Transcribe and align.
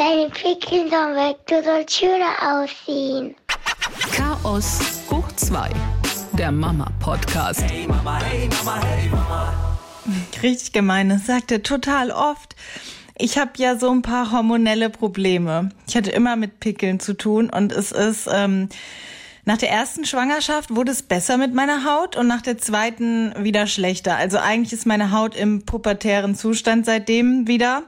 Deine 0.00 0.30
Pickel 0.30 0.88
sollen 0.88 1.14
weg, 1.14 1.36
du 1.46 1.62
sollst 1.62 1.94
schöner 1.94 2.32
aussehen. 2.40 3.34
Chaos 4.16 4.80
hoch 5.10 5.30
2, 5.36 5.68
der 6.38 6.50
Mama-Podcast. 6.50 7.62
Hey 7.70 7.86
Mama, 7.86 8.18
hey 8.22 8.48
Mama, 8.48 8.80
hey 8.82 9.10
Mama. 9.10 9.52
Richtig 10.42 10.72
gemein, 10.72 11.10
das 11.10 11.26
sagt 11.26 11.52
er 11.52 11.62
total 11.62 12.12
oft. 12.12 12.56
Ich 13.18 13.36
habe 13.36 13.50
ja 13.58 13.76
so 13.76 13.90
ein 13.90 14.00
paar 14.00 14.32
hormonelle 14.32 14.88
Probleme. 14.88 15.68
Ich 15.86 15.94
hatte 15.96 16.12
immer 16.12 16.36
mit 16.36 16.60
Pickeln 16.60 16.98
zu 16.98 17.12
tun 17.12 17.50
und 17.50 17.70
es 17.70 17.92
ist 17.92 18.26
ähm, 18.32 18.70
nach 19.44 19.58
der 19.58 19.70
ersten 19.70 20.06
Schwangerschaft 20.06 20.74
wurde 20.74 20.92
es 20.92 21.02
besser 21.02 21.36
mit 21.36 21.52
meiner 21.52 21.84
Haut 21.84 22.16
und 22.16 22.26
nach 22.26 22.40
der 22.40 22.56
zweiten 22.56 23.34
wieder 23.44 23.66
schlechter. 23.66 24.16
Also 24.16 24.38
eigentlich 24.38 24.72
ist 24.72 24.86
meine 24.86 25.12
Haut 25.12 25.36
im 25.36 25.66
pubertären 25.66 26.34
Zustand 26.34 26.86
seitdem 26.86 27.46
wieder. 27.46 27.82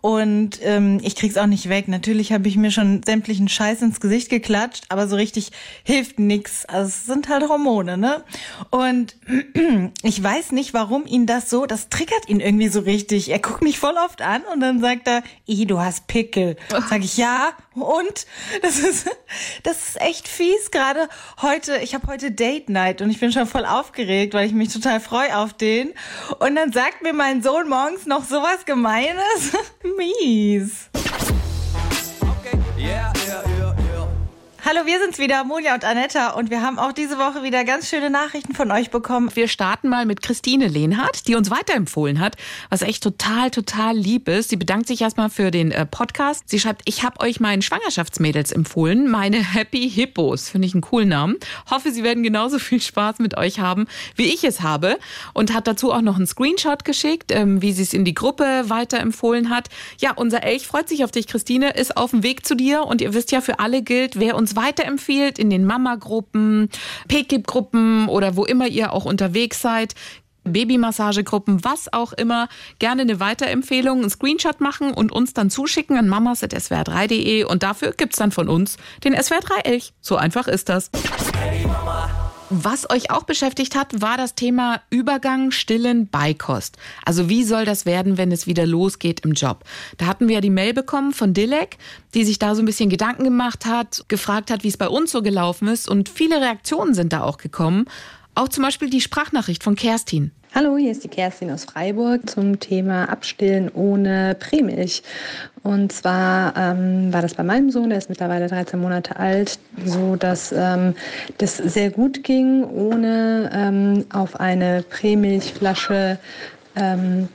Und 0.00 0.58
ähm, 0.62 1.00
ich 1.02 1.16
krieg's 1.16 1.36
auch 1.36 1.46
nicht 1.46 1.68
weg. 1.68 1.88
Natürlich 1.88 2.32
habe 2.32 2.48
ich 2.48 2.56
mir 2.56 2.70
schon 2.70 3.02
sämtlichen 3.04 3.48
Scheiß 3.48 3.82
ins 3.82 4.00
Gesicht 4.00 4.28
geklatscht, 4.28 4.84
aber 4.88 5.08
so 5.08 5.16
richtig 5.16 5.50
hilft 5.84 6.18
nix. 6.18 6.64
Also 6.66 6.88
es 6.88 7.06
sind 7.06 7.28
halt 7.28 7.48
Hormone, 7.48 7.96
ne? 7.96 8.22
Und 8.70 9.16
ich 10.02 10.22
weiß 10.22 10.52
nicht, 10.52 10.74
warum 10.74 11.06
ihn 11.06 11.26
das 11.26 11.50
so, 11.50 11.66
das 11.66 11.88
triggert 11.88 12.28
ihn 12.28 12.40
irgendwie 12.40 12.68
so 12.68 12.80
richtig. 12.80 13.30
Er 13.30 13.38
guckt 13.38 13.62
mich 13.62 13.78
voll 13.78 13.94
oft 14.04 14.22
an 14.22 14.42
und 14.52 14.60
dann 14.60 14.80
sagt 14.80 15.08
er, 15.08 15.22
i, 15.48 15.66
du 15.66 15.80
hast 15.80 16.06
Pickel. 16.06 16.56
Sag 16.88 17.04
ich, 17.04 17.16
ja, 17.16 17.52
und? 17.82 18.26
Das 18.62 18.78
ist, 18.78 19.08
das 19.62 19.88
ist 19.88 20.00
echt 20.00 20.28
fies. 20.28 20.70
Gerade 20.70 21.08
heute, 21.42 21.78
ich 21.78 21.94
habe 21.94 22.06
heute 22.06 22.30
Date 22.30 22.68
Night 22.68 23.02
und 23.02 23.10
ich 23.10 23.20
bin 23.20 23.32
schon 23.32 23.46
voll 23.46 23.64
aufgeregt, 23.64 24.34
weil 24.34 24.46
ich 24.46 24.52
mich 24.52 24.72
total 24.72 25.00
freue 25.00 25.36
auf 25.36 25.52
den. 25.52 25.92
Und 26.38 26.56
dann 26.56 26.72
sagt 26.72 27.02
mir 27.02 27.12
mein 27.12 27.42
Sohn 27.42 27.68
morgens 27.68 28.06
noch 28.06 28.24
sowas 28.24 28.64
Gemeines. 28.64 29.52
Mies. 29.96 30.90
Hallo, 34.68 34.80
wir 34.84 34.98
sind's 34.98 35.20
wieder, 35.20 35.44
Monja 35.44 35.74
und 35.74 35.84
Anetta, 35.84 36.30
und 36.30 36.50
wir 36.50 36.60
haben 36.60 36.80
auch 36.80 36.90
diese 36.90 37.18
Woche 37.18 37.44
wieder 37.44 37.62
ganz 37.62 37.88
schöne 37.88 38.10
Nachrichten 38.10 38.52
von 38.52 38.72
euch 38.72 38.90
bekommen. 38.90 39.30
Wir 39.32 39.46
starten 39.46 39.88
mal 39.88 40.06
mit 40.06 40.22
Christine 40.22 40.66
Lehnhardt, 40.66 41.28
die 41.28 41.36
uns 41.36 41.52
weiterempfohlen 41.52 42.18
hat, 42.18 42.34
was 42.68 42.82
echt 42.82 43.00
total, 43.00 43.52
total 43.52 43.96
lieb 43.96 44.26
ist. 44.26 44.48
Sie 44.48 44.56
bedankt 44.56 44.88
sich 44.88 45.02
erstmal 45.02 45.30
für 45.30 45.52
den 45.52 45.70
äh, 45.70 45.86
Podcast. 45.86 46.48
Sie 46.48 46.58
schreibt, 46.58 46.82
ich 46.84 47.04
habe 47.04 47.20
euch 47.20 47.38
meinen 47.38 47.62
Schwangerschaftsmädels 47.62 48.50
empfohlen, 48.50 49.08
meine 49.08 49.36
Happy 49.36 49.88
Hippos. 49.88 50.48
Finde 50.48 50.66
ich 50.66 50.74
einen 50.74 50.80
coolen 50.80 51.10
Namen. 51.10 51.36
Hoffe, 51.70 51.92
sie 51.92 52.02
werden 52.02 52.24
genauso 52.24 52.58
viel 52.58 52.80
Spaß 52.80 53.20
mit 53.20 53.36
euch 53.36 53.60
haben, 53.60 53.86
wie 54.16 54.34
ich 54.34 54.42
es 54.42 54.62
habe. 54.62 54.98
Und 55.32 55.54
hat 55.54 55.68
dazu 55.68 55.92
auch 55.92 56.02
noch 56.02 56.16
einen 56.16 56.26
Screenshot 56.26 56.84
geschickt, 56.84 57.30
ähm, 57.30 57.62
wie 57.62 57.70
sie 57.70 57.84
es 57.84 57.92
in 57.92 58.04
die 58.04 58.14
Gruppe 58.14 58.64
weiterempfohlen 58.66 59.48
hat. 59.48 59.68
Ja, 60.00 60.10
unser 60.16 60.42
Elch 60.42 60.66
freut 60.66 60.88
sich 60.88 61.04
auf 61.04 61.12
dich, 61.12 61.28
Christine, 61.28 61.70
ist 61.70 61.96
auf 61.96 62.10
dem 62.10 62.24
Weg 62.24 62.44
zu 62.44 62.56
dir. 62.56 62.82
Und 62.82 63.00
ihr 63.00 63.14
wisst 63.14 63.30
ja, 63.30 63.40
für 63.40 63.60
alle 63.60 63.82
gilt, 63.82 64.18
wer 64.18 64.34
uns 64.34 64.55
weiterempfiehlt 64.56 65.38
in 65.38 65.50
den 65.50 65.64
Mama-Gruppen, 65.64 66.70
PKIP-Gruppen 67.08 68.08
oder 68.08 68.36
wo 68.36 68.44
immer 68.44 68.66
ihr 68.66 68.92
auch 68.92 69.04
unterwegs 69.04 69.60
seid, 69.60 69.94
Babymassagegruppen, 70.46 71.64
was 71.64 71.92
auch 71.92 72.12
immer, 72.12 72.48
gerne 72.78 73.02
eine 73.02 73.20
Weiterempfehlung, 73.20 74.00
einen 74.00 74.10
Screenshot 74.10 74.60
machen 74.60 74.92
und 74.92 75.12
uns 75.12 75.34
dann 75.34 75.50
zuschicken 75.50 75.96
an 75.98 76.08
mamas.swr3.de 76.08 77.44
und 77.44 77.62
dafür 77.62 77.92
gibt's 77.92 78.16
dann 78.16 78.32
von 78.32 78.48
uns 78.48 78.76
den 79.04 79.14
SWR3 79.14 79.64
Elch. 79.64 79.92
So 80.00 80.16
einfach 80.16 80.48
ist 80.48 80.68
das. 80.68 80.90
Was 82.48 82.88
euch 82.90 83.10
auch 83.10 83.24
beschäftigt 83.24 83.74
hat, 83.74 84.00
war 84.00 84.16
das 84.16 84.36
Thema 84.36 84.80
Übergang, 84.88 85.50
Stillen, 85.50 86.08
Beikost. 86.08 86.76
Also 87.04 87.28
wie 87.28 87.42
soll 87.42 87.64
das 87.64 87.86
werden, 87.86 88.18
wenn 88.18 88.30
es 88.30 88.46
wieder 88.46 88.66
losgeht 88.66 89.20
im 89.24 89.32
Job? 89.32 89.64
Da 89.98 90.06
hatten 90.06 90.28
wir 90.28 90.36
ja 90.36 90.40
die 90.40 90.50
Mail 90.50 90.72
bekommen 90.72 91.12
von 91.12 91.34
Dilek, 91.34 91.76
die 92.14 92.24
sich 92.24 92.38
da 92.38 92.54
so 92.54 92.62
ein 92.62 92.66
bisschen 92.66 92.88
Gedanken 92.88 93.24
gemacht 93.24 93.66
hat, 93.66 94.04
gefragt 94.06 94.52
hat, 94.52 94.62
wie 94.62 94.68
es 94.68 94.76
bei 94.76 94.88
uns 94.88 95.10
so 95.10 95.22
gelaufen 95.22 95.66
ist 95.66 95.88
und 95.88 96.08
viele 96.08 96.40
Reaktionen 96.40 96.94
sind 96.94 97.12
da 97.12 97.24
auch 97.24 97.38
gekommen. 97.38 97.86
Auch 98.36 98.48
zum 98.48 98.62
Beispiel 98.62 98.90
die 98.90 99.00
Sprachnachricht 99.00 99.64
von 99.64 99.74
Kerstin. 99.74 100.30
Hallo, 100.54 100.78
hier 100.78 100.92
ist 100.92 101.04
die 101.04 101.08
Kerstin 101.08 101.50
aus 101.50 101.64
Freiburg 101.64 102.30
zum 102.30 102.58
Thema 102.58 103.10
Abstillen 103.10 103.68
ohne 103.74 104.34
Prämilch. 104.38 105.02
Und 105.62 105.92
zwar 105.92 106.56
ähm, 106.56 107.12
war 107.12 107.20
das 107.20 107.34
bei 107.34 107.42
meinem 107.42 107.70
Sohn, 107.70 107.90
der 107.90 107.98
ist 107.98 108.08
mittlerweile 108.08 108.46
13 108.46 108.80
Monate 108.80 109.16
alt, 109.16 109.58
so 109.84 110.16
dass 110.16 110.52
ähm, 110.52 110.94
das 111.38 111.58
sehr 111.58 111.90
gut 111.90 112.22
ging, 112.24 112.64
ohne 112.64 113.50
ähm, 113.52 114.06
auf 114.12 114.40
eine 114.40 114.82
Prämilchflasche 114.88 116.18
ähm, 116.76 117.28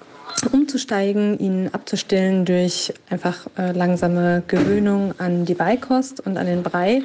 umzusteigen, 0.51 1.38
ihn 1.38 1.69
abzustillen 1.73 2.45
durch 2.45 2.91
einfach 3.09 3.45
äh, 3.57 3.72
langsame 3.73 4.41
Gewöhnung 4.47 5.13
an 5.19 5.45
die 5.45 5.53
Beikost 5.53 6.22
und 6.22 6.38
an 6.38 6.47
den 6.47 6.63
Brei. 6.63 7.03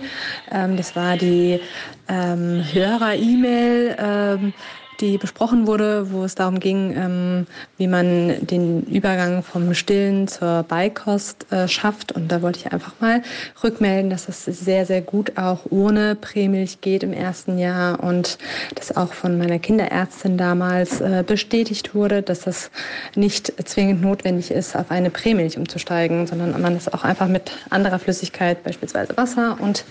Ähm, 0.50 0.76
das 0.78 0.96
war 0.96 1.16
die 1.16 1.60
ähm, 2.08 2.64
Hörer-E-Mail. 2.72 4.54
Die 5.00 5.18
besprochen 5.18 5.66
wurde, 5.66 6.10
wo 6.10 6.24
es 6.24 6.34
darum 6.34 6.58
ging, 6.58 6.94
ähm, 6.96 7.46
wie 7.76 7.86
man 7.86 8.46
den 8.46 8.82
Übergang 8.84 9.42
vom 9.42 9.74
Stillen 9.74 10.26
zur 10.26 10.62
Beikost 10.62 11.50
äh, 11.52 11.68
schafft. 11.68 12.12
Und 12.12 12.32
da 12.32 12.40
wollte 12.40 12.60
ich 12.60 12.72
einfach 12.72 12.92
mal 13.00 13.22
rückmelden, 13.62 14.08
dass 14.08 14.28
es 14.28 14.44
sehr, 14.44 14.86
sehr 14.86 15.02
gut 15.02 15.36
auch 15.36 15.60
ohne 15.70 16.14
Prämilch 16.14 16.80
geht 16.80 17.02
im 17.02 17.12
ersten 17.12 17.58
Jahr 17.58 18.02
und 18.02 18.38
das 18.74 18.96
auch 18.96 19.12
von 19.12 19.36
meiner 19.36 19.58
Kinderärztin 19.58 20.38
damals 20.38 21.00
äh, 21.00 21.22
bestätigt 21.26 21.94
wurde, 21.94 22.22
dass 22.22 22.40
das 22.40 22.70
nicht 23.14 23.52
zwingend 23.68 24.00
notwendig 24.00 24.50
ist, 24.50 24.76
auf 24.76 24.90
eine 24.90 25.10
Prämilch 25.10 25.58
umzusteigen, 25.58 26.26
sondern 26.26 26.58
man 26.60 26.74
es 26.74 26.92
auch 26.92 27.04
einfach 27.04 27.28
mit 27.28 27.52
anderer 27.70 27.98
Flüssigkeit, 27.98 28.62
beispielsweise 28.64 29.16
Wasser 29.16 29.58
und 29.60 29.84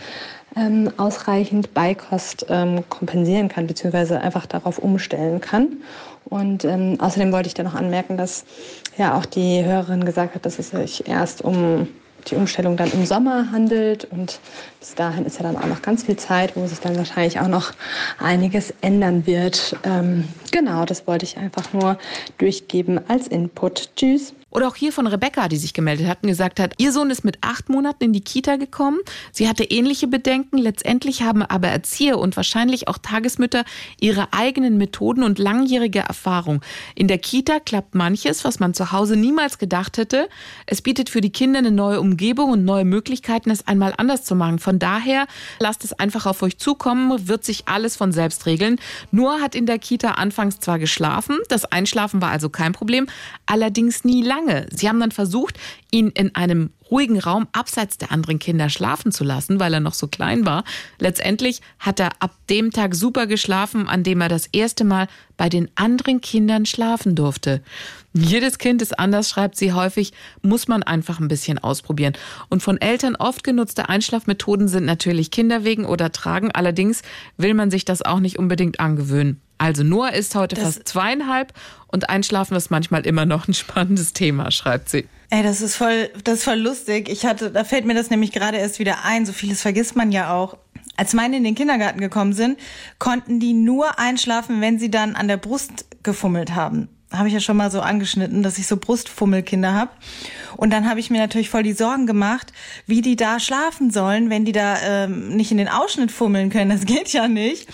ähm, 0.56 0.92
ausreichend 0.98 1.74
Beikost 1.74 2.46
ähm, 2.50 2.84
kompensieren 2.90 3.50
kann, 3.50 3.68
beziehungsweise 3.68 4.22
einfach 4.22 4.46
darauf 4.46 4.80
umstellen 4.80 5.42
kann. 5.42 5.78
Und 6.26 6.66
ähm, 6.66 6.98
außerdem 7.00 7.32
wollte 7.32 7.48
ich 7.48 7.54
da 7.54 7.64
noch 7.64 7.76
anmerken, 7.76 8.18
dass 8.18 8.46
ja 8.98 9.18
auch 9.18 9.26
die 9.26 9.64
Hörerin 9.64 10.06
gesagt 10.06 10.36
hat, 10.36 10.46
dass 10.46 10.60
es 10.60 10.72
sich 10.72 11.08
erst 11.08 11.44
um 11.44 11.88
die 12.28 12.36
Umstellung 12.36 12.78
dann 12.78 12.92
im 12.92 13.06
Sommer 13.06 13.52
handelt. 13.52 14.06
Und 14.06 14.40
bis 14.80 14.96
dahin 14.96 15.26
ist 15.26 15.38
ja 15.38 15.44
dann 15.44 15.58
auch 15.58 15.68
noch 15.68 15.82
ganz 15.82 16.04
viel 16.04 16.16
Zeit, 16.16 16.56
wo 16.56 16.66
sich 16.66 16.80
dann 16.80 16.96
wahrscheinlich 16.98 17.40
auch 17.40 17.48
noch 17.48 17.74
einiges 18.18 18.74
ändern 18.82 19.28
wird. 19.28 19.76
Ähm, 19.84 20.28
genau, 20.52 20.86
das 20.86 21.06
wollte 21.08 21.26
ich 21.26 21.38
einfach 21.38 21.74
nur 21.74 21.98
durchgeben 22.38 23.00
als 23.08 23.28
Input. 23.28 23.90
Tschüss. 23.96 24.34
Oder 24.56 24.70
auch 24.70 24.76
hier 24.78 24.94
von 24.94 25.06
Rebecca, 25.06 25.50
die 25.50 25.58
sich 25.58 25.74
gemeldet 25.74 26.08
hat 26.08 26.20
und 26.24 26.30
gesagt 26.30 26.62
hat, 26.62 26.76
ihr 26.78 26.94
Sohn 26.94 27.10
ist 27.10 27.26
mit 27.26 27.40
acht 27.42 27.68
Monaten 27.68 28.06
in 28.06 28.14
die 28.14 28.22
Kita 28.22 28.56
gekommen. 28.56 29.00
Sie 29.34 29.50
hatte 29.50 29.66
ähnliche 29.66 30.08
Bedenken. 30.08 30.58
Letztendlich 30.58 31.24
haben 31.24 31.44
aber 31.44 31.68
Erzieher 31.68 32.18
und 32.18 32.38
wahrscheinlich 32.38 32.88
auch 32.88 32.98
Tagesmütter 32.98 33.66
ihre 34.00 34.32
eigenen 34.32 34.78
Methoden 34.78 35.24
und 35.24 35.40
langjährige 35.40 36.00
Erfahrung. 36.00 36.62
In 36.96 37.10
der 37.10 37.18
Kita 37.18 37.60
klappt 37.60 37.96
manches, 37.96 38.46
was 38.46 38.62
man 38.62 38.74
zu 38.74 38.94
Hause 38.94 39.18
niemals 39.18 39.58
gedacht 39.58 39.98
hätte. 39.98 40.30
Es 40.68 40.82
bietet 40.82 41.10
für 41.10 41.20
die 41.20 41.32
Kinder 41.32 41.60
eine 41.60 41.72
neue 41.72 42.00
Umgebung 42.00 42.52
und 42.52 42.64
neue 42.64 42.86
Möglichkeiten, 42.86 43.52
es 43.52 43.68
einmal 43.68 43.94
anders 43.98 44.24
zu 44.24 44.36
machen. 44.36 44.60
Von 44.60 44.80
daher 44.80 45.28
lasst 45.60 45.84
es 45.84 45.92
einfach 45.92 46.26
auf 46.26 46.42
euch 46.44 46.60
zukommen, 46.60 47.28
wird 47.28 47.44
sich 47.44 47.68
alles 47.68 47.98
von 47.98 48.14
selbst 48.14 48.46
regeln. 48.46 48.80
Noah 49.12 49.42
hat 49.42 49.54
in 49.54 49.66
der 49.66 49.80
Kita 49.80 50.12
anfangs 50.12 50.62
zwar 50.62 50.80
geschlafen, 50.80 51.40
das 51.50 51.66
Einschlafen 51.66 52.22
war 52.22 52.30
also 52.30 52.48
kein 52.48 52.72
Problem, 52.72 53.08
allerdings 53.48 54.06
nie 54.06 54.22
lange 54.22 54.45
lange. 54.46 54.68
Sie 54.72 54.88
haben 54.88 55.00
dann 55.00 55.12
versucht, 55.12 55.58
ihn 55.92 56.10
in 56.10 56.36
einem 56.36 56.72
ruhigen 56.92 57.20
Raum 57.20 57.48
abseits 57.52 57.98
der 57.98 58.12
anderen 58.12 58.38
Kinder 58.38 58.70
schlafen 58.70 59.12
zu 59.12 59.24
lassen, 59.24 59.60
weil 59.60 59.74
er 59.74 59.80
noch 59.80 59.96
so 59.96 60.08
klein 60.08 60.46
war. 60.46 60.64
Letztendlich 61.00 61.62
hat 61.80 62.00
er 62.00 62.12
ab 62.20 62.36
dem 62.50 62.72
Tag 62.72 62.94
super 62.94 63.26
geschlafen, 63.26 63.88
an 63.88 64.04
dem 64.04 64.22
er 64.22 64.30
das 64.30 64.48
erste 64.48 64.84
Mal 64.84 65.08
bei 65.36 65.50
den 65.50 65.70
anderen 65.76 66.22
Kindern 66.22 66.66
schlafen 66.66 67.16
durfte. 67.16 67.62
Jedes 68.14 68.60
Kind 68.60 68.82
ist 68.82 68.98
anders, 69.00 69.30
schreibt 69.30 69.58
sie 69.58 69.74
häufig, 69.74 70.14
muss 70.42 70.68
man 70.68 70.84
einfach 70.84 71.20
ein 71.20 71.28
bisschen 71.28 71.58
ausprobieren. 71.58 72.14
Und 72.50 72.62
von 72.62 72.80
Eltern 72.80 73.16
oft 73.16 73.44
genutzte 73.44 73.90
Einschlafmethoden 73.90 74.68
sind 74.68 74.86
natürlich 74.86 75.32
Kinderwegen 75.32 75.86
oder 75.86 76.12
Tragen. 76.12 76.52
Allerdings 76.52 77.02
will 77.38 77.56
man 77.56 77.72
sich 77.72 77.84
das 77.84 78.04
auch 78.04 78.20
nicht 78.20 78.38
unbedingt 78.38 78.80
angewöhnen. 78.80 79.42
Also 79.58 79.84
Noah 79.84 80.12
ist 80.14 80.36
heute 80.36 80.56
Das- 80.56 80.64
fast 80.76 80.88
zweieinhalb 80.88 81.54
und 81.88 82.10
Einschlafen 82.10 82.56
ist 82.58 82.72
manchmal 82.72 83.06
immer 83.06 83.26
noch 83.26 83.48
ein 83.48 83.54
spannendes 83.54 84.14
Thema, 84.14 84.52
schreibt 84.52 84.90
sie. 84.90 85.08
Ey, 85.30 85.44
das 85.44 85.62
ist 85.62 85.76
voll, 85.76 86.10
das 86.24 86.36
ist 86.40 86.44
voll 86.44 86.60
lustig. 86.60 87.10
Ich 87.10 87.26
hatte, 87.26 87.52
da 87.52 87.64
fällt 87.64 87.86
mir 87.86 87.94
das 87.96 88.10
nämlich 88.10 88.32
gerade 88.32 88.58
erst 88.58 88.80
wieder 88.80 89.06
ein. 89.06 89.26
So 89.26 89.34
vieles 89.34 89.62
vergisst 89.62 89.96
man 89.96 90.12
ja 90.12 90.34
auch. 90.34 90.58
Als 90.98 91.14
meine 91.14 91.38
in 91.38 91.44
den 91.44 91.56
Kindergarten 91.56 92.00
gekommen 92.00 92.34
sind, 92.34 92.58
konnten 93.00 93.40
die 93.40 93.54
nur 93.54 93.98
einschlafen, 94.00 94.62
wenn 94.62 94.78
sie 94.80 94.92
dann 94.92 95.16
an 95.16 95.28
der 95.28 95.38
Brust 95.38 95.86
gefummelt 96.04 96.54
haben. 96.56 96.90
Habe 97.18 97.28
ich 97.28 97.34
ja 97.34 97.40
schon 97.40 97.58
mal 97.58 97.72
so 97.72 97.82
angeschnitten, 97.82 98.44
dass 98.44 98.58
ich 98.58 98.68
so 98.68 98.78
Brustfummelkinder 98.78 99.74
habe. 99.74 99.92
Und 100.58 100.72
dann 100.72 100.90
habe 100.90 101.00
ich 101.00 101.10
mir 101.10 101.20
natürlich 101.20 101.50
voll 101.50 101.64
die 101.64 101.74
Sorgen 101.74 102.08
gemacht, 102.08 102.54
wie 102.88 103.02
die 103.02 103.16
da 103.16 103.40
schlafen 103.40 103.92
sollen, 103.92 104.30
wenn 104.30 104.46
die 104.46 104.52
da 104.52 104.78
ähm, 104.82 105.36
nicht 105.36 105.52
in 105.52 105.58
den 105.58 105.68
Ausschnitt 105.68 106.12
fummeln 106.12 106.50
können. 106.50 106.70
Das 106.70 106.86
geht 106.86 107.10
ja 107.10 107.28
nicht. 107.28 107.68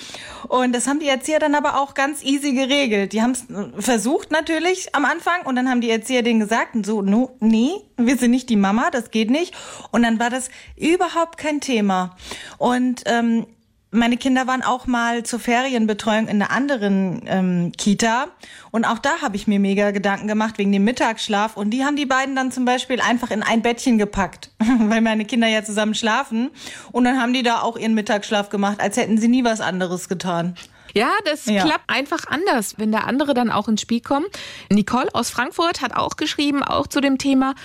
Und 0.48 0.74
das 0.74 0.88
haben 0.88 1.00
die 1.00 1.08
Erzieher 1.08 1.40
dann 1.40 1.56
aber 1.56 1.80
auch 1.80 1.94
ganz 1.94 2.24
easy 2.24 2.54
geregelt. 2.54 3.14
Die 3.14 3.22
haben 3.22 3.32
es 3.32 3.46
versucht 3.78 4.32
natürlich 4.32 4.94
am 4.96 5.06
Anfang 5.06 5.46
und 5.46 5.56
dann 5.56 5.70
haben 5.70 5.82
die 5.82 5.90
Erzieher 5.90 6.24
denen 6.24 6.40
gesagt, 6.40 6.76
so, 6.86 7.02
no, 7.02 7.36
nee, 7.40 7.72
wir 7.98 8.18
sind 8.18 8.32
nicht 8.32 8.50
die 8.50 8.56
Mama, 8.56 8.90
das 8.92 9.12
geht 9.12 9.30
nicht. 9.30 9.54
Und 9.92 10.04
dann 10.04 10.20
war 10.20 10.30
das 10.30 10.50
überhaupt 10.76 11.38
kein 11.38 11.62
Thema. 11.62 12.18
Und 12.58 13.04
ähm, 13.06 13.46
meine 13.92 14.18
Kinder 14.18 14.48
waren 14.48 14.64
auch 14.64 14.88
mal 14.88 15.24
zur 15.24 15.40
Ferienbetreuung 15.40 16.28
in 16.28 16.42
einer 16.42 16.50
anderen 16.52 17.22
ähm, 17.28 17.72
Kita 17.78 18.28
und 18.72 18.86
auch 18.86 19.00
da 19.00 19.22
habe 19.22 19.36
ich 19.36 19.48
mir 19.48 19.60
mega 19.60 19.92
Gedanken 19.92 20.28
gemacht 20.28 20.58
wegen 20.58 20.72
dem 20.72 20.84
Mittagsschlaf 20.86 21.58
und 21.58 21.72
die 21.72 21.84
haben 21.84 21.96
die 21.98 22.06
beiden 22.06 22.36
dann 22.36 22.52
zum 22.52 22.64
Beispiel 22.66 23.02
einfach 23.02 23.32
in 23.32 23.44
ein 23.44 23.62
Bettchen 23.62 23.98
gepackt, 23.98 24.50
weil 24.60 25.02
meine 25.02 25.26
Kinder 25.26 25.48
ja 25.48 25.64
zusammen 25.64 25.94
schlafen 25.94 26.50
und 26.92 27.04
dann 27.04 27.22
haben 27.22 27.34
die 27.34 27.44
da 27.44 27.62
auch 27.62 27.78
ihren 27.78 27.94
Mittagsschlaf 27.94 28.50
gemacht, 28.50 28.80
als 28.80 28.98
hätten 28.98 29.18
sie 29.18 29.28
nie 29.28 29.44
was 29.44 29.62
anderes 29.62 30.08
getan. 30.10 30.56
Ja, 30.94 31.10
das 31.26 31.46
Ja. 31.46 31.64
klappt 31.64 31.90
einfach 31.90 32.28
anders, 32.28 32.76
wenn 32.78 32.92
der 32.92 33.08
andere 33.08 33.34
dann 33.34 33.50
auch 33.50 33.68
ins 33.70 33.82
Spiel 33.82 34.02
kommt. 34.02 34.28
Nicole 34.70 35.08
aus 35.14 35.30
Frankfurt 35.30 35.82
hat 35.82 35.96
auch 35.96 36.18
geschrieben, 36.18 36.64
auch 36.64 36.88
zu 36.88 37.00
dem 37.00 37.18
Thema. 37.18 37.56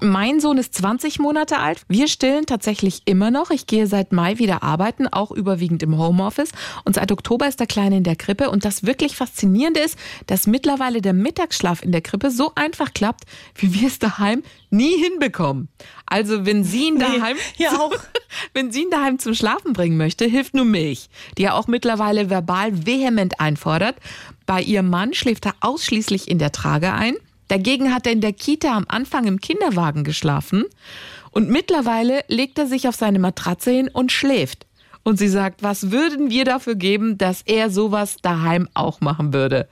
Mein 0.00 0.40
Sohn 0.40 0.58
ist 0.58 0.74
20 0.74 1.20
Monate 1.20 1.58
alt. 1.58 1.82
Wir 1.88 2.08
stillen 2.08 2.46
tatsächlich 2.46 3.02
immer 3.04 3.30
noch. 3.30 3.50
Ich 3.50 3.68
gehe 3.68 3.86
seit 3.86 4.12
Mai 4.12 4.38
wieder 4.38 4.64
arbeiten, 4.64 5.06
auch 5.06 5.30
überwiegend 5.30 5.84
im 5.84 5.96
Homeoffice. 5.96 6.50
Und 6.84 6.96
seit 6.96 7.12
Oktober 7.12 7.46
ist 7.46 7.60
der 7.60 7.68
Kleine 7.68 7.98
in 7.98 8.02
der 8.02 8.16
Krippe. 8.16 8.50
Und 8.50 8.64
das 8.64 8.84
wirklich 8.84 9.14
Faszinierende 9.14 9.80
ist, 9.80 9.96
dass 10.26 10.48
mittlerweile 10.48 11.00
der 11.00 11.12
Mittagsschlaf 11.12 11.82
in 11.82 11.92
der 11.92 12.00
Krippe 12.00 12.32
so 12.32 12.52
einfach 12.56 12.92
klappt, 12.92 13.24
wie 13.54 13.72
wir 13.72 13.86
es 13.86 14.00
daheim 14.00 14.42
nie 14.70 15.00
hinbekommen. 15.00 15.68
Also 16.06 16.44
wenn 16.44 16.64
sie 16.64 16.88
ihn 16.88 16.98
daheim 16.98 17.36
ja 17.56 17.78
auch. 17.78 17.94
wenn 18.52 18.72
sie 18.72 18.82
ihn 18.82 18.90
daheim 18.90 19.20
zum 19.20 19.34
Schlafen 19.34 19.74
bringen 19.74 19.96
möchte, 19.96 20.24
hilft 20.24 20.54
nur 20.54 20.64
Milch, 20.64 21.08
die 21.38 21.44
er 21.44 21.54
auch 21.54 21.68
mittlerweile 21.68 22.30
verbal 22.30 22.84
vehement 22.84 23.38
einfordert. 23.38 23.96
Bei 24.44 24.60
ihrem 24.60 24.90
Mann 24.90 25.14
schläft 25.14 25.46
er 25.46 25.54
ausschließlich 25.60 26.28
in 26.28 26.40
der 26.40 26.50
Trage 26.50 26.92
ein. 26.92 27.14
Dagegen 27.54 27.94
hat 27.94 28.04
er 28.04 28.12
in 28.12 28.20
der 28.20 28.32
Kita 28.32 28.76
am 28.76 28.84
Anfang 28.88 29.28
im 29.28 29.40
Kinderwagen 29.40 30.02
geschlafen. 30.02 30.64
Und 31.30 31.50
mittlerweile 31.50 32.24
legt 32.26 32.58
er 32.58 32.66
sich 32.66 32.88
auf 32.88 32.96
seine 32.96 33.20
Matratze 33.20 33.70
hin 33.70 33.88
und 33.88 34.10
schläft. 34.10 34.66
Und 35.04 35.20
sie 35.20 35.28
sagt, 35.28 35.62
was 35.62 35.92
würden 35.92 36.30
wir 36.30 36.44
dafür 36.44 36.74
geben, 36.74 37.16
dass 37.16 37.42
er 37.42 37.70
sowas 37.70 38.16
daheim 38.20 38.68
auch 38.74 39.00
machen 39.00 39.32
würde? 39.32 39.68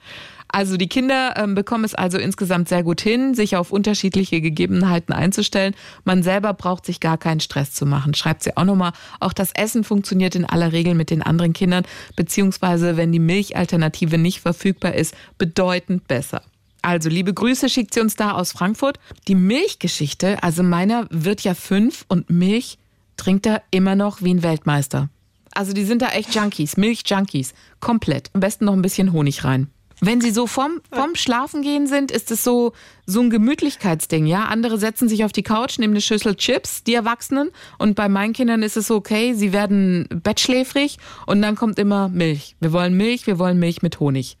Also 0.47 0.77
die 0.77 0.87
Kinder 0.87 1.33
ähm, 1.35 1.55
bekommen 1.55 1.83
es 1.83 1.93
also 1.93 2.17
insgesamt 2.17 2.69
sehr 2.69 2.83
gut 2.83 3.01
hin, 3.01 3.33
sich 3.33 3.57
auf 3.57 3.69
unterschiedliche 3.73 4.39
Gegebenheiten 4.39 5.13
einzustellen. 5.13 5.75
Man 6.05 6.23
selber 6.23 6.53
braucht 6.53 6.85
sich 6.85 7.01
gar 7.01 7.17
keinen 7.17 7.41
Stress 7.41 7.73
zu 7.73 7.85
machen, 7.85 8.13
schreibt 8.13 8.43
sie 8.43 8.55
auch 8.55 8.63
nochmal. 8.63 8.93
Auch 9.19 9.33
das 9.33 9.51
Essen 9.55 9.83
funktioniert 9.83 10.35
in 10.35 10.45
aller 10.45 10.71
Regel 10.71 10.95
mit 10.95 11.09
den 11.09 11.21
anderen 11.21 11.51
Kindern, 11.51 11.83
beziehungsweise 12.15 12.95
wenn 12.95 13.11
die 13.11 13.19
Milchalternative 13.19 14.17
nicht 14.17 14.39
verfügbar 14.39 14.93
ist, 14.93 15.13
bedeutend 15.37 16.07
besser. 16.07 16.43
Also 16.83 17.09
liebe 17.09 17.33
Grüße 17.33 17.69
schickt 17.69 17.93
sie 17.93 18.01
uns 18.01 18.15
da 18.15 18.33
aus 18.33 18.51
Frankfurt. 18.51 18.99
Die 19.27 19.35
Milchgeschichte, 19.35 20.43
also 20.43 20.63
meiner 20.63 21.07
wird 21.09 21.41
ja 21.41 21.53
fünf 21.53 22.05
und 22.09 22.29
Milch 22.29 22.77
trinkt 23.17 23.45
er 23.45 23.63
immer 23.71 23.95
noch 23.95 24.21
wie 24.21 24.33
ein 24.33 24.43
Weltmeister. 24.43 25.09
Also 25.53 25.71
die 25.71 25.85
sind 25.85 26.01
da 26.01 26.09
echt 26.09 26.35
Junkies, 26.35 26.77
Milch-Junkies, 26.77 27.53
komplett. 27.79 28.29
Am 28.33 28.41
besten 28.41 28.65
noch 28.65 28.73
ein 28.73 28.81
bisschen 28.81 29.13
Honig 29.13 29.45
rein. 29.45 29.69
Wenn 30.01 30.19
sie 30.19 30.31
so 30.31 30.47
vom, 30.47 30.81
vom 30.91 31.15
Schlafengehen 31.15 31.87
sind, 31.87 32.11
ist 32.11 32.31
es 32.31 32.43
so, 32.43 32.73
so 33.05 33.21
ein 33.21 33.29
Gemütlichkeitsding, 33.29 34.25
ja. 34.25 34.45
Andere 34.45 34.77
setzen 34.77 35.07
sich 35.07 35.23
auf 35.23 35.31
die 35.31 35.43
Couch, 35.43 35.79
nehmen 35.79 35.93
eine 35.93 36.01
Schüssel 36.01 36.35
Chips, 36.35 36.83
die 36.83 36.95
Erwachsenen. 36.95 37.51
Und 37.77 37.95
bei 37.95 38.09
meinen 38.09 38.33
Kindern 38.33 38.63
ist 38.63 38.75
es 38.75 38.91
okay, 38.91 39.33
sie 39.33 39.53
werden 39.53 40.09
bettschläfrig 40.09 40.97
und 41.27 41.41
dann 41.41 41.55
kommt 41.55 41.79
immer 41.79 42.09
Milch. 42.09 42.57
Wir 42.59 42.73
wollen 42.73 42.97
Milch, 42.97 43.27
wir 43.27 43.39
wollen 43.39 43.59
Milch 43.59 43.81
mit 43.81 44.01
Honig. 44.01 44.35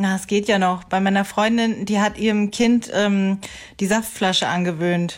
Na, 0.00 0.14
es 0.14 0.28
geht 0.28 0.46
ja 0.46 0.60
noch. 0.60 0.84
Bei 0.84 1.00
meiner 1.00 1.24
Freundin, 1.24 1.84
die 1.84 2.00
hat 2.00 2.18
ihrem 2.18 2.52
Kind 2.52 2.88
ähm, 2.94 3.38
die 3.80 3.86
Saftflasche 3.86 4.46
angewöhnt. 4.46 5.16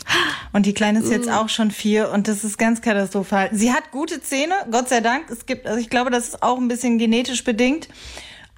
Und 0.55 0.65
die 0.65 0.73
Kleine 0.73 1.01
ist 1.01 1.11
jetzt 1.11 1.31
auch 1.31 1.51
schon 1.51 1.71
vier 1.71 2.11
und 2.11 2.29
das 2.29 2.45
ist 2.45 2.57
ganz 2.57 2.81
katastrophal. 2.81 3.51
Sie 3.53 3.73
hat 3.73 3.91
gute 3.93 4.23
Zähne, 4.23 4.55
Gott 4.71 4.89
sei 4.89 5.01
Dank. 5.01 5.29
Es 5.31 5.45
gibt, 5.45 5.67
also 5.67 5.79
ich 5.79 5.91
glaube, 5.91 6.11
das 6.11 6.29
ist 6.29 6.43
auch 6.43 6.57
ein 6.57 6.69
bisschen 6.69 6.97
genetisch 6.99 7.45
bedingt. 7.45 7.89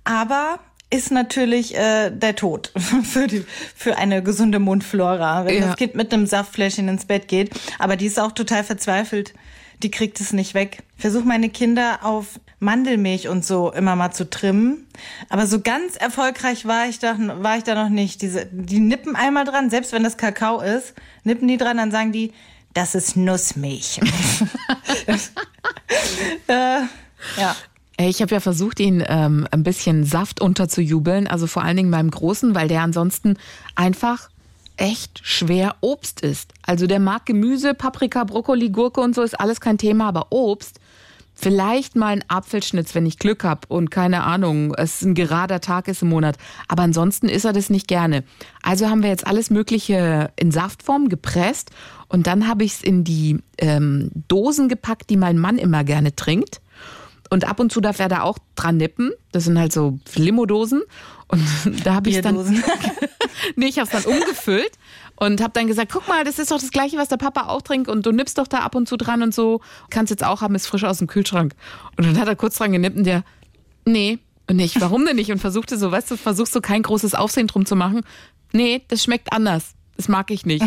Aber 0.05 0.61
ist 0.91 1.11
natürlich 1.11 1.75
äh, 1.77 2.11
der 2.11 2.37
Tod 2.37 2.71
für, 3.03 3.27
die, 3.27 3.45
für 3.75 3.97
eine 3.99 4.23
gesunde 4.23 4.61
Mundflora, 4.61 5.45
wenn 5.45 5.57
Ja. 5.61 5.67
das 5.69 5.77
Kind 5.77 5.97
mit 5.97 6.13
einem 6.15 6.27
Saftfläschchen 6.27 6.87
ins 6.89 7.05
Bett 7.05 7.27
geht. 7.27 7.51
Aber 7.81 7.97
die 7.97 8.07
ist 8.07 8.21
auch 8.21 8.31
total 8.33 8.63
verzweifelt. 8.63 9.35
Die 9.83 9.91
kriegt 9.91 10.21
es 10.21 10.33
nicht 10.33 10.55
weg. 10.55 10.85
Versuche 10.97 11.25
meine 11.25 11.49
Kinder 11.49 11.99
auf 12.05 12.39
Mandelmilch 12.63 13.29
und 13.29 13.45
so 13.45 13.73
immer 13.73 13.97
mal 13.97 14.13
zu 14.13 14.31
trimmen. 14.31 14.87
Aber 15.29 15.47
so 15.47 15.61
ganz 15.61 15.97
erfolgreich 15.97 16.65
war 16.65 16.89
ich 16.89 16.99
da, 16.99 17.17
war 17.19 17.59
ich 17.59 17.65
da 17.65 17.75
noch 17.75 17.91
nicht. 17.91 18.23
Diese, 18.23 18.47
die 18.47 18.81
nippen 18.81 19.17
einmal 19.17 19.45
dran, 19.45 19.69
selbst 19.69 19.93
wenn 19.93 20.03
das 20.03 20.17
Kakao 20.17 20.61
ist, 20.61 20.95
nippen 21.25 21.49
die 21.49 21.59
dran, 21.59 21.77
dann 21.77 21.91
sagen 21.91 22.13
die, 22.13 22.33
das 22.73 22.95
ist 22.95 23.17
Nussmilch. 23.17 24.01
äh, 26.47 26.81
ja. 27.37 27.57
Ich 27.99 28.23
habe 28.23 28.35
ja 28.35 28.41
versucht, 28.41 28.81
ihn 28.81 29.05
ähm, 29.07 29.47
ein 29.51 29.63
bisschen 29.63 30.05
Saft 30.05 30.41
unterzujubeln, 30.41 31.27
also 31.27 31.47
vor 31.47 31.63
allen 31.63 31.77
Dingen 31.77 31.91
beim 31.91 32.11
Großen, 32.11 32.55
weil 32.55 32.69
der 32.69 32.83
ansonsten 32.83 33.37
einfach 33.75 34.31
echt 34.77 35.21
schwer 35.23 35.77
Obst 35.81 36.23
ist. 36.23 36.53
Also 36.63 36.87
der 36.87 36.99
mag 36.99 37.27
Gemüse, 37.27 37.75
Paprika, 37.75 38.25
Brokkoli, 38.25 38.71
Gurke 38.71 39.01
und 39.01 39.15
so 39.15 39.23
ist 39.23 39.39
alles 39.39 39.61
kein 39.61 39.79
Thema, 39.79 40.09
aber 40.09 40.29
Obst, 40.31 40.81
vielleicht 41.43 41.97
mal 41.97 42.13
ein 42.13 42.25
Apfelschnitz, 42.29 42.95
wenn 42.95 43.05
ich 43.05 43.19
Glück 43.19 43.43
habe 43.43 43.67
und 43.69 43.91
keine 43.91 44.23
Ahnung, 44.23 44.75
es 44.75 45.03
ein 45.03 45.15
gerader 45.15 45.61
Tag 45.61 45.89
ist 45.89 46.03
im 46.03 46.09
Monat. 46.09 46.39
Aber 46.69 46.85
ansonsten 46.85 47.29
isst 47.29 47.45
er 47.45 47.53
das 47.53 47.69
nicht 47.69 47.89
gerne. 47.89 48.23
Also 48.63 48.89
haben 48.89 49.03
wir 49.03 49.11
jetzt 49.11 49.27
alles 49.27 49.51
Mögliche 49.51 50.31
in 50.37 50.53
Saftform 50.53 51.09
gepresst 51.09 51.71
und 52.09 52.27
dann 52.27 52.47
habe 52.47 52.65
ich 52.65 52.75
es 52.75 52.83
in 52.83 53.03
die 53.03 53.41
ähm, 53.59 54.11
Dosen 54.29 54.69
gepackt, 54.69 55.11
die 55.11 55.17
mein 55.17 55.39
Mann 55.39 55.59
immer 55.59 55.83
gerne 55.83 56.15
trinkt. 56.15 56.61
Und 57.29 57.49
ab 57.49 57.61
und 57.61 57.73
zu 57.73 57.81
darf 57.81 57.99
er 57.99 58.09
da 58.09 58.23
auch 58.23 58.37
dran 58.55 58.77
nippen. 58.77 59.11
Das 59.33 59.45
sind 59.45 59.59
halt 59.59 59.73
so 59.73 59.99
Limodosen. 60.15 60.83
Und 61.33 61.87
da 61.87 61.95
habe 61.95 62.11
ich 62.11 62.21
dann. 62.21 62.37
Nee, 63.57 63.67
ich 63.67 63.79
habe 63.79 63.91
es 63.91 64.05
dann 64.05 64.13
umgefüllt 64.13 64.73
und 65.17 65.41
habe 65.41 65.53
dann 65.53 65.67
gesagt, 65.67 65.91
guck 65.91 66.07
mal, 66.07 66.23
das 66.23 66.39
ist 66.39 66.51
doch 66.51 66.61
das 66.61 66.71
gleiche, 66.71 66.97
was 66.97 67.09
der 67.09 67.17
Papa 67.17 67.49
auch 67.49 67.63
trinkt 67.63 67.89
und 67.89 68.07
du 68.07 68.13
nippst 68.13 68.39
doch 68.39 68.47
da 68.47 68.59
ab 68.59 68.75
und 68.77 68.89
zu 68.89 68.97
dran 68.97 69.23
und 69.23 69.35
so. 69.35 69.61
Kannst 69.91 70.11
jetzt 70.11 70.23
auch 70.23 70.43
haben, 70.43 70.55
ist 70.55 70.67
frisch 70.67 70.85
aus 70.85 70.99
dem 70.99 71.09
Kühlschrank. 71.09 71.55
Und 71.97 72.07
dann 72.07 72.19
hat 72.19 72.29
er 72.29 72.37
kurz 72.37 72.57
dran 72.57 72.71
genippt 72.71 72.97
und 72.97 73.05
der, 73.05 73.25
nee, 73.85 74.19
und 74.49 74.59
ich, 74.59 74.81
warum 74.81 75.05
denn 75.05 75.17
nicht? 75.17 75.33
Und 75.33 75.39
versuchte 75.39 75.77
so, 75.77 75.91
weißt 75.91 76.11
du, 76.11 76.17
versuchst 76.17 76.53
so 76.53 76.61
kein 76.61 76.83
großes 76.83 77.15
Aufsehen 77.15 77.47
drum 77.47 77.67
zu 77.67 77.75
machen. 77.75 78.03
Nee, 78.53 78.83
das 78.89 79.03
schmeckt 79.03 79.33
anders. 79.33 79.75
Das 79.97 80.09
mag 80.09 80.31
ich 80.31 80.47
nicht. 80.47 80.65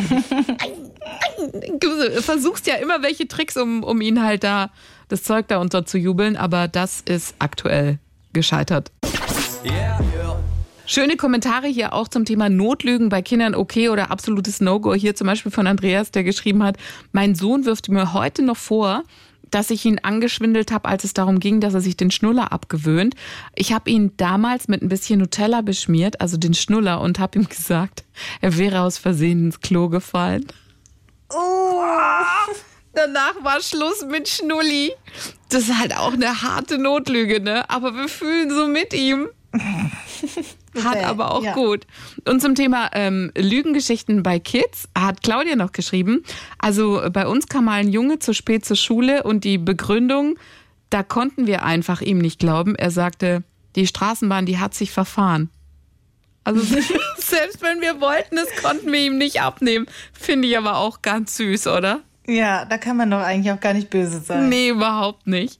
Du 1.79 2.21
versuchst 2.21 2.67
ja 2.67 2.75
immer 2.75 3.03
welche 3.03 3.27
Tricks, 3.27 3.57
um, 3.57 3.83
um 3.83 4.01
ihn 4.01 4.23
halt 4.23 4.43
da 4.43 4.71
das 5.07 5.23
Zeug 5.23 5.47
da 5.47 5.59
unter 5.59 5.85
zu 5.85 5.97
jubeln, 5.97 6.35
aber 6.35 6.67
das 6.67 7.01
ist 7.01 7.35
aktuell 7.39 7.99
gescheitert. 8.33 8.91
Schöne 10.87 11.17
Kommentare 11.17 11.67
hier 11.67 11.93
auch 11.93 12.07
zum 12.07 12.25
Thema 12.25 12.47
Notlügen 12.47 13.09
bei 13.09 13.23
Kindern 13.23 13.55
okay 13.55 13.89
oder 13.89 14.11
absolutes 14.11 14.61
No-Go. 14.61 14.93
Hier 14.93 15.15
zum 15.15 15.25
Beispiel 15.25 15.51
von 15.51 15.65
Andreas, 15.65 16.11
der 16.11 16.23
geschrieben 16.23 16.63
hat, 16.63 16.77
mein 17.11 17.33
Sohn 17.33 17.65
wirft 17.65 17.89
mir 17.89 18.13
heute 18.13 18.43
noch 18.43 18.57
vor, 18.57 19.03
dass 19.49 19.71
ich 19.71 19.83
ihn 19.85 19.99
angeschwindelt 20.03 20.71
habe, 20.71 20.87
als 20.87 21.03
es 21.03 21.13
darum 21.13 21.39
ging, 21.39 21.59
dass 21.59 21.73
er 21.73 21.81
sich 21.81 21.97
den 21.97 22.11
Schnuller 22.11 22.51
abgewöhnt. 22.51 23.15
Ich 23.55 23.73
habe 23.73 23.89
ihn 23.89 24.11
damals 24.17 24.67
mit 24.67 24.83
ein 24.83 24.89
bisschen 24.89 25.19
Nutella 25.19 25.61
beschmiert, 25.61 26.21
also 26.21 26.37
den 26.37 26.53
Schnuller, 26.53 27.01
und 27.01 27.17
habe 27.17 27.39
ihm 27.39 27.49
gesagt, 27.49 28.03
er 28.41 28.57
wäre 28.57 28.81
aus 28.81 28.99
Versehen 28.99 29.45
ins 29.45 29.61
Klo 29.61 29.89
gefallen. 29.89 30.45
Oh. 31.33 31.81
Danach 32.93 33.43
war 33.43 33.59
Schluss 33.59 34.05
mit 34.09 34.29
Schnulli. 34.29 34.91
Das 35.49 35.63
ist 35.63 35.79
halt 35.79 35.97
auch 35.97 36.13
eine 36.13 36.43
harte 36.43 36.77
Notlüge, 36.77 37.41
ne? 37.41 37.69
Aber 37.69 37.95
wir 37.95 38.07
fühlen 38.07 38.51
so 38.51 38.67
mit 38.67 38.93
ihm. 38.93 39.27
Hat 40.83 40.95
Okay, 40.95 41.03
aber 41.05 41.31
auch 41.31 41.43
ja. 41.43 41.53
gut. 41.53 41.87
Und 42.27 42.41
zum 42.41 42.55
Thema 42.55 42.89
ähm, 42.93 43.31
Lügengeschichten 43.37 44.23
bei 44.23 44.39
Kids 44.39 44.89
hat 44.97 45.23
Claudia 45.23 45.55
noch 45.55 45.71
geschrieben. 45.71 46.23
Also 46.57 47.01
bei 47.11 47.27
uns 47.27 47.47
kam 47.47 47.65
mal 47.65 47.79
ein 47.79 47.87
Junge 47.87 48.19
zu 48.19 48.33
spät 48.33 48.65
zur 48.65 48.75
Schule 48.75 49.23
und 49.23 49.45
die 49.45 49.57
Begründung, 49.57 50.37
da 50.89 51.01
konnten 51.01 51.47
wir 51.47 51.63
einfach 51.63 52.01
ihm 52.01 52.17
nicht 52.17 52.39
glauben. 52.39 52.75
Er 52.75 52.91
sagte, 52.91 53.43
die 53.75 53.87
Straßenbahn, 53.87 54.45
die 54.45 54.59
hat 54.59 54.73
sich 54.73 54.91
verfahren. 54.91 55.49
Also 56.43 56.61
selbst 57.17 57.61
wenn 57.61 57.81
wir 57.81 58.01
wollten, 58.01 58.35
das 58.35 58.47
konnten 58.61 58.91
wir 58.91 58.99
ihm 58.99 59.17
nicht 59.17 59.41
abnehmen. 59.41 59.87
Finde 60.13 60.47
ich 60.47 60.57
aber 60.57 60.77
auch 60.77 61.01
ganz 61.01 61.37
süß, 61.37 61.67
oder? 61.67 62.01
Ja, 62.27 62.65
da 62.65 62.77
kann 62.77 62.97
man 62.97 63.11
doch 63.11 63.19
eigentlich 63.19 63.53
auch 63.53 63.59
gar 63.59 63.73
nicht 63.73 63.89
böse 63.89 64.19
sein. 64.19 64.49
Nee, 64.49 64.69
überhaupt 64.69 65.27
nicht. 65.27 65.57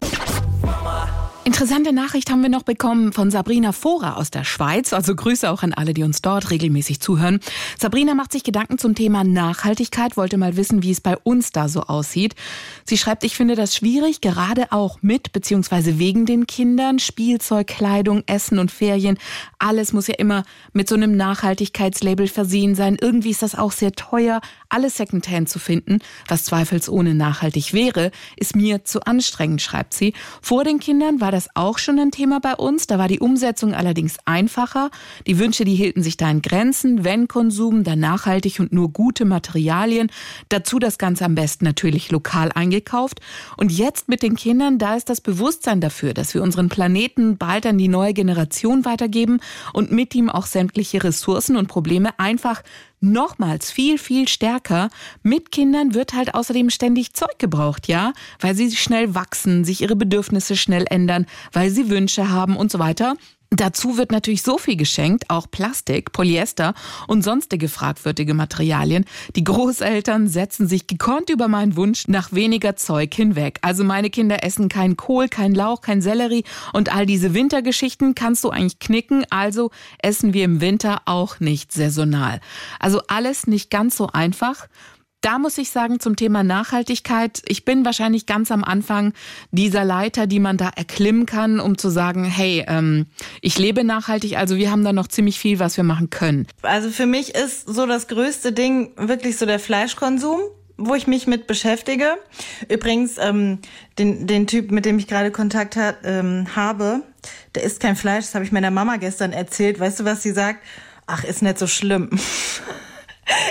Interessante 1.47 1.93
Nachricht 1.93 2.31
haben 2.31 2.41
wir 2.41 2.49
noch 2.49 2.63
bekommen 2.63 3.13
von 3.13 3.29
Sabrina 3.29 3.71
Vorer 3.71 4.17
aus 4.17 4.31
der 4.31 4.43
Schweiz. 4.43 4.93
Also 4.93 5.15
Grüße 5.15 5.47
auch 5.51 5.61
an 5.61 5.75
alle, 5.75 5.93
die 5.93 6.01
uns 6.01 6.23
dort 6.23 6.49
regelmäßig 6.49 7.01
zuhören. 7.01 7.39
Sabrina 7.79 8.15
macht 8.15 8.31
sich 8.31 8.43
Gedanken 8.43 8.79
zum 8.79 8.95
Thema 8.95 9.23
Nachhaltigkeit, 9.23 10.17
wollte 10.17 10.37
mal 10.37 10.57
wissen, 10.57 10.81
wie 10.81 10.89
es 10.89 11.01
bei 11.01 11.15
uns 11.17 11.51
da 11.51 11.69
so 11.69 11.81
aussieht. 11.81 12.33
Sie 12.83 12.97
schreibt, 12.97 13.23
ich 13.23 13.35
finde 13.35 13.53
das 13.53 13.75
schwierig, 13.75 14.21
gerade 14.21 14.71
auch 14.71 15.03
mit 15.03 15.33
bzw. 15.33 15.99
wegen 15.99 16.25
den 16.25 16.47
Kindern. 16.47 16.97
Spielzeug, 16.97 17.67
Kleidung, 17.67 18.23
Essen 18.25 18.57
und 18.57 18.71
Ferien. 18.71 19.19
Alles 19.59 19.93
muss 19.93 20.07
ja 20.07 20.15
immer 20.15 20.45
mit 20.73 20.89
so 20.89 20.95
einem 20.95 21.15
Nachhaltigkeitslabel 21.15 22.27
versehen 22.27 22.73
sein. 22.73 22.97
Irgendwie 22.99 23.29
ist 23.29 23.43
das 23.43 23.53
auch 23.53 23.71
sehr 23.71 23.91
teuer. 23.91 24.41
Alles 24.67 24.97
Secondhand 24.97 25.47
zu 25.47 25.59
finden, 25.59 25.99
was 26.27 26.45
zweifelsohne 26.45 27.13
nachhaltig 27.13 27.71
wäre, 27.71 28.09
ist 28.35 28.55
mir 28.55 28.83
zu 28.83 29.01
anstrengend, 29.01 29.61
schreibt 29.61 29.93
sie. 29.93 30.13
Vor 30.41 30.63
den 30.63 30.79
Kindern 30.79 31.21
war 31.21 31.34
das 31.35 31.49
auch 31.53 31.77
schon 31.77 31.99
ein 31.99 32.11
Thema 32.11 32.39
bei 32.39 32.55
uns. 32.55 32.87
Da 32.87 32.97
war 32.97 33.07
die 33.07 33.19
Umsetzung 33.19 33.73
allerdings 33.73 34.17
einfacher. 34.25 34.89
Die 35.27 35.37
Wünsche, 35.37 35.65
die 35.65 35.75
hielten 35.75 36.01
sich 36.01 36.17
da 36.17 36.31
in 36.31 36.41
Grenzen. 36.41 37.03
Wenn 37.03 37.27
Konsum, 37.27 37.83
dann 37.83 37.99
nachhaltig 37.99 38.59
und 38.59 38.71
nur 38.71 38.91
gute 38.91 39.25
Materialien. 39.25 40.09
Dazu 40.49 40.79
das 40.79 40.97
Ganze 40.97 41.25
am 41.25 41.35
besten 41.35 41.65
natürlich 41.65 42.09
lokal 42.09 42.51
eingekauft. 42.53 43.19
Und 43.57 43.71
jetzt 43.71 44.07
mit 44.07 44.23
den 44.23 44.35
Kindern, 44.35 44.77
da 44.77 44.95
ist 44.95 45.09
das 45.09 45.19
Bewusstsein 45.21 45.81
dafür, 45.81 46.13
dass 46.13 46.33
wir 46.33 46.41
unseren 46.41 46.69
Planeten 46.69 47.37
bald 47.37 47.65
an 47.65 47.77
die 47.77 47.89
neue 47.89 48.13
Generation 48.13 48.85
weitergeben 48.85 49.41
und 49.73 49.91
mit 49.91 50.15
ihm 50.15 50.29
auch 50.29 50.45
sämtliche 50.45 51.03
Ressourcen 51.03 51.57
und 51.57 51.67
Probleme 51.67 52.17
einfach 52.17 52.63
nochmals 53.11 53.71
viel, 53.71 53.97
viel 53.97 54.27
stärker. 54.27 54.89
Mit 55.23 55.51
Kindern 55.51 55.93
wird 55.93 56.13
halt 56.13 56.33
außerdem 56.33 56.69
ständig 56.69 57.13
Zeug 57.13 57.37
gebraucht, 57.37 57.87
ja, 57.87 58.13
weil 58.39 58.55
sie 58.55 58.75
schnell 58.75 59.15
wachsen, 59.15 59.63
sich 59.63 59.81
ihre 59.81 59.95
Bedürfnisse 59.95 60.55
schnell 60.55 60.85
ändern, 60.89 61.25
weil 61.53 61.69
sie 61.69 61.89
Wünsche 61.89 62.29
haben 62.29 62.57
und 62.57 62.71
so 62.71 62.79
weiter. 62.79 63.15
Dazu 63.55 63.97
wird 63.97 64.11
natürlich 64.11 64.41
so 64.41 64.57
viel 64.57 64.75
geschenkt, 64.75 65.29
auch 65.29 65.49
Plastik, 65.49 66.11
Polyester 66.11 66.73
und 67.07 67.23
sonstige 67.23 67.69
fragwürdige 67.69 68.33
Materialien. 68.33 69.05
Die 69.35 69.45
Großeltern 69.45 70.27
setzen 70.27 70.67
sich 70.67 70.87
gekonnt 70.87 71.29
über 71.29 71.47
meinen 71.47 71.77
Wunsch 71.77 72.07
nach 72.09 72.33
weniger 72.33 72.75
Zeug 72.75 73.13
hinweg. 73.13 73.59
Also 73.61 73.85
meine 73.85 74.09
Kinder 74.09 74.43
essen 74.43 74.67
kein 74.67 74.97
Kohl, 74.97 75.29
kein 75.29 75.55
Lauch, 75.55 75.81
kein 75.81 76.01
Sellerie 76.01 76.43
und 76.73 76.93
all 76.93 77.05
diese 77.05 77.33
Wintergeschichten 77.33 78.13
kannst 78.13 78.43
du 78.43 78.49
eigentlich 78.49 78.79
knicken. 78.79 79.25
Also 79.29 79.71
essen 79.99 80.33
wir 80.33 80.43
im 80.43 80.59
Winter 80.59 81.03
auch 81.05 81.39
nicht 81.39 81.71
saisonal. 81.71 82.41
Also 82.79 83.01
alles 83.07 83.47
nicht 83.47 83.69
ganz 83.71 83.95
so 83.95 84.07
einfach. 84.07 84.67
Da 85.25 85.39
muss 85.39 85.57
ich 85.57 85.71
sagen, 85.71 85.99
zum 85.99 86.15
Thema 86.15 86.43
Nachhaltigkeit, 86.43 87.41
ich 87.47 87.65
bin 87.65 87.83
wahrscheinlich 87.83 88.27
ganz 88.27 88.51
am 88.51 88.63
Anfang 88.63 89.11
dieser 89.49 89.83
Leiter, 89.83 90.27
die 90.27 90.39
man 90.39 90.55
da 90.57 90.69
erklimmen 90.75 91.25
kann, 91.25 91.59
um 91.59 91.79
zu 91.79 91.89
sagen, 91.89 92.25
hey, 92.25 92.63
ähm, 92.67 93.07
ich 93.41 93.57
lebe 93.57 93.83
nachhaltig, 93.83 94.37
also 94.37 94.55
wir 94.55 94.69
haben 94.69 94.83
da 94.83 94.93
noch 94.93 95.07
ziemlich 95.07 95.39
viel, 95.39 95.57
was 95.57 95.77
wir 95.77 95.83
machen 95.83 96.11
können. 96.11 96.45
Also 96.61 96.91
für 96.91 97.07
mich 97.07 97.33
ist 97.33 97.67
so 97.67 97.87
das 97.87 98.07
größte 98.07 98.51
Ding 98.51 98.91
wirklich 98.97 99.37
so 99.37 99.47
der 99.47 99.57
Fleischkonsum 99.57 100.41
wo 100.77 100.93
ich 100.93 101.07
mich 101.07 101.25
mit 101.25 101.47
beschäftige. 101.47 102.17
Übrigens, 102.67 103.17
ähm, 103.17 103.59
den, 103.97 104.27
den 104.27 104.45
Typ, 104.45 104.71
mit 104.71 104.83
dem 104.83 104.99
ich 104.99 105.07
gerade 105.07 105.31
Kontakt 105.31 105.77
hat, 105.77 105.99
ähm, 106.03 106.53
habe, 106.53 107.01
der 107.55 107.63
isst 107.63 107.79
kein 107.79 107.95
Fleisch, 107.95 108.25
das 108.25 108.35
habe 108.35 108.43
ich 108.43 108.51
meiner 108.51 108.71
Mama 108.71 108.97
gestern 108.97 109.31
erzählt. 109.31 109.79
Weißt 109.79 110.01
du, 110.01 110.03
was 110.03 110.21
sie 110.21 110.33
sagt? 110.33 110.59
Ach, 111.07 111.23
ist 111.23 111.41
nicht 111.41 111.59
so 111.59 111.65
schlimm. 111.65 112.09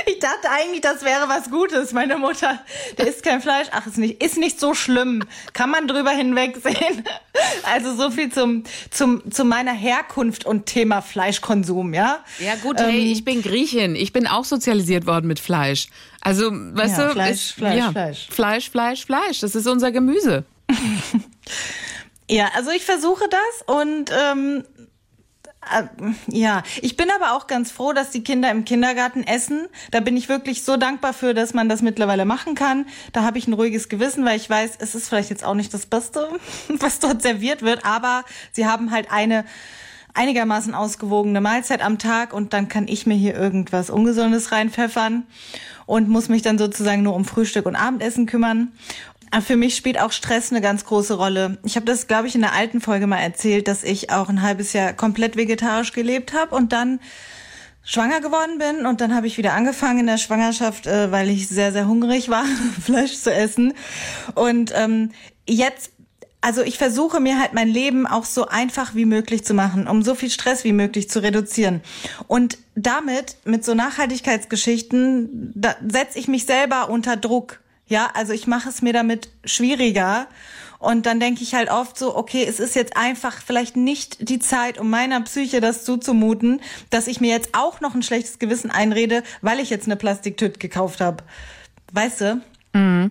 Ich 0.07 0.21
dachte 0.21 0.51
eigentlich, 0.51 0.81
das 0.83 1.05
wäre 1.05 1.29
was 1.29 1.51
Gutes. 1.51 1.93
Meine 1.93 2.17
Mutter, 2.17 2.61
der 2.97 3.09
isst 3.09 3.25
kein 3.25 3.41
Fleisch. 3.41 3.67
Ach, 3.73 3.87
ist 3.87 3.99
nicht, 3.99 4.23
ist 4.23 4.37
nicht 4.37 4.61
so 4.61 4.75
schlimm. 4.75 5.25
Kann 5.53 5.71
man 5.71 5.89
drüber 5.89 6.11
hinwegsehen. 6.11 7.05
Also 7.65 7.97
so 7.97 8.11
viel 8.11 8.31
zum, 8.31 8.63
zum, 8.91 9.31
zu 9.33 9.45
meiner 9.45 9.73
Herkunft 9.73 10.45
und 10.45 10.67
Thema 10.67 11.01
Fleischkonsum, 11.01 11.93
ja? 11.93 12.23
Ja, 12.39 12.55
gut, 12.63 12.79
hey, 12.79 13.01
ähm, 13.01 13.13
ich 13.13 13.25
bin 13.25 13.43
Griechin. 13.43 13.97
Ich 13.97 14.13
bin 14.13 14.27
auch 14.27 14.45
sozialisiert 14.45 15.07
worden 15.07 15.27
mit 15.27 15.41
Fleisch. 15.41 15.89
Also, 16.21 16.51
weißt 16.53 16.99
ja, 16.99 17.07
du, 17.07 17.13
Fleisch, 17.13 17.31
ich, 17.33 17.55
Fleisch, 17.55 17.79
ja, 17.79 17.91
Fleisch. 17.91 18.29
Fleisch, 18.31 18.71
Fleisch, 18.71 19.05
Fleisch. 19.05 19.41
Das 19.41 19.55
ist 19.55 19.67
unser 19.67 19.91
Gemüse. 19.91 20.45
ja, 22.31 22.51
also 22.55 22.71
ich 22.71 22.85
versuche 22.85 23.25
das 23.29 23.77
und 23.77 24.11
ähm, 24.13 24.65
äh, 24.74 24.74
ja, 26.29 26.63
ich 26.81 26.97
bin 26.97 27.09
aber 27.11 27.37
auch 27.37 27.47
ganz 27.47 27.71
froh, 27.71 27.93
dass 27.93 28.11
die 28.11 28.25
Kinder 28.25 28.51
im 28.51 28.65
Kindergarten 28.65 29.25
essen. 29.25 29.67
Da 29.91 30.01
bin 30.01 30.17
ich 30.17 30.29
wirklich 30.29 30.65
so 30.65 30.77
dankbar 30.77 31.13
für, 31.13 31.35
dass 31.35 31.55
man 31.55 31.69
das 31.69 31.83
mittlerweile 31.83 32.25
machen 32.25 32.55
kann. 32.55 32.87
Da 33.13 33.23
habe 33.23 33.39
ich 33.39 33.47
ein 33.47 33.53
ruhiges 33.53 33.89
Gewissen, 33.89 34.25
weil 34.25 34.37
ich 34.37 34.49
weiß, 34.49 34.73
es 34.79 34.95
ist 34.95 35.09
vielleicht 35.09 35.31
jetzt 35.31 35.45
auch 35.45 35.55
nicht 35.55 35.73
das 35.75 35.87
Beste, 35.87 36.29
was 36.69 37.01
dort 37.01 37.23
serviert 37.23 37.63
wird, 37.63 37.85
aber 37.85 38.25
sie 38.53 38.67
haben 38.67 38.91
halt 38.91 39.11
eine 39.11 39.45
einigermaßen 40.15 40.75
ausgewogene 40.75 41.41
Mahlzeit 41.41 41.83
am 41.83 41.99
Tag 41.99 42.33
und 42.33 42.53
dann 42.53 42.69
kann 42.69 42.87
ich 42.87 43.05
mir 43.05 43.15
hier 43.15 43.35
irgendwas 43.35 43.91
Ungesundes 43.91 44.53
reinpfeffern 44.53 45.27
und 45.87 46.09
muss 46.09 46.29
mich 46.29 46.43
dann 46.43 46.57
sozusagen 46.57 47.03
nur 47.03 47.15
um 47.15 47.25
Frühstück 47.25 47.67
und 47.67 47.77
Abendessen 47.77 48.27
kümmern. 48.27 48.73
Ah, 49.37 49.41
für 49.41 49.57
mich 49.57 49.75
spielt 49.75 50.01
auch 50.01 50.13
Stress 50.13 50.53
eine 50.53 50.61
ganz 50.61 50.85
große 50.85 51.15
Rolle. 51.15 51.59
Ich 51.65 51.75
habe 51.75 51.87
das, 51.87 52.07
glaube 52.07 52.29
ich, 52.29 52.37
in 52.37 52.43
der 52.43 52.53
alten 52.53 52.81
Folge 52.81 53.09
mal 53.09 53.19
erzählt, 53.19 53.67
dass 53.67 53.83
ich 53.83 54.11
auch 54.11 54.29
ein 54.29 54.43
halbes 54.43 54.73
Jahr 54.75 54.93
komplett 54.93 55.35
vegetarisch 55.35 55.93
gelebt 55.93 56.33
habe 56.35 56.55
und 56.55 56.73
dann 56.73 57.01
schwanger 57.83 58.21
geworden 58.21 58.59
bin 58.59 58.87
und 58.87 59.01
dann 59.01 59.13
habe 59.13 59.27
ich 59.27 59.37
wieder 59.37 59.55
angefangen 59.55 59.99
in 59.99 60.07
der 60.07 60.19
Schwangerschaft, 60.19 60.87
äh, 60.87 61.11
weil 61.11 61.29
ich 61.31 61.49
sehr, 61.49 61.73
sehr 61.73 61.89
hungrig 61.89 62.29
war, 62.29 62.45
Fleisch 62.81 63.17
zu 63.17 63.35
essen. 63.35 63.75
Und 64.37 64.73
ähm, 64.73 65.11
jetzt 65.49 65.91
also 66.41 66.63
ich 66.63 66.79
versuche 66.79 67.19
mir 67.19 67.41
halt 67.41 67.55
mein 67.55 67.69
Leben 67.69 68.07
auch 68.07 68.27
so 68.27 68.47
einfach 68.47 68.95
wie 68.95 69.07
möglich 69.07 69.45
zu 69.45 69.55
machen, 69.55 69.89
um 69.89 70.03
so 70.03 70.15
viel 70.15 70.31
Stress 70.31 70.63
wie 70.63 70.75
möglich 70.75 71.11
zu 71.11 71.23
reduzieren. 71.23 71.81
Und 72.29 72.59
damit, 72.77 73.39
mit 73.45 73.65
so 73.65 73.75
Nachhaltigkeitsgeschichten, 73.75 75.53
da 75.57 75.75
setze 75.89 76.19
ich 76.21 76.29
mich 76.29 76.45
selber 76.45 76.91
unter 76.91 77.17
Druck. 77.17 77.64
Ja, 77.87 78.11
also 78.15 78.33
ich 78.33 78.47
mache 78.47 78.69
es 78.69 78.83
mir 78.83 78.93
damit 78.93 79.29
schwieriger. 79.45 80.27
Und 80.79 81.07
dann 81.07 81.19
denke 81.19 81.43
ich 81.43 81.55
halt 81.55 81.71
oft 81.71 81.99
so, 81.99 82.15
okay, 82.15 82.45
es 82.47 82.61
ist 82.61 82.75
jetzt 82.75 82.97
einfach 82.97 83.41
vielleicht 83.41 83.75
nicht 83.77 84.29
die 84.29 84.39
Zeit, 84.39 84.79
um 84.79 84.91
meiner 84.91 85.21
Psyche 85.23 85.61
das 85.61 85.85
zuzumuten, 85.85 86.61
dass 86.91 87.07
ich 87.07 87.21
mir 87.21 87.31
jetzt 87.31 87.51
auch 87.53 87.81
noch 87.81 87.95
ein 87.95 88.03
schlechtes 88.03 88.39
Gewissen 88.39 88.71
einrede, 88.71 89.23
weil 89.41 89.61
ich 89.61 89.71
jetzt 89.71 89.87
eine 89.87 89.97
Plastiktüte 89.97 90.59
gekauft 90.59 91.01
habe. 91.01 91.25
Weißt 91.93 92.21
du? 92.21 92.41
Mhm. 92.75 93.11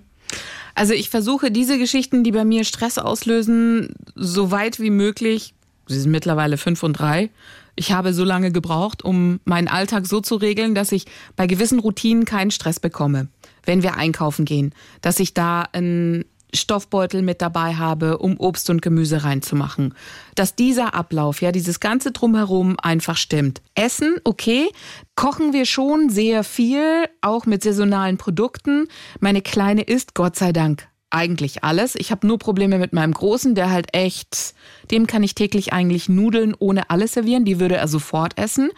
Also 0.76 0.94
ich 0.94 1.10
versuche 1.10 1.52
diese 1.52 1.78
Geschichten, 1.78 2.24
die 2.24 2.32
bei 2.32 2.46
mir 2.46 2.64
Stress 2.64 2.98
auslösen, 2.98 3.96
so 4.16 4.52
weit 4.52 4.80
wie 4.80 4.90
möglich, 4.90 5.54
sie 5.88 6.00
sind 6.00 6.12
mittlerweile 6.12 6.58
fünf 6.58 6.84
und 6.84 6.94
drei, 6.94 7.30
ich 7.76 7.92
habe 7.92 8.14
so 8.14 8.24
lange 8.24 8.52
gebraucht, 8.52 9.04
um 9.04 9.40
meinen 9.46 9.68
Alltag 9.68 10.06
so 10.06 10.20
zu 10.20 10.36
regeln, 10.36 10.76
dass 10.76 10.92
ich 10.92 11.06
bei 11.36 11.48
gewissen 11.48 11.80
Routinen 11.80 12.26
keinen 12.26 12.52
Stress 12.52 12.80
bekomme 12.80 13.30
wenn 13.66 13.84
wir 13.84 13.96
einkaufen 13.96 14.46
gehen, 14.46 14.74
dass 15.02 15.20
ich 15.20 15.34
da 15.34 15.64
einen 15.72 16.26
Stoffbeutel 16.56 17.22
mit 17.22 17.42
dabei 17.42 17.76
habe, 17.76 18.20
um 18.20 18.40
Obst 18.40 18.70
und 18.70 18.82
Gemüse 18.82 19.24
reinzumachen. 19.24 19.94
Dass 20.36 20.56
dieser 20.56 20.94
Ablauf, 20.94 21.42
ja, 21.42 21.52
dieses 21.52 21.80
ganze 21.80 22.12
Drumherum 22.12 22.78
einfach 22.80 23.18
stimmt. 23.18 23.62
Essen, 23.76 24.18
okay. 24.24 24.70
Kochen 25.16 25.54
wir 25.54 25.66
schon 25.66 26.10
sehr 26.10 26.44
viel, 26.44 27.06
auch 27.22 27.46
mit 27.46 27.64
saisonalen 27.64 28.18
Produkten. 28.18 28.88
Meine 29.20 29.42
Kleine 29.42 29.82
isst 29.82 30.14
Gott 30.14 30.36
sei 30.36 30.54
Dank 30.54 30.88
eigentlich 31.14 31.64
alles. 31.64 31.96
Ich 31.96 32.12
habe 32.12 32.26
nur 32.26 32.40
Probleme 32.40 32.80
mit 32.80 32.92
meinem 32.92 33.14
Großen, 33.14 33.54
der 33.54 33.70
halt 33.70 33.96
echt, 33.96 34.56
dem 34.92 35.08
kann 35.08 35.24
ich 35.24 35.36
täglich 35.36 35.74
eigentlich 35.74 36.10
Nudeln 36.10 36.56
ohne 36.58 36.90
alles 36.90 37.14
servieren, 37.14 37.46
die 37.46 37.60
würde 37.60 37.78
er 37.78 37.88
sofort 37.88 38.38
essen. 38.38 38.70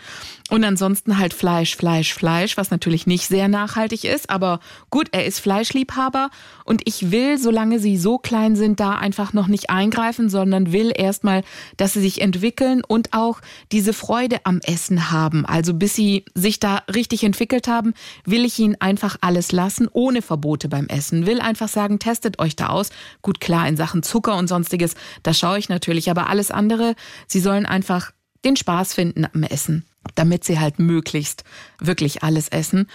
Und 0.51 0.63
ansonsten 0.63 1.17
halt 1.17 1.33
Fleisch, 1.33 1.75
Fleisch, 1.75 2.13
Fleisch, 2.13 2.55
was 2.55 2.69
natürlich 2.69 3.07
nicht 3.07 3.27
sehr 3.27 3.47
nachhaltig 3.47 4.03
ist, 4.03 4.29
aber 4.29 4.59
gut, 4.91 5.09
er 5.11 5.25
ist 5.25 5.39
Fleischliebhaber 5.39 6.29
und 6.65 6.83
ich 6.85 7.09
will, 7.09 7.39
solange 7.39 7.79
sie 7.79 7.97
so 7.97 8.19
klein 8.19 8.55
sind, 8.55 8.79
da 8.79 8.91
einfach 8.91 9.33
noch 9.33 9.47
nicht 9.47 9.71
eingreifen, 9.71 10.29
sondern 10.29 10.71
will 10.71 10.91
erstmal, 10.95 11.43
dass 11.77 11.93
sie 11.93 12.01
sich 12.01 12.21
entwickeln 12.21 12.83
und 12.87 13.13
auch 13.13 13.41
diese 13.71 13.91
Freude 13.91 14.37
am 14.43 14.59
Essen 14.61 15.09
haben. 15.09 15.47
Also 15.47 15.73
bis 15.73 15.95
sie 15.95 16.25
sich 16.35 16.59
da 16.59 16.83
richtig 16.93 17.23
entwickelt 17.23 17.67
haben, 17.67 17.95
will 18.23 18.45
ich 18.45 18.59
ihnen 18.59 18.75
einfach 18.79 19.17
alles 19.21 19.51
lassen, 19.51 19.87
ohne 19.91 20.21
Verbote 20.21 20.69
beim 20.69 20.85
Essen. 20.87 21.25
Will 21.25 21.41
einfach 21.41 21.69
sagen, 21.69 21.97
testet 21.97 22.37
euch 22.37 22.55
da 22.55 22.67
aus. 22.67 22.91
Gut, 23.23 23.39
klar, 23.39 23.67
in 23.67 23.77
Sachen 23.77 24.03
Zucker 24.03 24.37
und 24.37 24.47
sonstiges, 24.47 24.93
da 25.23 25.33
schaue 25.33 25.57
ich 25.57 25.69
natürlich, 25.69 25.94
aber 26.09 26.29
alles 26.29 26.51
andere, 26.51 26.95
sie 27.27 27.39
sollen 27.39 27.65
einfach 27.65 28.11
den 28.43 28.55
Spaß 28.55 28.93
finden 28.93 29.25
am 29.25 29.43
Essen 29.43 29.85
damit 30.13 30.43
sie 30.43 30.59
halt 30.59 30.77
möglichst 30.77 31.43
wirklich 31.79 32.23
alles 32.23 32.49
essen. 32.49 32.87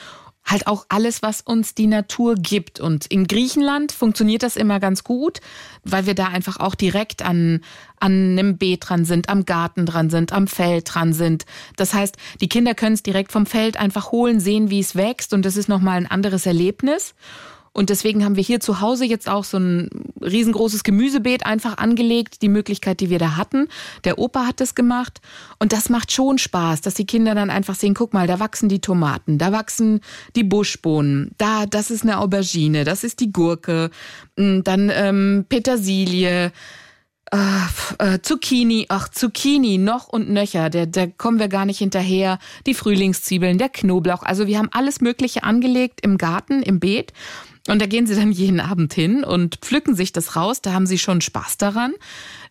Halt 0.43 0.67
auch 0.67 0.87
alles, 0.89 1.23
was 1.23 1.43
uns 1.43 1.75
die 1.75 1.87
Natur 1.87 2.35
gibt. 2.35 2.81
Und 2.81 3.07
in 3.07 3.27
Griechenland 3.27 3.93
funktioniert 3.93 4.43
das 4.43 4.57
immer 4.57 4.81
ganz 4.81 5.05
gut, 5.05 5.41
weil 5.85 6.07
wir 6.07 6.15
da 6.15 6.29
einfach 6.29 6.59
auch 6.59 6.75
direkt 6.75 7.23
an, 7.23 7.61
an 7.99 8.39
einem 8.39 8.57
Beet 8.57 8.89
dran 8.89 9.05
sind, 9.05 9.29
am 9.29 9.45
Garten 9.45 9.85
dran 9.85 10.09
sind, 10.09 10.33
am 10.33 10.47
Feld 10.47 10.95
dran 10.95 11.13
sind. 11.13 11.45
Das 11.77 11.93
heißt, 11.93 12.17
die 12.41 12.49
Kinder 12.49 12.75
können 12.75 12.95
es 12.95 13.03
direkt 13.03 13.33
vom 13.33 13.45
Feld 13.45 13.77
einfach 13.77 14.13
holen, 14.13 14.41
sehen, 14.41 14.71
wie 14.71 14.81
es 14.81 14.97
wächst 14.97 15.35
und 15.35 15.45
das 15.45 15.57
ist 15.57 15.69
nochmal 15.69 15.99
ein 15.99 16.11
anderes 16.11 16.47
Erlebnis. 16.47 17.15
Und 17.73 17.89
deswegen 17.89 18.25
haben 18.25 18.35
wir 18.35 18.43
hier 18.43 18.59
zu 18.59 18.81
Hause 18.81 19.05
jetzt 19.05 19.29
auch 19.29 19.45
so 19.45 19.57
ein 19.59 19.89
riesengroßes 20.21 20.83
Gemüsebeet 20.83 21.47
einfach 21.47 21.79
angelegt, 21.79 22.43
die 22.43 22.49
Möglichkeit, 22.49 22.99
die 23.01 23.11
wir 23.11 23.21
da 23.21 23.37
hatten. 23.37 23.69
Der 24.05 24.19
Opa 24.19 24.47
hat 24.47 24.61
das 24.61 24.75
gemacht 24.75 25.21
und 25.61 25.73
das 25.73 25.89
macht 25.89 26.11
schon 26.11 26.39
Spaß, 26.39 26.81
dass 26.81 26.95
die 26.95 27.07
Kinder 27.07 27.35
dann 27.35 27.49
einfach 27.49 27.77
sehen, 27.77 27.95
guck 27.95 28.13
mal, 28.13 28.27
da 28.27 28.41
wachsen 28.41 28.69
die 28.69 28.81
Tomaten, 28.81 29.39
da 29.39 29.53
wachsen 29.53 30.01
die 30.35 30.43
Buschbohnen, 30.43 31.31
da, 31.39 31.67
das 31.67 31.93
ist 31.93 32.03
eine 32.03 32.19
Aubergine, 32.19 32.85
das 32.85 33.05
ist 33.05 33.21
die 33.21 33.33
Gurke, 33.33 33.91
mm, 34.37 34.63
dann 34.65 34.91
ähm, 34.93 35.47
Petersilie, 35.49 36.53
äh, 37.33 37.37
äh, 37.99 38.19
Zucchini, 38.21 38.87
ach, 38.89 39.09
Zucchini, 39.09 39.79
noch 39.79 40.09
und 40.09 40.31
nöcher, 40.31 40.69
da, 40.71 40.87
da 40.87 41.07
kommen 41.07 41.39
wir 41.39 41.47
gar 41.47 41.65
nicht 41.65 41.79
hinterher. 41.79 42.41
Die 42.67 42.75
Frühlingszwiebeln, 42.75 43.57
der 43.59 43.69
Knoblauch. 43.69 44.25
Also 44.25 44.49
wir 44.49 44.59
haben 44.59 44.69
alles 44.73 45.01
Mögliche 45.01 45.45
angelegt 45.45 46.01
im 46.03 46.19
Garten, 46.19 46.63
im 46.63 46.81
Beet. 46.81 47.13
Und 47.69 47.81
da 47.81 47.87
gehen 47.87 48.07
sie 48.07 48.15
dann 48.15 48.33
jeden 48.33 48.61
Abend 48.61 48.95
hin 48.95 49.23
und 49.23 49.57
pflücken 49.57 49.95
sich 49.95 50.13
das 50.13 50.37
raus. 50.37 50.63
Da 50.63 50.73
haben 50.73 50.87
sie 50.87 50.99
schon 50.99 51.21
Spaß 51.21 51.59
daran, 51.59 51.93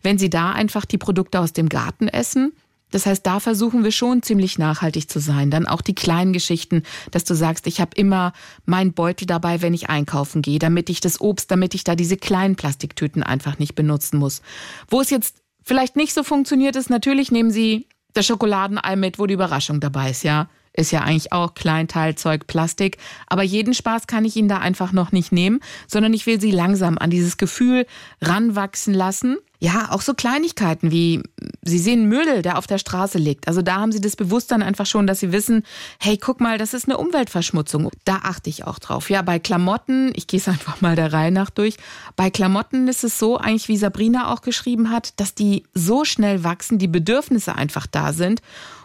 wenn 0.02 0.18
sie 0.18 0.30
da 0.30 0.52
einfach 0.52 0.84
die 0.84 0.98
Produkte 0.98 1.40
aus 1.40 1.52
dem 1.52 1.68
Garten 1.68 2.08
essen. 2.08 2.52
Das 2.90 3.06
heißt, 3.06 3.24
da 3.24 3.40
versuchen 3.40 3.84
wir 3.84 3.92
schon 3.92 4.22
ziemlich 4.22 4.58
nachhaltig 4.58 5.08
zu 5.08 5.20
sein. 5.20 5.50
Dann 5.50 5.66
auch 5.66 5.80
die 5.80 5.94
kleinen 5.94 6.32
Geschichten, 6.32 6.82
dass 7.10 7.24
du 7.24 7.34
sagst, 7.34 7.66
ich 7.66 7.80
habe 7.80 7.92
immer 7.94 8.32
meinen 8.66 8.92
Beutel 8.92 9.26
dabei, 9.26 9.62
wenn 9.62 9.74
ich 9.74 9.88
einkaufen 9.88 10.42
gehe, 10.42 10.58
damit 10.58 10.90
ich 10.90 11.00
das 11.00 11.20
Obst, 11.20 11.50
damit 11.50 11.74
ich 11.74 11.84
da 11.84 11.94
diese 11.94 12.16
kleinen 12.16 12.56
Plastiktüten 12.56 13.22
einfach 13.22 13.58
nicht 13.58 13.74
benutzen 13.74 14.18
muss. 14.18 14.42
Wo 14.88 15.00
es 15.00 15.10
jetzt 15.10 15.36
vielleicht 15.62 15.96
nicht 15.96 16.14
so 16.14 16.24
funktioniert 16.24 16.76
ist, 16.76 16.90
natürlich 16.90 17.30
nehmen 17.30 17.50
sie 17.50 17.86
das 18.12 18.26
Schokoladenei 18.26 18.96
mit, 18.96 19.18
wo 19.18 19.26
die 19.26 19.34
Überraschung 19.34 19.80
dabei 19.80 20.10
ist, 20.10 20.24
ja. 20.24 20.48
Ist 20.72 20.92
ja 20.92 21.00
eigentlich 21.00 21.32
auch 21.32 21.54
Kleinteilzeug, 21.54 22.46
Plastik. 22.46 22.98
Aber 23.26 23.42
jeden 23.42 23.74
Spaß 23.74 24.06
kann 24.06 24.24
ich 24.24 24.36
ihnen 24.36 24.48
da 24.48 24.58
einfach 24.58 24.92
noch 24.92 25.10
nicht 25.10 25.32
nehmen, 25.32 25.60
sondern 25.88 26.14
ich 26.14 26.26
will 26.26 26.40
sie 26.40 26.52
langsam 26.52 26.96
an 26.96 27.10
dieses 27.10 27.36
Gefühl 27.36 27.86
ranwachsen 28.20 28.94
lassen. 28.94 29.38
Ja, 29.62 29.88
auch 29.90 30.00
so 30.00 30.14
Kleinigkeiten 30.14 30.90
wie, 30.90 31.22
sie 31.62 31.78
sehen 31.78 32.08
Müll, 32.08 32.40
der 32.40 32.56
auf 32.56 32.66
der 32.66 32.78
Straße 32.78 33.18
liegt. 33.18 33.46
Also 33.46 33.60
da 33.60 33.76
haben 33.76 33.92
sie 33.92 34.00
das 34.00 34.16
Bewusstsein 34.16 34.62
einfach 34.62 34.86
schon, 34.86 35.06
dass 35.06 35.20
sie 35.20 35.32
wissen, 35.32 35.64
hey, 35.98 36.16
guck 36.16 36.40
mal, 36.40 36.56
das 36.56 36.72
ist 36.72 36.88
eine 36.88 36.96
Umweltverschmutzung. 36.96 37.90
Da 38.04 38.20
achte 38.22 38.48
ich 38.48 38.64
auch 38.64 38.78
drauf. 38.78 39.10
Ja, 39.10 39.20
bei 39.20 39.38
Klamotten, 39.38 40.12
ich 40.14 40.28
gehe 40.28 40.40
es 40.40 40.48
einfach 40.48 40.80
mal 40.80 40.96
der 40.96 41.12
Reihe 41.12 41.32
nach 41.32 41.50
durch. 41.50 41.76
Bei 42.16 42.30
Klamotten 42.30 42.88
ist 42.88 43.04
es 43.04 43.18
so, 43.18 43.36
eigentlich 43.36 43.68
wie 43.68 43.76
Sabrina 43.76 44.32
auch 44.32 44.40
geschrieben 44.40 44.90
hat, 44.90 45.20
dass 45.20 45.34
die 45.34 45.64
so 45.74 46.04
schnell 46.04 46.42
wachsen, 46.44 46.78
die 46.78 46.88
Bedürfnisse 46.88 47.56
einfach 47.56 47.86
da 47.86 48.12
sind. 48.12 48.40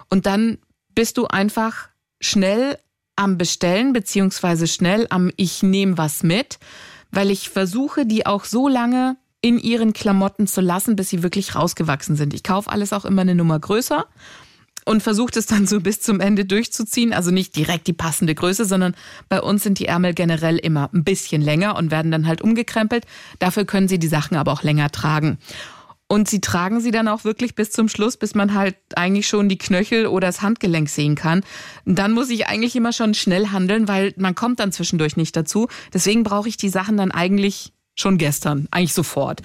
Und 0.10 0.26
dann 0.26 0.58
bist 0.96 1.18
du 1.18 1.28
einfach 1.28 1.90
schnell 2.20 2.78
am 3.16 3.38
Bestellen, 3.38 3.94
beziehungsweise 3.94 4.68
schnell 4.68 5.08
am 5.10 5.32
Ich 5.38 5.64
nehme 5.64 5.98
was 5.98 6.24
mit, 6.24 6.60
weil 7.12 7.32
ich 7.32 7.50
versuche, 7.50 8.06
die 8.06 8.26
auch 8.26 8.46
so 8.46 8.68
lange 8.68 9.18
in 9.42 9.60
ihren 9.60 9.94
Klamotten 9.94 10.48
zu 10.48 10.60
lassen, 10.60 10.96
bis 10.96 11.10
sie 11.10 11.22
wirklich 11.22 11.56
rausgewachsen 11.56 12.16
sind. 12.16 12.34
Ich 12.34 12.44
kaufe 12.44 12.72
alles 12.72 12.94
auch 12.94 13.06
immer 13.06 13.22
eine 13.22 13.36
Nummer 13.36 13.60
größer 13.60 14.06
und 14.86 15.04
versuche 15.04 15.38
es 15.38 15.46
dann 15.46 15.68
so 15.68 15.82
bis 15.82 16.02
zum 16.02 16.20
Ende 16.20 16.46
durchzuziehen. 16.46 17.14
Also 17.14 17.32
nicht 17.32 17.56
direkt 17.56 17.88
die 17.88 17.94
passende 17.94 18.34
Größe, 18.34 18.66
sondern 18.66 18.96
bei 19.30 19.42
uns 19.42 19.64
sind 19.64 19.80
die 19.80 19.88
Ärmel 19.88 20.14
generell 20.14 20.58
immer 20.58 20.90
ein 20.94 21.04
bisschen 21.04 21.42
länger 21.42 21.76
und 21.76 21.92
werden 21.92 22.12
dann 22.12 22.28
halt 22.28 22.42
umgekrempelt. 22.42 23.06
Dafür 23.40 23.66
können 23.66 23.88
sie 23.88 24.00
die 24.00 24.08
Sachen 24.08 24.38
aber 24.38 24.52
auch 24.52 24.64
länger 24.64 24.90
tragen. 24.92 25.38
Und 26.08 26.30
sie 26.30 26.40
tragen 26.40 26.82
sie 26.82 26.92
dann 26.92 27.08
auch 27.08 27.24
wirklich 27.24 27.56
bis 27.56 27.72
zum 27.72 27.90
Schluss, 27.90 28.16
bis 28.16 28.36
man 28.36 28.54
halt 28.54 28.76
eigentlich 28.96 29.28
schon 29.28 29.50
die 29.50 29.58
Knöchel 29.58 30.06
oder 30.06 30.28
das 30.28 30.44
Handgelenk 30.44 30.88
sehen 30.88 31.16
kann. 31.16 31.44
Dann 31.86 32.12
muss 32.12 32.30
ich 32.30 32.48
eigentlich 32.48 32.76
immer 32.76 32.94
schon 32.94 33.16
schnell 33.16 33.48
handeln, 33.48 33.88
weil 33.88 34.14
man 34.18 34.36
kommt 34.36 34.60
dann 34.60 34.72
zwischendurch 34.72 35.18
nicht 35.18 35.36
dazu. 35.36 35.68
Deswegen 35.94 36.24
brauche 36.24 36.48
ich 36.48 36.58
die 36.58 36.70
Sachen 36.70 36.98
dann 36.98 37.12
eigentlich 37.12 37.74
schon 37.96 38.20
gestern, 38.20 38.68
eigentlich 38.70 38.94
sofort. 38.94 39.42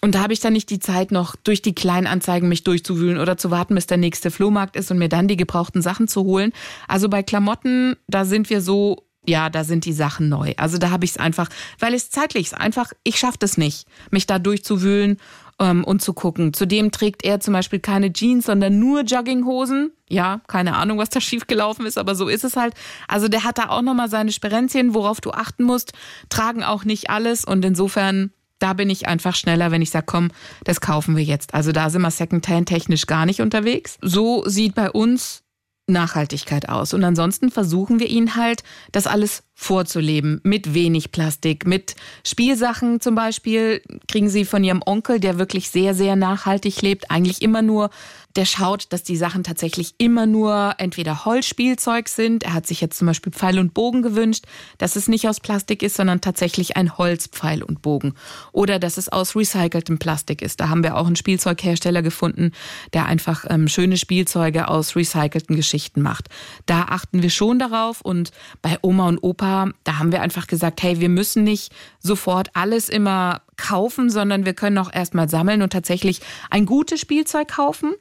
Und 0.00 0.14
da 0.14 0.20
habe 0.20 0.32
ich 0.32 0.40
dann 0.40 0.54
nicht 0.54 0.70
die 0.70 0.80
Zeit, 0.80 1.12
noch 1.12 1.36
durch 1.36 1.62
die 1.62 1.74
Kleinanzeigen 1.74 2.48
mich 2.48 2.64
durchzuwühlen 2.64 3.20
oder 3.20 3.36
zu 3.36 3.50
warten, 3.50 3.74
bis 3.74 3.86
der 3.86 3.98
nächste 3.98 4.30
Flohmarkt 4.30 4.76
ist 4.76 4.90
und 4.90 4.98
mir 4.98 5.08
dann 5.08 5.28
die 5.28 5.36
gebrauchten 5.36 5.82
Sachen 5.82 6.08
zu 6.08 6.24
holen. 6.24 6.52
Also 6.88 7.08
bei 7.08 7.22
Klamotten, 7.22 7.96
da 8.08 8.24
sind 8.24 8.50
wir 8.50 8.62
so 8.62 9.06
ja, 9.24 9.50
da 9.50 9.62
sind 9.62 9.84
die 9.84 9.92
Sachen 9.92 10.28
neu. 10.28 10.52
Also 10.56 10.78
da 10.78 10.90
habe 10.90 11.04
ich 11.04 11.12
es 11.12 11.16
einfach, 11.16 11.48
weil 11.78 11.94
es 11.94 12.10
zeitlich 12.10 12.46
ist 12.46 12.54
einfach, 12.54 12.92
ich 13.04 13.20
schaffe 13.20 13.38
das 13.38 13.56
nicht, 13.56 13.86
mich 14.10 14.26
da 14.26 14.40
durchzuwühlen 14.40 15.18
ähm, 15.62 15.84
und 15.84 16.02
zu 16.02 16.12
gucken. 16.12 16.52
Zudem 16.52 16.90
trägt 16.90 17.24
er 17.24 17.40
zum 17.40 17.54
Beispiel 17.54 17.78
keine 17.78 18.12
Jeans, 18.12 18.46
sondern 18.46 18.78
nur 18.78 19.02
Jogginghosen. 19.02 19.92
Ja, 20.08 20.40
keine 20.48 20.76
Ahnung, 20.76 20.98
was 20.98 21.08
da 21.08 21.20
schiefgelaufen 21.22 21.86
ist, 21.86 21.96
aber 21.96 22.14
so 22.14 22.28
ist 22.28 22.44
es 22.44 22.56
halt. 22.56 22.74
Also 23.08 23.28
der 23.28 23.44
hat 23.44 23.58
da 23.58 23.68
auch 23.68 23.82
nochmal 23.82 24.10
seine 24.10 24.32
Sperenzien, 24.32 24.94
worauf 24.94 25.20
du 25.20 25.30
achten 25.30 25.64
musst. 25.64 25.92
Tragen 26.28 26.64
auch 26.64 26.84
nicht 26.84 27.08
alles 27.08 27.44
und 27.44 27.64
insofern 27.64 28.32
da 28.58 28.74
bin 28.74 28.90
ich 28.90 29.08
einfach 29.08 29.34
schneller, 29.34 29.72
wenn 29.72 29.82
ich 29.82 29.90
sage, 29.90 30.06
komm, 30.06 30.30
das 30.62 30.80
kaufen 30.80 31.16
wir 31.16 31.24
jetzt. 31.24 31.52
Also 31.52 31.72
da 31.72 31.90
sind 31.90 32.02
wir 32.02 32.12
Secondhand 32.12 32.68
technisch 32.68 33.06
gar 33.06 33.26
nicht 33.26 33.40
unterwegs. 33.40 33.98
So 34.02 34.44
sieht 34.46 34.76
bei 34.76 34.88
uns 34.90 35.42
Nachhaltigkeit 35.86 36.68
aus. 36.68 36.94
Und 36.94 37.02
ansonsten 37.04 37.50
versuchen 37.50 37.98
wir 37.98 38.08
ihnen 38.08 38.36
halt, 38.36 38.62
das 38.92 39.06
alles 39.06 39.42
vorzuleben. 39.54 40.40
Mit 40.44 40.74
wenig 40.74 41.12
Plastik, 41.12 41.66
mit 41.66 41.94
Spielsachen 42.26 43.00
zum 43.00 43.14
Beispiel 43.14 43.82
kriegen 44.08 44.28
sie 44.28 44.44
von 44.44 44.64
ihrem 44.64 44.82
Onkel, 44.84 45.20
der 45.20 45.38
wirklich 45.38 45.70
sehr, 45.70 45.94
sehr 45.94 46.16
nachhaltig 46.16 46.82
lebt, 46.82 47.10
eigentlich 47.10 47.42
immer 47.42 47.62
nur 47.62 47.90
der 48.36 48.44
schaut, 48.44 48.86
dass 48.90 49.02
die 49.02 49.16
Sachen 49.16 49.44
tatsächlich 49.44 49.94
immer 49.98 50.26
nur 50.26 50.74
entweder 50.78 51.24
Holzspielzeug 51.24 52.08
sind. 52.08 52.44
Er 52.44 52.54
hat 52.54 52.66
sich 52.66 52.80
jetzt 52.80 52.98
zum 52.98 53.06
Beispiel 53.06 53.32
Pfeil 53.32 53.58
und 53.58 53.74
Bogen 53.74 54.02
gewünscht, 54.02 54.44
dass 54.78 54.96
es 54.96 55.08
nicht 55.08 55.28
aus 55.28 55.40
Plastik 55.40 55.82
ist, 55.82 55.96
sondern 55.96 56.20
tatsächlich 56.20 56.76
ein 56.76 56.96
Holzpfeil 56.98 57.62
und 57.62 57.82
Bogen. 57.82 58.14
Oder 58.52 58.78
dass 58.78 58.96
es 58.96 59.08
aus 59.08 59.36
recyceltem 59.36 59.98
Plastik 59.98 60.42
ist. 60.42 60.60
Da 60.60 60.68
haben 60.68 60.82
wir 60.82 60.96
auch 60.96 61.06
einen 61.06 61.16
Spielzeughersteller 61.16 62.02
gefunden, 62.02 62.52
der 62.92 63.06
einfach 63.06 63.44
ähm, 63.48 63.68
schöne 63.68 63.96
Spielzeuge 63.96 64.68
aus 64.68 64.96
recycelten 64.96 65.56
Geschichten 65.56 66.02
macht. 66.02 66.28
Da 66.66 66.82
achten 66.88 67.22
wir 67.22 67.30
schon 67.30 67.58
darauf. 67.58 68.00
Und 68.00 68.32
bei 68.60 68.78
Oma 68.82 69.08
und 69.08 69.18
Opa 69.22 69.62
da 69.84 69.98
haben 69.98 70.12
wir 70.12 70.22
einfach 70.22 70.46
gesagt, 70.46 70.82
hey, 70.82 71.00
wir 71.00 71.08
müssen 71.08 71.44
nicht 71.44 71.72
sofort 72.00 72.50
alles 72.54 72.88
immer 72.88 73.42
kaufen, 73.62 74.10
sondern 74.10 74.44
wir 74.44 74.54
können 74.54 74.76
auch 74.78 74.92
erstmal 74.92 75.28
sammeln 75.28 75.62
und 75.62 75.72
tatsächlich 75.72 76.20
ein 76.50 76.66
gutes 76.66 77.00
Spielzeug 77.00 77.48
kaufen. 77.48 77.94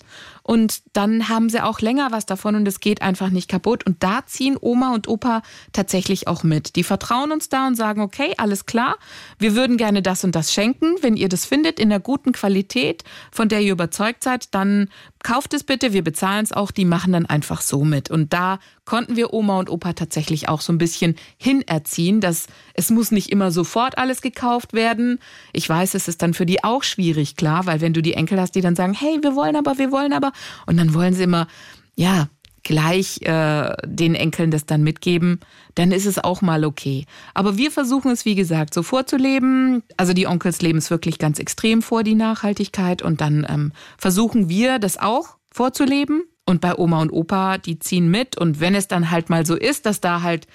Und 0.43 0.81
dann 0.93 1.29
haben 1.29 1.49
sie 1.49 1.63
auch 1.63 1.81
länger 1.81 2.11
was 2.11 2.25
davon 2.25 2.55
und 2.55 2.67
es 2.67 2.79
geht 2.79 3.03
einfach 3.03 3.29
nicht 3.29 3.47
kaputt. 3.47 3.85
Und 3.85 4.01
da 4.01 4.25
ziehen 4.25 4.57
Oma 4.59 4.93
und 4.93 5.07
Opa 5.07 5.43
tatsächlich 5.71 6.27
auch 6.27 6.43
mit. 6.43 6.75
Die 6.75 6.83
vertrauen 6.83 7.31
uns 7.31 7.47
da 7.47 7.67
und 7.67 7.75
sagen, 7.75 8.01
okay, 8.01 8.33
alles 8.37 8.65
klar, 8.65 8.97
wir 9.37 9.55
würden 9.55 9.77
gerne 9.77 10.01
das 10.01 10.23
und 10.23 10.35
das 10.35 10.51
schenken. 10.51 10.95
Wenn 11.01 11.15
ihr 11.15 11.29
das 11.29 11.45
findet 11.45 11.79
in 11.79 11.91
einer 11.91 11.99
guten 11.99 12.31
Qualität, 12.31 13.03
von 13.31 13.49
der 13.49 13.61
ihr 13.61 13.73
überzeugt 13.73 14.23
seid, 14.23 14.53
dann 14.55 14.89
kauft 15.23 15.53
es 15.53 15.63
bitte, 15.63 15.93
wir 15.93 16.03
bezahlen 16.03 16.43
es 16.43 16.51
auch. 16.51 16.71
Die 16.71 16.85
machen 16.85 17.13
dann 17.13 17.25
einfach 17.25 17.61
so 17.61 17.83
mit. 17.83 18.09
Und 18.09 18.33
da 18.33 18.59
konnten 18.85 19.15
wir 19.15 19.33
Oma 19.33 19.59
und 19.59 19.69
Opa 19.69 19.93
tatsächlich 19.93 20.49
auch 20.49 20.61
so 20.61 20.73
ein 20.73 20.77
bisschen 20.77 21.15
hinerziehen, 21.37 22.21
dass 22.21 22.47
es 22.73 22.89
muss 22.89 23.11
nicht 23.11 23.31
immer 23.31 23.51
sofort 23.51 23.97
alles 23.97 24.21
gekauft 24.21 24.73
werden. 24.73 25.19
Ich 25.53 25.67
weiß, 25.67 25.93
es 25.93 26.07
ist 26.07 26.21
dann 26.21 26.33
für 26.33 26.45
die 26.45 26.63
auch 26.63 26.83
schwierig, 26.83 27.35
klar, 27.35 27.65
weil 27.65 27.81
wenn 27.81 27.93
du 27.93 28.01
die 28.01 28.13
Enkel 28.13 28.39
hast, 28.39 28.55
die 28.55 28.61
dann 28.61 28.75
sagen, 28.75 28.93
hey, 28.93 29.19
wir 29.21 29.35
wollen 29.35 29.55
aber, 29.55 29.77
wir 29.77 29.91
wollen 29.91 30.13
aber, 30.13 30.31
und 30.65 30.77
dann 30.77 30.93
wollen 30.93 31.13
sie 31.13 31.23
immer, 31.23 31.47
ja, 31.95 32.27
gleich 32.63 33.21
äh, 33.23 33.73
den 33.85 34.15
Enkeln 34.15 34.51
das 34.51 34.65
dann 34.65 34.83
mitgeben, 34.83 35.39
dann 35.75 35.91
ist 35.91 36.05
es 36.05 36.19
auch 36.19 36.41
mal 36.41 36.63
okay. 36.65 37.05
Aber 37.33 37.57
wir 37.57 37.71
versuchen 37.71 38.11
es, 38.11 38.25
wie 38.25 38.35
gesagt, 38.35 38.73
so 38.73 38.83
vorzuleben. 38.83 39.83
Also 39.97 40.13
die 40.13 40.27
Onkels 40.27 40.61
leben 40.61 40.77
es 40.77 40.91
wirklich 40.91 41.17
ganz 41.17 41.39
extrem 41.39 41.81
vor, 41.81 42.03
die 42.03 42.15
Nachhaltigkeit. 42.15 43.01
Und 43.01 43.21
dann 43.21 43.45
ähm, 43.49 43.71
versuchen 43.97 44.49
wir 44.49 44.79
das 44.79 44.97
auch 44.97 45.37
vorzuleben. 45.51 46.23
Und 46.45 46.61
bei 46.61 46.75
Oma 46.75 47.01
und 47.01 47.11
Opa, 47.11 47.57
die 47.57 47.79
ziehen 47.79 48.09
mit. 48.09 48.37
Und 48.37 48.59
wenn 48.59 48.75
es 48.75 48.87
dann 48.87 49.11
halt 49.11 49.29
mal 49.29 49.45
so 49.45 49.55
ist, 49.55 49.85
dass 49.85 50.01
da 50.01 50.21
halt 50.21 50.47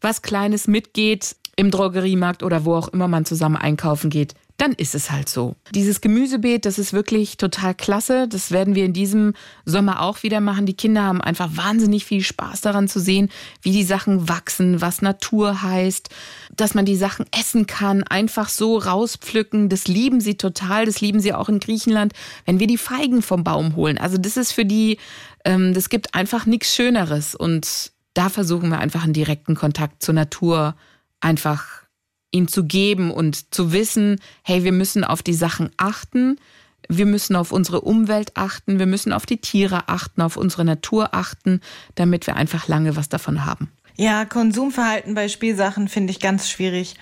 was 0.00 0.22
Kleines 0.22 0.68
mitgeht 0.68 1.36
im 1.56 1.70
Drogeriemarkt 1.70 2.42
oder 2.42 2.64
wo 2.64 2.74
auch 2.74 2.88
immer 2.88 3.08
man 3.08 3.24
zusammen 3.24 3.56
einkaufen 3.56 4.10
geht, 4.10 4.34
dann 4.56 4.72
ist 4.72 4.94
es 4.94 5.10
halt 5.10 5.28
so. 5.28 5.56
Dieses 5.74 6.00
Gemüsebeet, 6.00 6.64
das 6.64 6.78
ist 6.78 6.92
wirklich 6.92 7.38
total 7.38 7.74
klasse. 7.74 8.28
Das 8.28 8.52
werden 8.52 8.76
wir 8.76 8.84
in 8.84 8.92
diesem 8.92 9.34
Sommer 9.64 10.00
auch 10.00 10.22
wieder 10.22 10.40
machen. 10.40 10.64
Die 10.64 10.76
Kinder 10.76 11.02
haben 11.02 11.20
einfach 11.20 11.56
wahnsinnig 11.56 12.04
viel 12.04 12.22
Spaß 12.22 12.60
daran 12.60 12.86
zu 12.86 13.00
sehen, 13.00 13.30
wie 13.62 13.72
die 13.72 13.82
Sachen 13.82 14.28
wachsen, 14.28 14.80
was 14.80 15.02
Natur 15.02 15.62
heißt, 15.62 16.08
dass 16.54 16.74
man 16.74 16.84
die 16.84 16.94
Sachen 16.94 17.26
essen 17.36 17.66
kann, 17.66 18.04
einfach 18.04 18.48
so 18.48 18.78
rauspflücken. 18.78 19.68
Das 19.68 19.88
lieben 19.88 20.20
sie 20.20 20.36
total. 20.36 20.86
Das 20.86 21.00
lieben 21.00 21.18
sie 21.18 21.34
auch 21.34 21.48
in 21.48 21.58
Griechenland, 21.58 22.12
wenn 22.44 22.60
wir 22.60 22.68
die 22.68 22.78
Feigen 22.78 23.22
vom 23.22 23.42
Baum 23.42 23.74
holen. 23.74 23.98
Also 23.98 24.18
das 24.18 24.36
ist 24.36 24.52
für 24.52 24.64
die, 24.64 24.98
ähm, 25.44 25.74
das 25.74 25.88
gibt 25.88 26.14
einfach 26.14 26.46
nichts 26.46 26.72
Schöneres. 26.72 27.34
Und 27.34 27.90
da 28.14 28.28
versuchen 28.28 28.70
wir 28.70 28.78
einfach 28.78 29.02
einen 29.02 29.14
direkten 29.14 29.56
Kontakt 29.56 30.00
zur 30.00 30.14
Natur 30.14 30.76
einfach 31.20 31.83
ihn 32.34 32.48
zu 32.48 32.64
geben 32.64 33.10
und 33.10 33.54
zu 33.54 33.72
wissen, 33.72 34.20
hey, 34.42 34.64
wir 34.64 34.72
müssen 34.72 35.04
auf 35.04 35.22
die 35.22 35.34
Sachen 35.34 35.70
achten, 35.76 36.36
wir 36.88 37.06
müssen 37.06 37.36
auf 37.36 37.52
unsere 37.52 37.80
Umwelt 37.80 38.32
achten, 38.34 38.78
wir 38.78 38.86
müssen 38.86 39.12
auf 39.12 39.24
die 39.24 39.38
Tiere 39.38 39.88
achten, 39.88 40.20
auf 40.20 40.36
unsere 40.36 40.64
Natur 40.64 41.14
achten, 41.14 41.60
damit 41.94 42.26
wir 42.26 42.36
einfach 42.36 42.68
lange 42.68 42.96
was 42.96 43.08
davon 43.08 43.46
haben. 43.46 43.70
Ja, 43.96 44.24
Konsumverhalten 44.24 45.14
bei 45.14 45.28
Spielsachen 45.28 45.88
finde 45.88 46.10
ich 46.10 46.20
ganz 46.20 46.50
schwierig. 46.50 46.96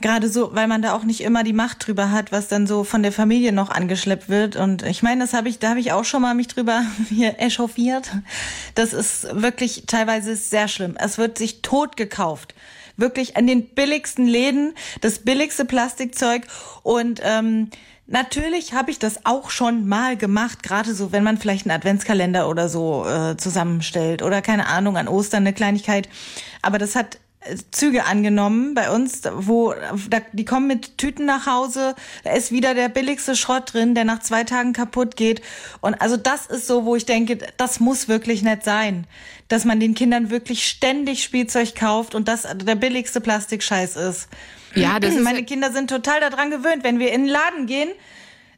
Gerade 0.00 0.28
so, 0.28 0.52
weil 0.52 0.66
man 0.66 0.82
da 0.82 0.94
auch 0.94 1.04
nicht 1.04 1.20
immer 1.20 1.44
die 1.44 1.52
Macht 1.52 1.86
drüber 1.86 2.10
hat, 2.10 2.32
was 2.32 2.48
dann 2.48 2.66
so 2.66 2.82
von 2.82 3.04
der 3.04 3.12
Familie 3.12 3.52
noch 3.52 3.70
angeschleppt 3.70 4.28
wird. 4.28 4.56
Und 4.56 4.82
ich 4.82 5.02
meine, 5.04 5.22
das 5.22 5.32
habe 5.32 5.48
ich, 5.48 5.60
da 5.60 5.70
habe 5.70 5.80
ich 5.80 5.92
auch 5.92 6.04
schon 6.04 6.22
mal 6.22 6.34
mich 6.34 6.48
drüber 6.48 6.82
hier 7.08 7.38
echauffiert. 7.38 8.10
Das 8.74 8.94
ist 8.94 9.28
wirklich 9.32 9.84
teilweise 9.86 10.34
sehr 10.34 10.66
schlimm. 10.66 10.96
Es 10.98 11.18
wird 11.18 11.38
sich 11.38 11.62
tot 11.62 11.96
gekauft. 11.96 12.54
Wirklich 13.02 13.36
an 13.36 13.46
den 13.46 13.66
billigsten 13.74 14.26
Läden, 14.26 14.74
das 15.00 15.18
billigste 15.18 15.66
Plastikzeug 15.66 16.44
und 16.82 17.20
ähm, 17.22 17.68
Natürlich 18.08 18.74
habe 18.74 18.90
ich 18.90 18.98
das 18.98 19.24
auch 19.24 19.48
schon 19.48 19.88
mal 19.88 20.18
gemacht, 20.18 20.62
gerade 20.62 20.92
so, 20.92 21.12
wenn 21.12 21.24
man 21.24 21.38
vielleicht 21.38 21.64
einen 21.64 21.74
Adventskalender 21.74 22.46
oder 22.46 22.68
so 22.68 23.06
äh, 23.06 23.38
zusammenstellt 23.38 24.22
oder 24.22 24.42
keine 24.42 24.66
Ahnung, 24.66 24.98
an 24.98 25.08
Ostern 25.08 25.44
eine 25.44 25.54
Kleinigkeit. 25.54 26.10
Aber 26.60 26.76
das 26.76 26.94
hat 26.94 27.18
Züge 27.70 28.04
angenommen 28.04 28.74
bei 28.74 28.90
uns, 28.90 29.22
wo 29.34 29.74
da, 30.08 30.18
die 30.32 30.44
kommen 30.44 30.68
mit 30.68 30.98
Tüten 30.98 31.26
nach 31.26 31.46
Hause, 31.46 31.94
da 32.24 32.32
ist 32.32 32.52
wieder 32.52 32.74
der 32.74 32.88
billigste 32.88 33.34
Schrott 33.34 33.74
drin, 33.74 33.94
der 33.94 34.04
nach 34.04 34.20
zwei 34.20 34.44
Tagen 34.44 34.72
kaputt 34.72 35.16
geht. 35.16 35.42
Und 35.80 36.00
also 36.00 36.16
das 36.16 36.46
ist 36.46 36.66
so, 36.66 36.84
wo 36.84 36.94
ich 36.94 37.04
denke, 37.04 37.38
das 37.56 37.80
muss 37.80 38.08
wirklich 38.08 38.42
nicht 38.42 38.64
sein, 38.64 39.06
dass 39.48 39.64
man 39.64 39.80
den 39.80 39.94
Kindern 39.94 40.30
wirklich 40.30 40.66
ständig 40.66 41.22
Spielzeug 41.22 41.74
kauft 41.74 42.14
und 42.14 42.28
das 42.28 42.46
der 42.54 42.76
billigste 42.76 43.20
Plastikscheiß 43.20 43.96
ist. 43.96 44.28
Ja, 44.74 45.00
das 45.00 45.14
meine 45.20 45.40
ist 45.40 45.48
Kinder 45.48 45.72
sind 45.72 45.90
total 45.90 46.20
daran 46.20 46.50
gewöhnt, 46.50 46.84
wenn 46.84 46.98
wir 46.98 47.12
in 47.12 47.22
den 47.22 47.30
Laden 47.30 47.66
gehen, 47.66 47.90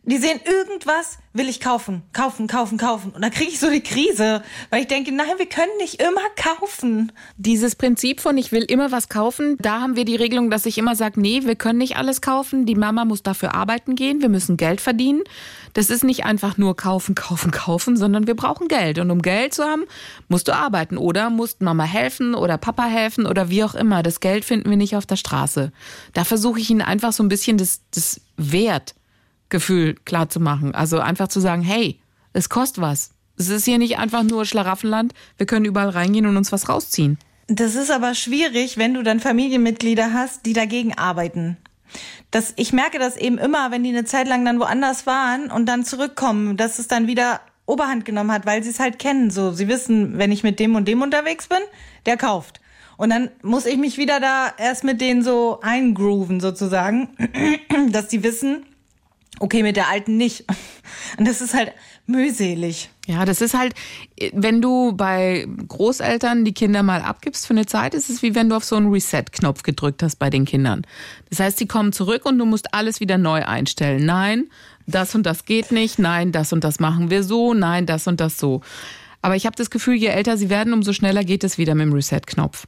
die 0.06 0.18
sehen 0.18 0.38
irgendwas, 0.44 1.18
will 1.32 1.48
ich 1.48 1.60
kaufen, 1.60 2.02
kaufen, 2.12 2.46
kaufen, 2.46 2.76
kaufen. 2.76 3.10
Und 3.12 3.22
dann 3.22 3.30
kriege 3.30 3.50
ich 3.50 3.58
so 3.58 3.70
die 3.70 3.80
Krise, 3.80 4.42
weil 4.68 4.82
ich 4.82 4.86
denke, 4.86 5.12
nein, 5.12 5.26
wir 5.38 5.46
können 5.46 5.72
nicht 5.78 6.02
immer 6.02 6.20
kaufen. 6.36 7.10
Dieses 7.38 7.74
Prinzip 7.74 8.20
von 8.20 8.36
ich 8.36 8.52
will 8.52 8.64
immer 8.64 8.92
was 8.92 9.08
kaufen, 9.08 9.56
da 9.60 9.80
haben 9.80 9.96
wir 9.96 10.04
die 10.04 10.16
Regelung, 10.16 10.50
dass 10.50 10.66
ich 10.66 10.76
immer 10.76 10.94
sage, 10.94 11.20
nee, 11.20 11.40
wir 11.44 11.56
können 11.56 11.78
nicht 11.78 11.96
alles 11.96 12.20
kaufen. 12.20 12.66
Die 12.66 12.74
Mama 12.74 13.06
muss 13.06 13.22
dafür 13.22 13.54
arbeiten 13.54 13.94
gehen, 13.94 14.20
wir 14.20 14.28
müssen 14.28 14.58
Geld 14.58 14.82
verdienen. 14.82 15.22
Das 15.72 15.88
ist 15.88 16.04
nicht 16.04 16.24
einfach 16.26 16.58
nur 16.58 16.76
kaufen, 16.76 17.14
kaufen, 17.14 17.50
kaufen, 17.50 17.96
sondern 17.96 18.26
wir 18.26 18.36
brauchen 18.36 18.68
Geld. 18.68 18.98
Und 18.98 19.10
um 19.10 19.22
Geld 19.22 19.54
zu 19.54 19.64
haben, 19.64 19.84
musst 20.28 20.48
du 20.48 20.52
arbeiten 20.52 20.98
oder 20.98 21.30
musst 21.30 21.62
Mama 21.62 21.84
helfen 21.84 22.34
oder 22.34 22.58
Papa 22.58 22.84
helfen 22.84 23.24
oder 23.24 23.48
wie 23.48 23.64
auch 23.64 23.74
immer. 23.74 24.02
Das 24.02 24.20
Geld 24.20 24.44
finden 24.44 24.68
wir 24.68 24.76
nicht 24.76 24.96
auf 24.96 25.06
der 25.06 25.16
Straße. 25.16 25.72
Da 26.12 26.24
versuche 26.24 26.60
ich 26.60 26.68
ihnen 26.68 26.82
einfach 26.82 27.12
so 27.14 27.22
ein 27.22 27.28
bisschen 27.28 27.56
das, 27.56 27.80
das 27.90 28.20
Wert 28.36 28.94
Gefühl 29.48 29.94
klar 30.04 30.28
zu 30.28 30.40
machen. 30.40 30.74
Also 30.74 31.00
einfach 31.00 31.28
zu 31.28 31.40
sagen, 31.40 31.62
hey, 31.62 32.00
es 32.33 32.48
kostet 32.48 32.83
was. 32.83 33.11
Es 33.37 33.48
ist 33.48 33.64
hier 33.64 33.78
nicht 33.78 33.98
einfach 33.98 34.22
nur 34.22 34.44
Schlaraffenland. 34.44 35.12
Wir 35.37 35.46
können 35.46 35.64
überall 35.64 35.88
reingehen 35.88 36.26
und 36.26 36.37
uns 36.37 36.52
was 36.52 36.68
rausziehen. 36.68 37.18
Das 37.46 37.74
ist 37.74 37.90
aber 37.90 38.14
schwierig, 38.14 38.78
wenn 38.78 38.94
du 38.94 39.02
dann 39.02 39.20
Familienmitglieder 39.20 40.12
hast, 40.12 40.46
die 40.46 40.52
dagegen 40.52 40.96
arbeiten. 40.96 41.57
Das, 42.30 42.54
ich 42.57 42.72
merke 42.72 42.98
das 42.98 43.16
eben 43.16 43.38
immer, 43.38 43.70
wenn 43.70 43.85
die 43.85 43.90
eine 43.90 44.04
Zeit 44.04 44.26
lang 44.26 44.44
dann 44.44 44.59
woanders 44.61 45.07
waren 45.07 45.50
und 45.50 45.66
dann 45.66 45.85
zurückkommen, 45.85 46.57
dass 46.57 46.78
es 46.78 46.88
dann 46.88 47.07
wieder 47.07 47.40
Oberhand 47.66 48.04
genommen 48.04 48.33
hat, 48.33 48.46
weil 48.46 48.62
sie 48.62 48.70
es 48.70 48.80
halt 48.80 48.98
kennen. 48.98 49.30
So, 49.30 49.52
sie 49.52 49.68
wissen, 49.68 50.18
wenn 50.18 50.33
ich 50.33 50.42
mit 50.42 50.59
dem 50.59 50.74
und 50.74 50.87
dem 50.87 51.02
unterwegs 51.02 51.46
bin, 51.48 51.61
der 52.07 52.16
kauft. 52.16 52.61
Und 52.96 53.11
dann 53.11 53.30
muss 53.42 53.66
ich 53.66 53.76
mich 53.76 53.98
wieder 53.98 54.20
da 54.20 54.52
erst 54.57 54.85
mit 54.85 55.00
denen 55.00 55.22
so 55.22 55.61
eingrooven 55.62 56.40
sozusagen, 56.40 57.09
dass 57.90 58.09
die 58.09 58.22
wissen, 58.22 58.64
Okay, 59.40 59.62
mit 59.62 59.76
der 59.76 59.88
alten 59.88 60.16
nicht. 60.16 60.44
Und 61.18 61.26
das 61.26 61.40
ist 61.40 61.54
halt 61.54 61.72
mühselig. 62.06 62.90
Ja, 63.06 63.24
das 63.24 63.40
ist 63.40 63.54
halt, 63.54 63.74
wenn 64.32 64.62
du 64.62 64.92
bei 64.92 65.46
Großeltern 65.68 66.44
die 66.44 66.54
Kinder 66.54 66.82
mal 66.82 67.02
abgibst 67.02 67.46
für 67.46 67.54
eine 67.54 67.66
Zeit, 67.66 67.94
ist 67.94 68.10
es 68.10 68.22
wie 68.22 68.34
wenn 68.34 68.48
du 68.48 68.56
auf 68.56 68.64
so 68.64 68.76
einen 68.76 68.90
Reset-Knopf 68.90 69.62
gedrückt 69.62 70.02
hast 70.02 70.16
bei 70.16 70.30
den 70.30 70.44
Kindern. 70.44 70.82
Das 71.30 71.40
heißt, 71.40 71.58
die 71.60 71.66
kommen 71.66 71.92
zurück 71.92 72.24
und 72.24 72.38
du 72.38 72.46
musst 72.46 72.72
alles 72.74 73.00
wieder 73.00 73.18
neu 73.18 73.44
einstellen. 73.44 74.06
Nein, 74.06 74.48
das 74.86 75.14
und 75.14 75.24
das 75.24 75.44
geht 75.44 75.72
nicht. 75.72 75.98
Nein, 75.98 76.32
das 76.32 76.52
und 76.52 76.64
das 76.64 76.78
machen 76.80 77.10
wir 77.10 77.22
so. 77.22 77.54
Nein, 77.54 77.86
das 77.86 78.06
und 78.06 78.20
das 78.20 78.38
so. 78.38 78.60
Aber 79.20 79.36
ich 79.36 79.46
habe 79.46 79.56
das 79.56 79.70
Gefühl, 79.70 79.94
je 79.94 80.08
älter 80.08 80.36
sie 80.36 80.50
werden, 80.50 80.72
umso 80.72 80.92
schneller 80.92 81.24
geht 81.24 81.44
es 81.44 81.58
wieder 81.58 81.74
mit 81.74 81.86
dem 81.86 81.92
Reset-Knopf. 81.92 82.66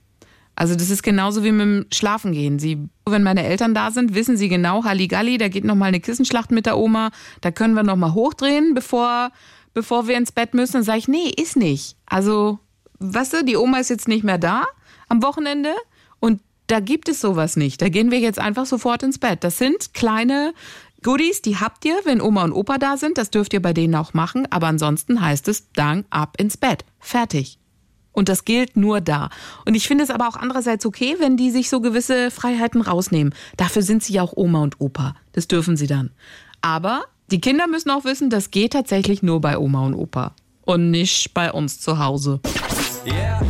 Also 0.57 0.75
das 0.75 0.89
ist 0.89 1.03
genauso 1.03 1.45
wie 1.45 1.53
mit 1.53 1.61
dem 1.61 1.87
Schlafen 1.93 2.33
gehen. 2.33 2.59
Sie, 2.59 2.89
wenn 3.05 3.23
meine 3.23 3.45
Eltern 3.45 3.75
da 3.75 3.91
sind, 3.91 4.15
wissen 4.15 4.39
sie 4.39 4.49
genau, 4.49 4.85
Halligalli, 4.85 5.37
da 5.37 5.49
geht 5.49 5.65
noch 5.65 5.75
mal 5.75 5.87
eine 5.87 6.01
Kissenschlacht 6.01 6.51
mit 6.51 6.65
der 6.65 6.79
Oma, 6.79 7.11
da 7.43 7.51
können 7.51 7.75
wir 7.75 7.83
noch 7.83 7.97
mal 7.97 8.15
hochdrehen, 8.15 8.75
bevor, 8.75 9.31
bevor 9.75 10.09
wir 10.09 10.17
ins 10.17 10.33
Bett 10.33 10.55
müssen. 10.55 10.73
Dann 10.73 10.83
sage 10.83 10.99
ich, 10.99 11.09
nee, 11.09 11.29
ist 11.29 11.57
nicht. 11.57 11.97
Also, 12.07 12.59
weißt 12.99 13.35
du, 13.35 13.45
die 13.45 13.57
Oma 13.57 13.79
ist 13.79 13.91
jetzt 13.91 14.09
nicht 14.09 14.25
mehr 14.25 14.39
da 14.39 14.65
am 15.09 15.23
Wochenende 15.23 15.75
und 16.21 16.41
da 16.69 16.81
gibt 16.81 17.09
es 17.09 17.21
sowas 17.21 17.57
nicht. 17.57 17.81
Da 17.83 17.91
gehen 17.91 18.11
wir 18.11 18.19
jetzt 18.19 18.39
einfach 18.39 18.67
sofort 18.67 19.03
ins 19.03 19.19
Bett. 19.19 19.45
Das 19.45 19.59
sind 19.59 19.95
kleine 19.95 20.55
Goodies, 21.03 21.43
die 21.43 21.59
habt 21.59 21.85
ihr, 21.85 22.01
wenn 22.05 22.21
Oma 22.21 22.45
und 22.45 22.53
Opa 22.53 22.79
da 22.79 22.97
sind. 22.97 23.19
Das 23.19 23.31
dürft 23.31 23.53
ihr 23.53 23.63
bei 23.63 23.73
denen 23.73 23.95
auch 23.95 24.15
machen. 24.15 24.51
Aber 24.51 24.67
ansonsten 24.67 25.21
heißt 25.21 25.47
es, 25.49 25.71
dann 25.73 26.05
ab 26.11 26.37
ins 26.39 26.57
Bett. 26.57 26.85
Fertig. 26.99 27.59
Und 28.17 28.31
das 28.31 28.47
gilt 28.47 28.79
nur 28.79 29.03
da. 29.03 29.29
Und 29.67 29.75
ich 29.75 29.87
finde 29.87 30.03
es 30.03 30.09
aber 30.09 30.27
auch 30.27 30.37
andererseits 30.37 30.87
okay, 30.87 31.17
wenn 31.19 31.37
die 31.37 31.51
sich 31.51 31.69
so 31.69 31.83
gewisse 31.83 32.31
Freiheiten 32.31 32.81
rausnehmen. 32.81 33.35
Dafür 33.59 33.83
sind 33.83 34.03
sie 34.03 34.15
ja 34.15 34.23
auch 34.23 34.33
Oma 34.35 34.63
und 34.63 34.81
Opa. 34.81 35.15
Das 35.33 35.49
dürfen 35.49 35.77
sie 35.77 35.87
dann. 35.87 36.11
Aber 36.63 37.05
die 37.31 37.43
Kinder 37.43 37.67
müssen 37.67 37.91
auch 37.91 38.05
wissen, 38.05 38.31
das 38.31 38.51
geht 38.51 38.73
tatsächlich 38.73 39.23
nur 39.23 39.43
bei 39.43 39.59
Oma 39.59 39.85
und 39.85 39.95
Opa. 39.95 40.33
Und 40.63 40.91
nicht 40.91 41.35
bei 41.35 41.53
uns 41.53 41.79
zu 41.79 41.99
Hause. 41.99 42.41
Yeah. 43.05 43.43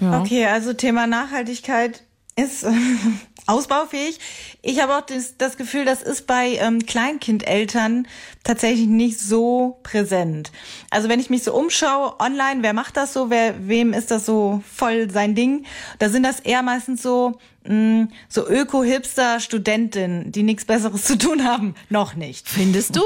Ja. 0.00 0.20
Okay, 0.20 0.44
also 0.46 0.72
Thema 0.72 1.06
Nachhaltigkeit 1.06 2.02
ist 2.36 2.66
ausbaufähig. 3.46 4.18
Ich 4.62 4.80
habe 4.80 4.96
auch 4.96 5.02
das, 5.02 5.36
das, 5.36 5.56
Gefühl, 5.56 5.84
das 5.84 6.02
ist 6.02 6.26
bei 6.26 6.56
ähm, 6.56 6.84
Kleinkindeltern 6.84 8.06
tatsächlich 8.42 8.86
nicht 8.86 9.20
so 9.20 9.78
präsent. 9.82 10.50
Also 10.90 11.08
wenn 11.08 11.20
ich 11.20 11.30
mich 11.30 11.42
so 11.42 11.54
umschaue 11.54 12.18
online, 12.20 12.62
wer 12.62 12.72
macht 12.72 12.96
das 12.96 13.12
so, 13.12 13.30
wer, 13.30 13.68
wem 13.68 13.92
ist 13.92 14.10
das 14.10 14.26
so 14.26 14.62
voll 14.72 15.10
sein 15.10 15.34
Ding? 15.34 15.64
Da 15.98 16.08
sind 16.08 16.22
das 16.22 16.40
eher 16.40 16.62
meistens 16.62 17.02
so 17.02 17.38
mh, 17.66 17.74
mm, 17.74 18.12
so 18.28 18.48
Öko-Hipster-Studentinnen, 18.48 20.32
die 20.32 20.42
nichts 20.42 20.64
Besseres 20.64 21.04
zu 21.04 21.18
tun 21.18 21.44
haben. 21.44 21.74
Noch 21.90 22.14
nicht. 22.14 22.48
Findest 22.48 22.96
du? 22.96 23.02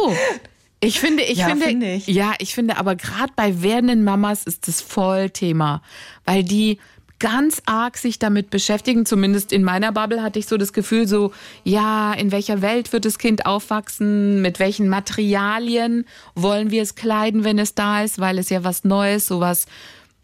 Ich 0.81 1.01
finde, 1.01 1.25
ich 1.25 1.38
ja, 1.38 1.49
finde, 1.49 1.67
find 1.67 1.83
ich. 1.83 2.07
ja, 2.07 2.35
ich 2.38 2.55
finde, 2.55 2.77
aber 2.77 2.95
gerade 2.95 3.33
bei 3.35 3.62
werdenden 3.62 4.05
Mamas 4.05 4.45
ist 4.45 4.69
das 4.69 4.81
voll 4.81 5.31
Thema, 5.31 5.83
weil 6.25 6.45
die 6.45 6.79
ganz 7.19 7.63
arg 7.67 7.97
sich 7.97 8.19
damit 8.19 8.51
beschäftigen. 8.51 9.07
Zumindest 9.07 9.53
in 9.53 9.65
meiner 9.65 9.93
Bubble 9.93 10.23
hatte 10.23 10.39
ich 10.39 10.47
so 10.47 10.57
das 10.57 10.73
Gefühl, 10.73 11.07
so, 11.07 11.33
ja, 11.65 12.13
in 12.13 12.33
welcher 12.33 12.63
Welt 12.63 12.93
wird 12.93 13.05
das 13.05 13.19
Kind 13.19 13.47
aufwachsen? 13.47 14.43
Mit 14.43 14.59
welchen 14.59 14.89
Materialien 14.89 16.07
wollen 16.35 16.71
wir 16.71 16.83
es 16.83 16.95
kleiden, 16.95 17.45
wenn 17.45 17.59
es 17.59 17.75
da 17.75 18.03
ist? 18.03 18.21
Weil 18.21 18.39
es 18.39 18.51
ja 18.51 18.65
was 18.65 18.85
Neues, 18.85 19.27
sowas 19.27 19.67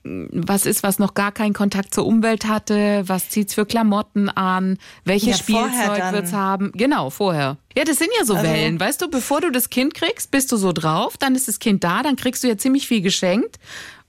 was 0.05 0.67
ist, 0.67 0.83
was 0.83 0.99
noch 0.99 1.15
gar 1.15 1.33
keinen 1.33 1.55
Kontakt 1.55 1.95
zur 1.95 2.05
Umwelt 2.05 2.45
hatte, 2.45 3.05
was 3.07 3.31
zieht's 3.31 3.55
für 3.55 3.65
Klamotten 3.65 4.29
an, 4.29 4.79
welches 5.05 5.29
ja, 5.29 5.37
Spielzeug 5.37 6.13
wird's 6.13 6.35
haben. 6.35 6.73
Genau, 6.75 7.09
vorher. 7.09 7.57
Ja, 7.77 7.85
das 7.85 7.99
sind 7.99 8.11
ja 8.19 8.27
so 8.27 8.35
also, 8.35 8.47
Wellen, 8.47 8.79
weißt 8.79 9.01
du, 9.01 9.09
bevor 9.09 9.41
du 9.41 9.51
das 9.51 9.71
Kind 9.71 9.95
kriegst, 9.95 10.31
bist 10.31 10.53
du 10.53 10.57
so 10.57 10.73
drauf, 10.73 11.17
dann 11.17 11.35
ist 11.35 11.49
das 11.49 11.59
Kind 11.59 11.85
da, 11.85 12.03
dann 12.03 12.17
kriegst 12.17 12.45
du 12.45 12.49
ja 12.49 12.59
ziemlich 12.59 12.87
viel 12.87 13.01
geschenkt 13.01 13.59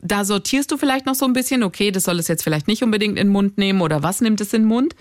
da 0.06 0.24
sortierst 0.24 0.72
du 0.72 0.78
vielleicht 0.78 1.06
noch 1.06 1.16
so 1.16 1.26
ein 1.26 1.34
bisschen, 1.34 1.64
okay, 1.64 1.92
das 1.92 2.04
soll 2.04 2.20
es 2.20 2.28
jetzt 2.28 2.44
vielleicht 2.44 2.68
nicht 2.68 2.84
unbedingt 2.84 3.18
in 3.18 3.28
den 3.28 3.34
Mund 3.34 3.58
nehmen 3.58 3.82
oder 3.82 4.04
was 4.04 4.22
nimmt 4.22 4.40
es 4.42 4.54
in 4.54 4.64
den 4.64 4.68
Mund. 4.68 4.96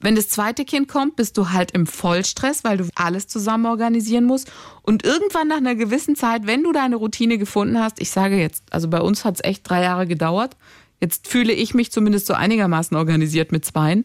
Wenn 0.00 0.16
das 0.16 0.28
zweite 0.28 0.64
Kind 0.64 0.88
kommt, 0.88 1.16
bist 1.16 1.38
du 1.38 1.50
halt 1.50 1.70
im 1.70 1.86
Vollstress, 1.86 2.62
weil 2.62 2.76
du 2.76 2.88
alles 2.94 3.26
zusammen 3.26 3.66
organisieren 3.66 4.24
musst. 4.24 4.52
Und 4.82 5.04
irgendwann 5.04 5.48
nach 5.48 5.56
einer 5.56 5.74
gewissen 5.74 6.14
Zeit, 6.14 6.46
wenn 6.46 6.62
du 6.62 6.72
deine 6.72 6.96
Routine 6.96 7.38
gefunden 7.38 7.78
hast, 7.78 8.00
ich 8.00 8.10
sage 8.10 8.36
jetzt, 8.36 8.62
also 8.70 8.88
bei 8.88 9.00
uns 9.00 9.24
hat 9.24 9.36
es 9.36 9.44
echt 9.44 9.68
drei 9.68 9.82
Jahre 9.82 10.06
gedauert, 10.06 10.56
jetzt 11.00 11.28
fühle 11.28 11.52
ich 11.52 11.74
mich 11.74 11.90
zumindest 11.90 12.26
so 12.26 12.34
einigermaßen 12.34 12.96
organisiert 12.96 13.50
mit 13.50 13.64
Zweien, 13.64 14.04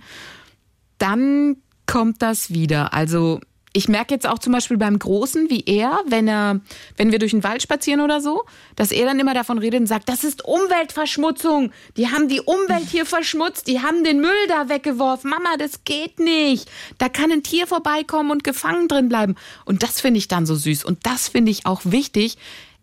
dann 0.99 1.57
kommt 1.85 2.21
das 2.21 2.51
wieder. 2.51 2.93
Also 2.93 3.39
ich 3.71 3.87
merke 3.87 4.13
jetzt 4.13 4.27
auch 4.27 4.39
zum 4.39 4.53
Beispiel 4.53 4.77
beim 4.77 4.97
Großen, 4.97 5.49
wie 5.49 5.63
er, 5.65 5.99
wenn 6.07 6.27
er, 6.27 6.59
wenn 6.97 7.11
wir 7.11 7.19
durch 7.19 7.31
den 7.31 7.43
Wald 7.43 7.61
spazieren 7.61 8.01
oder 8.01 8.19
so, 8.19 8.43
dass 8.75 8.91
er 8.91 9.05
dann 9.05 9.19
immer 9.19 9.35
davon 9.35 9.59
redet 9.59 9.81
und 9.81 9.85
sagt, 9.85 10.09
das 10.09 10.23
ist 10.23 10.43
Umweltverschmutzung. 10.43 11.71
Die 11.95 12.07
haben 12.07 12.27
die 12.27 12.41
Umwelt 12.41 12.89
hier 12.89 13.05
verschmutzt, 13.05 13.67
die 13.67 13.81
haben 13.81 14.03
den 14.03 14.21
Müll 14.21 14.47
da 14.47 14.69
weggeworfen. 14.69 15.29
Mama, 15.29 15.57
das 15.57 15.83
geht 15.83 16.19
nicht. 16.19 16.69
Da 16.97 17.09
kann 17.09 17.31
ein 17.31 17.43
Tier 17.43 17.67
vorbeikommen 17.67 18.31
und 18.31 18.43
gefangen 18.43 18.87
drin 18.87 19.07
bleiben. 19.07 19.35
Und 19.65 19.83
das 19.83 20.01
finde 20.01 20.17
ich 20.17 20.27
dann 20.27 20.47
so 20.47 20.55
süß. 20.55 20.83
Und 20.83 21.05
das 21.05 21.27
finde 21.27 21.51
ich 21.51 21.67
auch 21.67 21.81
wichtig, 21.83 22.37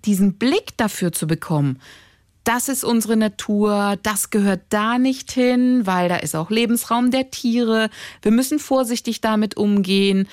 diesen 0.04 0.34
Blick 0.34 0.76
dafür 0.76 1.12
zu 1.12 1.26
bekommen 1.26 1.80
das 2.44 2.68
ist 2.68 2.84
unsere 2.84 3.16
Natur, 3.16 3.98
das 4.04 4.30
gehört 4.30 4.60
da 4.68 4.98
nicht 4.98 5.32
hin, 5.32 5.84
weil 5.84 6.08
da 6.08 6.14
ist 6.14 6.36
auch 6.36 6.48
Lebensraum 6.48 7.10
der 7.10 7.32
Tiere. 7.32 7.90
Wir 8.22 8.30
müssen 8.30 8.60
vorsichtig 8.60 9.20
damit 9.20 9.56
umgehen 9.56 10.28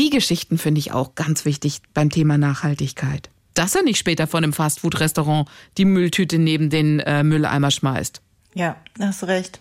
die 0.00 0.08
Geschichten 0.08 0.56
finde 0.56 0.78
ich 0.78 0.92
auch 0.92 1.14
ganz 1.14 1.44
wichtig 1.44 1.82
beim 1.92 2.08
Thema 2.08 2.38
Nachhaltigkeit. 2.38 3.28
Dass 3.52 3.74
er 3.74 3.82
nicht 3.82 3.98
später 3.98 4.26
von 4.26 4.42
einem 4.42 4.54
Fastfood-Restaurant 4.54 5.46
die 5.76 5.84
Mülltüte 5.84 6.38
neben 6.38 6.70
den 6.70 7.00
äh, 7.00 7.22
Mülleimer 7.22 7.70
schmeißt. 7.70 8.22
Ja, 8.54 8.76
hast 8.98 9.24
recht. 9.24 9.60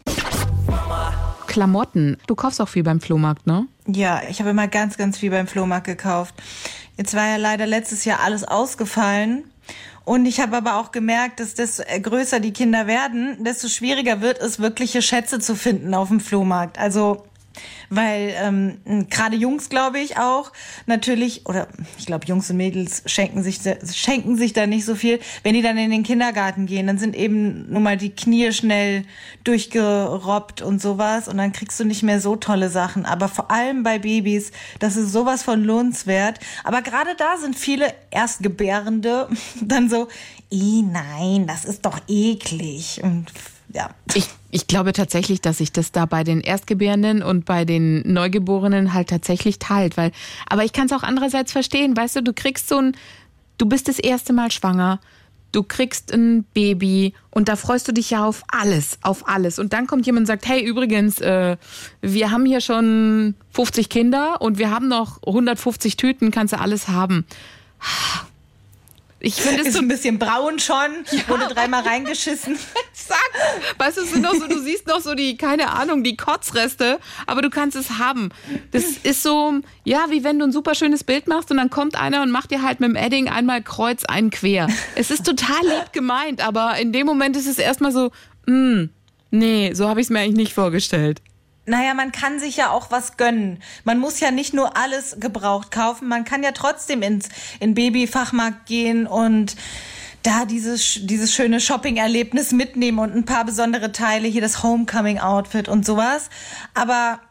Klamotten. 1.47 2.15
Du 2.25 2.36
kaufst 2.36 2.62
auch 2.62 2.69
viel 2.69 2.84
beim 2.84 3.02
Flohmarkt, 3.02 3.47
ne? 3.47 3.67
Ja, 3.86 4.21
ich 4.30 4.39
habe 4.39 4.52
immer 4.52 4.69
ganz, 4.69 4.95
ganz 4.95 5.17
viel 5.17 5.30
beim 5.30 5.45
Flohmarkt 5.45 5.88
gekauft. 5.88 6.34
Jetzt 6.95 7.13
war 7.15 7.28
ja 7.28 7.36
leider 7.36 7.67
letztes 7.67 8.06
Jahr 8.06 8.21
alles 8.21 8.45
ausgefallen. 8.45 9.43
Und 10.06 10.25
ich 10.25 10.39
habe 10.39 10.56
aber 10.56 10.80
auch 10.80 10.93
gemerkt, 10.93 11.41
dass 11.41 11.54
desto 11.54 11.84
größer 12.02 12.39
die 12.39 12.54
Kinder 12.54 12.88
werden, 12.88 13.43
desto 13.43 13.67
schwieriger 13.67 14.21
wird 14.21 14.39
es, 14.39 14.60
wirkliche 14.60 15.02
Schätze 15.02 15.39
zu 15.39 15.58
finden 15.58 15.93
auf 15.93 16.08
dem 16.08 16.21
Flohmarkt. 16.21 16.80
Also 16.80 17.25
weil 17.89 18.34
ähm, 18.38 19.08
gerade 19.10 19.36
Jungs, 19.36 19.69
glaube 19.69 20.00
ich, 20.00 20.17
auch 20.17 20.52
natürlich, 20.86 21.45
oder 21.45 21.67
ich 21.98 22.06
glaube, 22.06 22.26
Jungs 22.26 22.50
und 22.50 22.58
Mädels 22.58 23.04
schenken 23.06 23.43
sich, 23.43 23.60
schenken 23.93 24.38
sich 24.38 24.54
da 24.54 24.67
nicht 24.67 24.86
so 24.86 24.95
viel. 24.95 25.19
Wenn 25.43 25.54
die 25.54 25.62
dann 25.62 25.78
in 25.78 25.91
den 25.91 26.04
Kindergarten 26.04 26.65
gehen, 26.65 26.88
dann 26.88 26.98
sind 26.98 27.15
eben 27.15 27.72
nun 27.72 27.84
mal 27.84 27.98
die 27.98 28.12
Knie 28.12 28.52
schnell 28.52 29.06
durchgerobbt 29.43 30.62
und 30.62 30.82
sowas 30.82 31.28
und 31.28 31.38
dann 31.38 31.52
kriegst 31.52 31.80
du 31.80 31.86
nicht 31.86 32.04
mehr 32.04 32.22
so 32.22 32.36
tolle 32.36 32.69
Sachen. 32.69 33.06
Aber 33.06 33.28
vor 33.28 33.50
allem 33.52 33.84
bei 33.84 34.00
Babys, 34.00 34.52
das 34.80 34.95
ist 34.95 35.12
sowas 35.12 35.43
von 35.43 35.63
lohnenswert. 35.63 36.39
Aber 36.63 36.82
gerade 36.82 37.15
da 37.17 37.38
sind 37.38 37.56
viele 37.56 37.93
Erstgebärende 38.12 39.28
dann 39.62 39.89
so, 39.89 40.08
eh 40.52 40.82
nein, 40.82 41.48
das 41.48 41.65
ist 41.65 41.86
doch 41.86 42.00
eklig 42.08 43.02
und 43.04 43.32
ja. 43.73 43.89
Ich, 44.13 44.27
ich 44.51 44.67
glaube 44.67 44.93
tatsächlich, 44.93 45.41
dass 45.41 45.60
sich 45.60 45.71
das 45.71 45.91
da 45.91 46.05
bei 46.05 46.23
den 46.23 46.41
Erstgebärenden 46.41 47.21
und 47.21 47.45
bei 47.45 47.65
den 47.65 48.01
Neugeborenen 48.12 48.93
halt 48.93 49.10
tatsächlich 49.10 49.60
teilt, 49.60 49.97
weil, 49.97 50.12
aber 50.47 50.63
ich 50.63 50.73
kann 50.73 50.88
es 50.88 50.93
auch 50.93 51.03
andererseits 51.03 51.51
verstehen, 51.51 51.95
weißt 51.95 52.17
du, 52.17 52.23
du 52.23 52.34
kriegst 52.34 52.67
so 52.67 52.77
ein, 52.77 52.97
du 53.58 53.67
bist 53.67 53.88
das 53.88 53.99
erste 53.99 54.34
Mal 54.34 54.51
schwanger, 54.51 54.99
du 55.51 55.63
kriegst 55.63 56.12
ein 56.13 56.43
Baby 56.53 57.13
und 57.32 57.49
da 57.49 57.55
freust 57.55 57.88
du 57.88 57.91
dich 57.91 58.12
ja 58.12 58.25
auf 58.25 58.43
alles, 58.47 58.97
auf 59.01 59.27
alles. 59.27 59.60
Und 59.60 59.73
dann 59.73 59.88
kommt 59.88 60.05
jemand 60.05 60.23
und 60.23 60.27
sagt, 60.27 60.47
hey, 60.47 60.63
übrigens, 60.63 61.19
äh, 61.21 61.58
wir 62.01 62.32
haben 62.32 62.45
hier 62.45 62.62
schon 62.62 63.36
50 63.51 63.89
Kinder 63.89 64.41
und 64.41 64.58
wir 64.58 64.71
haben 64.71 64.88
noch 64.88 65.21
150 65.25 65.97
Tüten, 65.97 66.32
kannst 66.32 66.53
du 66.53 66.60
alles 66.60 66.88
haben. 66.88 67.25
Ich 69.21 69.36
finde 69.36 69.62
es 69.62 69.67
ist 69.67 69.73
so 69.73 69.79
ein 69.79 69.88
bisschen 69.88 70.17
braun 70.17 70.60
schon, 70.60 71.05
ja. 71.12 71.27
wurde 71.27 71.53
dreimal 71.53 71.84
reingeschissen. 71.84 72.58
Zack. 72.93 73.19
Weißt 73.77 73.97
du, 73.97 74.01
es 74.01 74.12
sind 74.12 74.21
noch 74.21 74.34
so, 74.34 74.47
du 74.47 74.60
siehst 74.60 74.88
noch 74.88 75.01
so 75.01 75.13
die, 75.13 75.36
keine 75.36 75.71
Ahnung, 75.71 76.03
die 76.03 76.15
Kotzreste, 76.15 76.99
aber 77.27 77.41
du 77.41 77.49
kannst 77.49 77.75
es 77.75 77.97
haben. 77.97 78.29
Das 78.71 78.86
ist 79.03 79.21
so, 79.21 79.60
ja, 79.84 80.05
wie 80.10 80.23
wenn 80.23 80.39
du 80.39 80.45
ein 80.45 80.51
super 80.51 80.73
schönes 80.73 81.03
Bild 81.03 81.27
machst 81.27 81.51
und 81.51 81.58
dann 81.58 81.69
kommt 81.69 81.99
einer 81.99 82.21
und 82.21 82.32
macht 82.32 82.51
dir 82.51 82.62
halt 82.62 82.79
mit 82.79 82.89
dem 82.89 82.95
Edding 82.95 83.27
einmal 83.27 83.62
kreuz, 83.62 84.05
einen 84.05 84.29
quer. 84.29 84.67
Es 84.95 85.12
ist 85.12 85.25
total 85.25 85.62
lieb 85.63 85.91
gemeint, 85.91 86.45
aber 86.45 86.77
in 86.77 86.93
dem 86.93 87.05
Moment 87.05 87.36
ist 87.36 87.47
es 87.47 87.58
erstmal 87.58 87.91
so, 87.91 88.12
mh, 88.45 88.53
hm, 88.53 88.89
nee, 89.32 89.73
so 89.73 89.89
habe 89.89 89.99
ich 89.99 90.08
es 90.08 90.10
mir 90.12 90.19
eigentlich 90.19 90.38
nicht 90.38 90.53
vorgestellt 90.53 91.21
naja, 91.69 91.93
man 91.93 92.12
kann 92.12 92.39
sich 92.39 92.58
ja 92.58 92.71
auch 92.71 92.91
was 92.91 93.15
gönnen. 93.15 93.62
Man 93.84 93.99
muss 93.99 94.19
ja 94.19 94.32
nicht 94.32 94.53
nur 94.53 94.75
alles 94.75 95.17
gebraucht 95.19 95.71
kaufen, 95.71 96.08
man 96.08 96.25
kann 96.25 96.43
ja 96.43 96.51
trotzdem 96.51 97.01
ins 97.01 97.29
in 97.60 97.75
Babyfachmarkt 97.75 98.65
gehen 98.65 99.08
und 99.08 99.55
da 100.23 100.45
dieses, 100.45 100.99
dieses 101.03 101.34
schöne 101.34 101.62
Shopping-Erlebnis 101.62 102.51
mitnehmen 102.51 102.99
und 102.99 103.15
ein 103.15 103.25
paar 103.25 103.45
besondere 103.45 103.91
Teile, 103.91 104.27
hier 104.27 104.41
das 104.41 104.63
Homecoming-Outfit 104.63 105.69
und 105.69 105.86
sowas. 105.86 106.29
Aber 106.73 107.21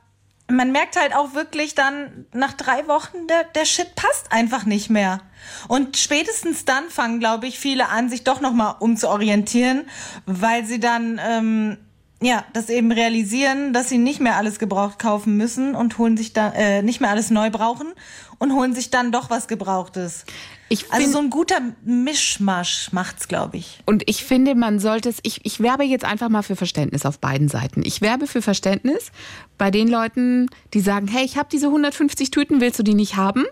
man 0.51 0.73
merkt 0.73 0.99
halt 0.99 1.15
auch 1.15 1.35
wirklich 1.35 1.75
dann 1.75 2.27
nach 2.33 2.55
drei 2.55 2.89
Wochen, 2.89 3.27
der, 3.27 3.45
der 3.45 3.67
Shit 3.67 3.95
passt 3.95 4.33
einfach 4.33 4.65
nicht 4.65 4.89
mehr. 4.89 5.21
Und 5.69 5.97
spätestens 5.97 6.65
dann 6.65 6.89
fangen, 6.89 7.21
glaube 7.21 7.47
ich, 7.47 7.59
viele 7.59 7.89
an, 7.89 8.09
sich 8.09 8.25
doch 8.25 8.41
nochmal 8.41 8.77
umzuorientieren, 8.79 9.87
weil 10.25 10.65
sie 10.65 10.81
dann 10.81 11.21
ähm, 11.23 11.77
ja, 12.21 12.45
das 12.53 12.69
eben 12.69 12.91
realisieren, 12.91 13.73
dass 13.73 13.89
sie 13.89 13.99
nicht 13.99 14.21
mehr 14.21 14.37
alles 14.37 14.59
gebraucht 14.59 14.99
kaufen 14.99 15.37
müssen 15.37 15.75
und 15.75 15.99
holen 15.99 16.17
sich 16.17 16.33
dann 16.33 16.53
äh, 16.53 16.83
nicht 16.83 17.01
mehr 17.01 17.11
alles 17.11 17.31
neu 17.31 17.51
brauchen 17.51 17.93
und 18.39 18.53
holen 18.53 18.75
sich 18.75 18.91
dann 18.91 19.13
doch 19.13 19.31
was 19.31 19.47
Gebrauchtes. 19.47 20.25
Ich 20.69 20.93
also 20.93 21.13
so 21.13 21.19
ein 21.19 21.31
guter 21.31 21.61
Mischmasch 21.85 22.93
macht's, 22.93 23.29
glaube 23.29 23.57
ich. 23.57 23.81
Und 23.87 24.03
ich 24.07 24.25
finde, 24.25 24.55
man 24.55 24.81
sollte 24.81 25.09
es, 25.09 25.19
ich, 25.23 25.45
ich 25.45 25.61
werbe 25.61 25.85
jetzt 25.85 26.05
einfach 26.05 26.29
mal 26.29 26.43
für 26.43 26.57
Verständnis 26.57 27.07
auf 27.07 27.21
beiden 27.21 27.49
Seiten. 27.49 27.83
Ich 27.85 28.01
werbe 28.01 28.27
für 28.27 28.43
Verständnis 28.43 29.11
bei 29.57 29.71
den 29.71 29.89
Leuten, 29.89 30.49
die 30.75 30.81
sagen, 30.81 31.09
hey, 31.09 31.25
ich 31.25 31.39
habe 31.39 31.49
diese 31.51 31.67
150 31.67 32.31
Tüten, 32.31 32.61
willst 32.61 32.79
du 32.79 32.83
die 32.83 32.95
nicht 32.95 33.17
haben? 33.17 33.45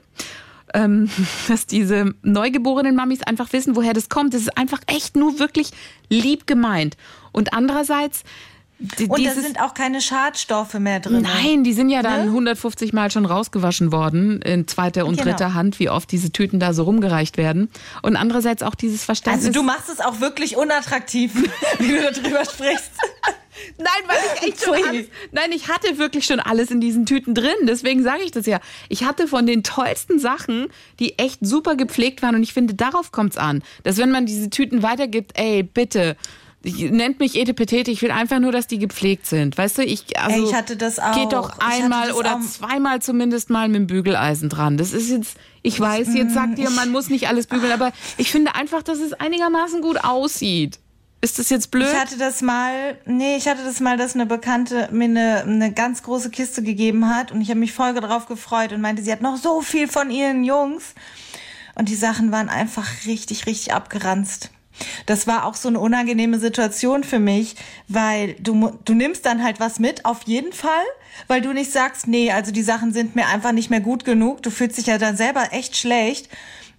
Ähm, 0.74 1.08
dass 1.48 1.66
diese 1.66 2.14
neugeborenen 2.22 2.96
Mamis 2.96 3.22
einfach 3.22 3.52
wissen, 3.52 3.76
woher 3.76 3.94
das 3.94 4.08
kommt. 4.08 4.34
Das 4.34 4.42
ist 4.42 4.58
einfach 4.58 4.80
echt 4.86 5.16
nur 5.16 5.38
wirklich 5.38 5.70
lieb 6.10 6.46
gemeint. 6.46 6.96
Und 7.32 7.54
andererseits 7.54 8.24
die, 8.78 9.06
und 9.06 9.24
da 9.24 9.30
sind 9.32 9.58
auch 9.60 9.72
keine 9.72 10.02
Schadstoffe 10.02 10.74
mehr 10.74 11.00
drin. 11.00 11.22
Nein, 11.22 11.64
die 11.64 11.72
sind 11.72 11.88
ja 11.88 12.02
dann 12.02 12.26
ne? 12.26 12.26
150 12.26 12.92
Mal 12.92 13.10
schon 13.10 13.24
rausgewaschen 13.24 13.90
worden 13.90 14.42
in 14.42 14.68
zweiter 14.68 15.06
und 15.06 15.16
genau. 15.16 15.30
dritter 15.30 15.54
Hand, 15.54 15.78
wie 15.78 15.88
oft 15.88 16.12
diese 16.12 16.30
Tüten 16.30 16.60
da 16.60 16.74
so 16.74 16.82
rumgereicht 16.82 17.38
werden. 17.38 17.70
Und 18.02 18.16
andererseits 18.16 18.62
auch 18.62 18.74
dieses 18.74 19.02
Verständnis. 19.02 19.46
Also 19.46 19.60
du 19.60 19.64
machst 19.64 19.88
es 19.88 20.00
auch 20.00 20.20
wirklich 20.20 20.58
unattraktiv, 20.58 21.32
wie 21.78 21.88
du 21.88 22.12
darüber 22.12 22.44
sprichst. 22.44 22.90
Nein, 23.78 23.88
weil 24.06 24.18
ich 24.34 24.48
echt 24.48 24.64
schon 24.64 24.74
alles, 24.74 25.06
Nein, 25.32 25.52
ich 25.52 25.68
hatte 25.68 25.96
wirklich 25.96 26.26
schon 26.26 26.40
alles 26.40 26.70
in 26.70 26.82
diesen 26.82 27.06
Tüten 27.06 27.34
drin. 27.34 27.54
Deswegen 27.62 28.02
sage 28.02 28.22
ich 28.22 28.30
das 28.30 28.44
ja. 28.44 28.60
Ich 28.90 29.04
hatte 29.04 29.26
von 29.26 29.46
den 29.46 29.62
tollsten 29.62 30.18
Sachen, 30.18 30.68
die 30.98 31.18
echt 31.18 31.38
super 31.40 31.76
gepflegt 31.76 32.20
waren. 32.20 32.34
Und 32.34 32.42
ich 32.42 32.52
finde, 32.52 32.74
darauf 32.74 33.12
kommt 33.12 33.32
es 33.32 33.38
an. 33.38 33.62
Dass 33.84 33.96
wenn 33.96 34.10
man 34.10 34.26
diese 34.26 34.50
Tüten 34.50 34.82
weitergibt, 34.82 35.32
ey, 35.38 35.62
bitte, 35.62 36.16
nennt 36.66 37.20
mich 37.20 37.36
Etepetete, 37.36 37.90
ich 37.90 38.02
will 38.02 38.10
einfach 38.10 38.38
nur, 38.40 38.52
dass 38.52 38.66
die 38.66 38.78
gepflegt 38.78 39.26
sind. 39.26 39.56
Weißt 39.56 39.78
du, 39.78 39.84
ich, 39.84 40.18
also, 40.18 40.48
ich 40.48 40.54
hatte 40.54 40.76
das 40.76 40.98
auch. 40.98 41.14
Geht 41.14 41.32
doch 41.32 41.58
einmal 41.58 42.12
oder 42.12 42.40
zweimal 42.40 43.00
zumindest 43.00 43.50
mal 43.50 43.68
mit 43.68 43.76
dem 43.76 43.86
Bügeleisen 43.86 44.48
dran. 44.48 44.76
Das 44.76 44.92
ist 44.92 45.10
jetzt, 45.10 45.36
ich 45.62 45.78
weiß, 45.78 46.14
jetzt 46.14 46.34
sagt 46.34 46.58
ihr, 46.58 46.70
man 46.70 46.90
muss 46.90 47.08
nicht 47.08 47.28
alles 47.28 47.46
bügeln, 47.46 47.72
aber 47.72 47.92
ich 48.16 48.30
finde 48.30 48.54
einfach, 48.54 48.82
dass 48.82 48.98
es 48.98 49.12
einigermaßen 49.12 49.80
gut 49.80 50.04
aussieht. 50.04 50.80
Ist 51.22 51.38
das 51.38 51.48
jetzt 51.48 51.70
blöd? 51.70 51.88
Ich 51.90 51.98
hatte 51.98 52.18
das 52.18 52.42
mal, 52.42 52.98
nee, 53.06 53.36
ich 53.36 53.48
hatte 53.48 53.64
das 53.64 53.80
mal, 53.80 53.96
dass 53.96 54.14
eine 54.14 54.26
Bekannte 54.26 54.88
mir 54.92 55.04
eine, 55.04 55.42
eine 55.42 55.72
ganz 55.72 56.02
große 56.02 56.30
Kiste 56.30 56.62
gegeben 56.62 57.08
hat 57.08 57.32
und 57.32 57.40
ich 57.40 57.48
habe 57.48 57.60
mich 57.60 57.72
voll 57.72 57.94
darauf 57.94 58.26
gefreut 58.26 58.72
und 58.72 58.80
meinte, 58.80 59.02
sie 59.02 59.10
hat 59.10 59.22
noch 59.22 59.36
so 59.36 59.62
viel 59.62 59.88
von 59.88 60.10
ihren 60.10 60.44
Jungs. 60.44 60.94
Und 61.74 61.90
die 61.90 61.94
Sachen 61.94 62.32
waren 62.32 62.48
einfach 62.48 62.86
richtig, 63.06 63.46
richtig 63.46 63.74
abgeranzt. 63.74 64.50
Das 65.06 65.26
war 65.26 65.44
auch 65.44 65.54
so 65.54 65.68
eine 65.68 65.80
unangenehme 65.80 66.38
Situation 66.38 67.04
für 67.04 67.18
mich, 67.18 67.56
weil 67.88 68.34
du, 68.34 68.78
du 68.84 68.94
nimmst 68.94 69.26
dann 69.26 69.42
halt 69.42 69.60
was 69.60 69.78
mit, 69.78 70.04
auf 70.04 70.22
jeden 70.24 70.52
Fall, 70.52 70.84
weil 71.28 71.40
du 71.40 71.52
nicht 71.52 71.72
sagst, 71.72 72.06
nee, 72.06 72.30
also 72.30 72.52
die 72.52 72.62
Sachen 72.62 72.92
sind 72.92 73.16
mir 73.16 73.26
einfach 73.26 73.52
nicht 73.52 73.70
mehr 73.70 73.80
gut 73.80 74.04
genug. 74.04 74.42
Du 74.42 74.50
fühlst 74.50 74.78
dich 74.78 74.86
ja 74.86 74.98
dann 74.98 75.16
selber 75.16 75.52
echt 75.52 75.76
schlecht. 75.76 76.28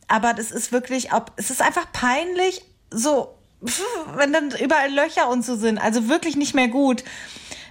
Aber 0.08 0.34
das 0.34 0.52
ist 0.52 0.72
wirklich, 0.72 1.10
es 1.36 1.50
ist 1.50 1.62
einfach 1.62 1.92
peinlich, 1.92 2.62
so, 2.92 3.36
wenn 4.16 4.34
dann 4.34 4.52
überall 4.52 4.94
Löcher 4.94 5.30
und 5.30 5.44
so 5.44 5.56
sind. 5.56 5.78
Also 5.78 6.08
wirklich 6.08 6.36
nicht 6.36 6.54
mehr 6.54 6.68
gut. 6.68 7.04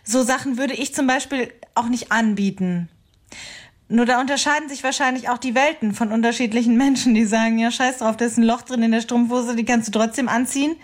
So 0.04 0.22
Sachen 0.22 0.58
würde 0.58 0.74
ich 0.74 0.94
zum 0.94 1.06
Beispiel 1.06 1.52
auch 1.74 1.88
nicht 1.88 2.12
anbieten. 2.12 2.88
Nur 3.88 4.04
da 4.04 4.20
unterscheiden 4.20 4.68
sich 4.68 4.82
wahrscheinlich 4.82 5.28
auch 5.28 5.38
die 5.38 5.54
Welten 5.54 5.92
von 5.92 6.10
unterschiedlichen 6.10 6.76
Menschen, 6.78 7.14
die 7.14 7.24
sagen, 7.24 7.58
ja, 7.58 7.70
scheiß 7.70 7.98
drauf, 7.98 8.16
da 8.16 8.24
ist 8.24 8.38
ein 8.38 8.44
Loch 8.44 8.62
drin 8.62 8.82
in 8.82 8.92
der 8.92 9.00
Strumpfhose, 9.00 9.56
die 9.56 9.64
kannst 9.64 9.88
du 9.88 9.98
trotzdem 9.98 10.28
anziehen. 10.28 10.76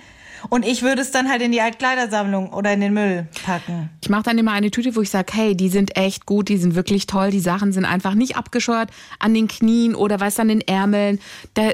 Und 0.48 0.66
ich 0.66 0.82
würde 0.82 1.02
es 1.02 1.12
dann 1.12 1.30
halt 1.30 1.40
in 1.40 1.52
die 1.52 1.60
Altkleidersammlung 1.60 2.52
oder 2.52 2.72
in 2.72 2.80
den 2.80 2.92
Müll 2.92 3.28
packen. 3.44 3.90
Ich 4.02 4.08
mache 4.08 4.24
dann 4.24 4.38
immer 4.38 4.50
eine 4.50 4.72
Tüte, 4.72 4.96
wo 4.96 5.00
ich 5.00 5.08
sage, 5.10 5.32
hey, 5.32 5.56
die 5.56 5.68
sind 5.68 5.96
echt 5.96 6.26
gut, 6.26 6.48
die 6.48 6.56
sind 6.56 6.74
wirklich 6.74 7.06
toll, 7.06 7.30
die 7.30 7.38
Sachen 7.38 7.72
sind 7.72 7.84
einfach 7.84 8.14
nicht 8.14 8.36
abgescheuert 8.36 8.90
an 9.20 9.34
den 9.34 9.46
Knien 9.46 9.94
oder 9.94 10.18
was 10.18 10.40
an 10.40 10.48
den 10.48 10.60
Ärmeln. 10.60 11.20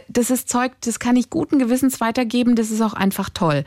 Das 0.08 0.30
ist 0.30 0.50
Zeug, 0.50 0.72
das 0.82 0.98
kann 0.98 1.16
ich 1.16 1.30
guten 1.30 1.58
Gewissens 1.58 2.00
weitergeben, 2.02 2.56
das 2.56 2.70
ist 2.70 2.82
auch 2.82 2.92
einfach 2.92 3.30
toll 3.30 3.64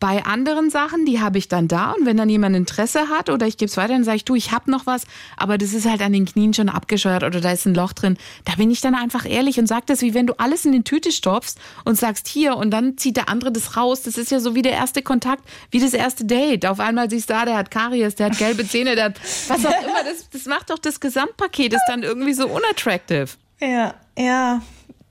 bei 0.00 0.24
anderen 0.24 0.70
Sachen, 0.70 1.04
die 1.04 1.20
habe 1.20 1.38
ich 1.38 1.48
dann 1.48 1.68
da 1.68 1.92
und 1.92 2.06
wenn 2.06 2.16
dann 2.16 2.28
jemand 2.28 2.56
Interesse 2.56 3.08
hat 3.08 3.30
oder 3.30 3.46
ich 3.46 3.56
gebe 3.56 3.68
es 3.68 3.76
weiter, 3.76 3.94
dann 3.94 4.04
sage 4.04 4.16
ich, 4.16 4.24
du, 4.24 4.34
ich 4.34 4.52
habe 4.52 4.70
noch 4.70 4.86
was, 4.86 5.04
aber 5.36 5.58
das 5.58 5.72
ist 5.72 5.88
halt 5.88 6.02
an 6.02 6.12
den 6.12 6.26
Knien 6.26 6.54
schon 6.54 6.68
abgescheuert 6.68 7.22
oder 7.22 7.40
da 7.40 7.52
ist 7.52 7.66
ein 7.66 7.74
Loch 7.74 7.92
drin. 7.92 8.16
Da 8.44 8.54
bin 8.56 8.70
ich 8.70 8.80
dann 8.80 8.94
einfach 8.94 9.28
ehrlich 9.28 9.58
und 9.58 9.66
sage 9.66 9.84
das, 9.86 10.02
wie 10.02 10.14
wenn 10.14 10.26
du 10.26 10.34
alles 10.38 10.64
in 10.64 10.72
den 10.72 10.84
Tüte 10.84 11.12
stopfst 11.12 11.58
und 11.84 11.96
sagst 11.96 12.28
hier 12.28 12.56
und 12.56 12.70
dann 12.70 12.98
zieht 12.98 13.16
der 13.16 13.28
andere 13.28 13.52
das 13.52 13.76
raus. 13.76 14.02
Das 14.02 14.18
ist 14.18 14.30
ja 14.30 14.40
so 14.40 14.54
wie 14.54 14.62
der 14.62 14.72
erste 14.72 15.02
Kontakt, 15.02 15.44
wie 15.70 15.80
das 15.80 15.94
erste 15.94 16.24
Date. 16.24 16.66
Auf 16.66 16.80
einmal 16.80 17.08
siehst 17.08 17.30
du, 17.30 17.34
da, 17.34 17.44
der 17.44 17.56
hat 17.56 17.70
Karies, 17.70 18.14
der 18.16 18.26
hat 18.26 18.38
gelbe 18.38 18.66
Zähne, 18.66 18.94
der 18.94 19.06
hat 19.06 19.20
was 19.48 19.64
auch 19.64 19.82
immer. 19.82 20.02
Das, 20.04 20.28
das 20.30 20.46
macht 20.46 20.70
doch 20.70 20.78
das 20.78 21.00
Gesamtpaket, 21.00 21.72
ist 21.72 21.84
dann 21.88 22.02
irgendwie 22.02 22.34
so 22.34 22.48
unattractive. 22.48 23.28
Ja, 23.60 23.94
ja. 24.18 24.62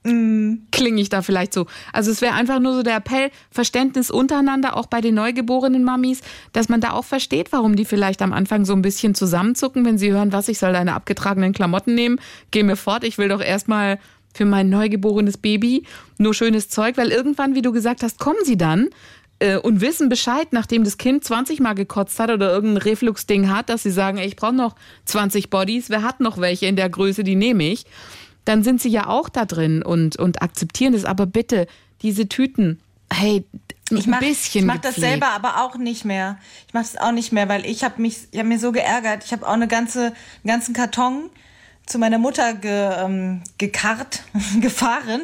Mm. 0.06 0.66
Klinge 0.70 1.00
ich 1.00 1.08
da 1.08 1.22
vielleicht 1.22 1.52
so. 1.52 1.66
Also 1.92 2.10
es 2.10 2.20
wäre 2.20 2.34
einfach 2.34 2.60
nur 2.60 2.74
so 2.74 2.82
der 2.82 2.96
Appell, 2.96 3.30
Verständnis 3.50 4.10
untereinander, 4.10 4.76
auch 4.76 4.86
bei 4.86 5.00
den 5.00 5.14
neugeborenen 5.14 5.84
Mamis, 5.84 6.20
dass 6.52 6.68
man 6.68 6.80
da 6.80 6.92
auch 6.92 7.04
versteht, 7.04 7.52
warum 7.52 7.76
die 7.76 7.84
vielleicht 7.84 8.22
am 8.22 8.32
Anfang 8.32 8.64
so 8.64 8.72
ein 8.72 8.82
bisschen 8.82 9.14
zusammenzucken, 9.14 9.84
wenn 9.84 9.98
sie 9.98 10.12
hören, 10.12 10.32
was, 10.32 10.48
ich 10.48 10.58
soll 10.58 10.72
deine 10.72 10.94
abgetragenen 10.94 11.52
Klamotten 11.52 11.94
nehmen, 11.94 12.20
geh 12.50 12.62
mir 12.62 12.76
fort, 12.76 13.04
ich 13.04 13.18
will 13.18 13.28
doch 13.28 13.40
erstmal 13.40 13.98
für 14.34 14.44
mein 14.44 14.68
neugeborenes 14.68 15.38
Baby 15.38 15.84
nur 16.18 16.34
schönes 16.34 16.68
Zeug, 16.68 16.96
weil 16.96 17.08
irgendwann, 17.08 17.54
wie 17.54 17.62
du 17.62 17.72
gesagt 17.72 18.02
hast, 18.02 18.18
kommen 18.18 18.38
sie 18.44 18.58
dann 18.58 18.90
äh, 19.38 19.56
und 19.56 19.80
wissen 19.80 20.08
Bescheid, 20.08 20.48
nachdem 20.52 20.84
das 20.84 20.98
Kind 20.98 21.24
20 21.24 21.60
Mal 21.60 21.74
gekotzt 21.74 22.20
hat 22.20 22.30
oder 22.30 22.52
irgendein 22.52 22.82
Refluxding 22.82 23.50
hat, 23.50 23.68
dass 23.68 23.82
sie 23.82 23.90
sagen, 23.90 24.18
ey, 24.18 24.26
ich 24.26 24.36
brauche 24.36 24.54
noch 24.54 24.76
20 25.06 25.50
Bodies, 25.50 25.90
wer 25.90 26.02
hat 26.02 26.20
noch 26.20 26.38
welche 26.38 26.66
in 26.66 26.76
der 26.76 26.88
Größe, 26.88 27.24
die 27.24 27.36
nehme 27.36 27.64
ich, 27.64 27.86
dann 28.46 28.64
sind 28.64 28.80
sie 28.80 28.88
ja 28.88 29.08
auch 29.08 29.28
da 29.28 29.44
drin 29.44 29.82
und, 29.82 30.16
und 30.16 30.40
akzeptieren 30.40 30.94
das. 30.94 31.04
Aber 31.04 31.26
bitte, 31.26 31.66
diese 32.02 32.28
Tüten, 32.28 32.80
hey, 33.12 33.44
ein 33.90 33.98
Ich 33.98 34.06
mach, 34.06 34.20
bisschen 34.20 34.62
ich 34.62 34.66
mach 34.66 34.78
das 34.78 34.96
selber 34.96 35.28
aber 35.30 35.62
auch 35.62 35.76
nicht 35.76 36.04
mehr. 36.04 36.38
Ich 36.66 36.74
mache 36.74 36.84
das 36.84 36.96
auch 36.96 37.12
nicht 37.12 37.32
mehr, 37.32 37.48
weil 37.48 37.66
ich 37.66 37.84
habe 37.84 38.00
mich, 38.00 38.28
ich 38.30 38.38
habe 38.38 38.48
mir 38.48 38.58
so 38.58 38.72
geärgert. 38.72 39.24
Ich 39.24 39.32
habe 39.32 39.46
auch 39.46 39.52
eine 39.52 39.68
ganze, 39.68 40.06
einen 40.06 40.14
ganzen 40.44 40.74
Karton 40.74 41.30
zu 41.86 41.98
meiner 41.98 42.18
Mutter 42.18 42.54
ge, 42.54 42.90
ähm, 42.98 43.42
gekarrt, 43.58 44.22
gefahren. 44.60 45.22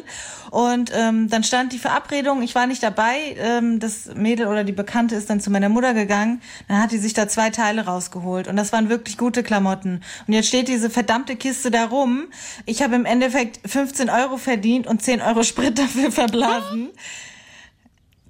Und 0.49 0.91
ähm, 0.95 1.29
dann 1.29 1.43
stand 1.43 1.73
die 1.73 1.79
Verabredung, 1.79 2.41
ich 2.41 2.55
war 2.55 2.67
nicht 2.67 2.81
dabei. 2.83 3.35
Ähm, 3.37 3.79
das 3.79 4.13
Mädel 4.15 4.47
oder 4.47 4.63
die 4.63 4.71
Bekannte 4.71 5.15
ist 5.15 5.29
dann 5.29 5.41
zu 5.41 5.49
meiner 5.49 5.69
Mutter 5.69 5.93
gegangen. 5.93 6.41
Dann 6.67 6.81
hat 6.81 6.91
die 6.91 6.99
sich 6.99 7.13
da 7.13 7.27
zwei 7.27 7.49
Teile 7.49 7.85
rausgeholt. 7.85 8.47
Und 8.47 8.55
das 8.55 8.71
waren 8.71 8.89
wirklich 8.89 9.17
gute 9.17 9.43
Klamotten. 9.43 10.01
Und 10.27 10.33
jetzt 10.33 10.47
steht 10.47 10.67
diese 10.67 10.89
verdammte 10.89 11.35
Kiste 11.35 11.71
da 11.71 11.85
rum. 11.85 12.25
Ich 12.65 12.81
habe 12.81 12.95
im 12.95 13.05
Endeffekt 13.05 13.59
15 13.69 14.09
Euro 14.09 14.37
verdient 14.37 14.87
und 14.87 15.01
10 15.01 15.21
Euro 15.21 15.43
Sprit 15.43 15.77
dafür 15.77 16.11
verblasen 16.11 16.91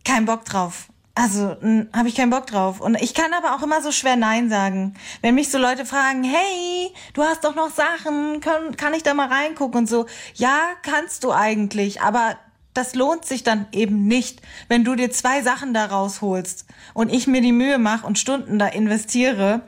kein 0.03 0.25
Bock 0.25 0.45
drauf. 0.45 0.87
Also 1.15 1.55
habe 1.93 2.07
ich 2.07 2.15
keinen 2.15 2.31
Bock 2.31 2.47
drauf. 2.47 2.81
Und 2.81 2.95
ich 2.95 3.13
kann 3.13 3.33
aber 3.33 3.55
auch 3.55 3.61
immer 3.61 3.81
so 3.81 3.91
schwer 3.91 4.15
Nein 4.15 4.49
sagen. 4.49 4.95
Wenn 5.21 5.35
mich 5.35 5.49
so 5.51 5.59
Leute 5.59 5.85
fragen, 5.85 6.23
hey, 6.23 6.91
du 7.13 7.21
hast 7.23 7.43
doch 7.43 7.53
noch 7.53 7.69
Sachen, 7.69 8.39
kann, 8.39 8.75
kann 8.77 8.95
ich 8.95 9.03
da 9.03 9.13
mal 9.13 9.27
reingucken 9.27 9.81
und 9.81 9.87
so. 9.87 10.07
Ja, 10.33 10.59
kannst 10.81 11.23
du 11.23 11.31
eigentlich, 11.31 12.01
aber 12.01 12.37
das 12.73 12.95
lohnt 12.95 13.25
sich 13.25 13.43
dann 13.43 13.67
eben 13.71 14.07
nicht, 14.07 14.41
wenn 14.67 14.83
du 14.83 14.95
dir 14.95 15.11
zwei 15.11 15.43
Sachen 15.43 15.75
da 15.75 15.85
rausholst 15.85 16.65
und 16.95 17.13
ich 17.13 17.27
mir 17.27 17.41
die 17.41 17.51
Mühe 17.51 17.77
mache 17.77 18.07
und 18.07 18.17
Stunden 18.17 18.57
da 18.57 18.67
investiere 18.67 19.61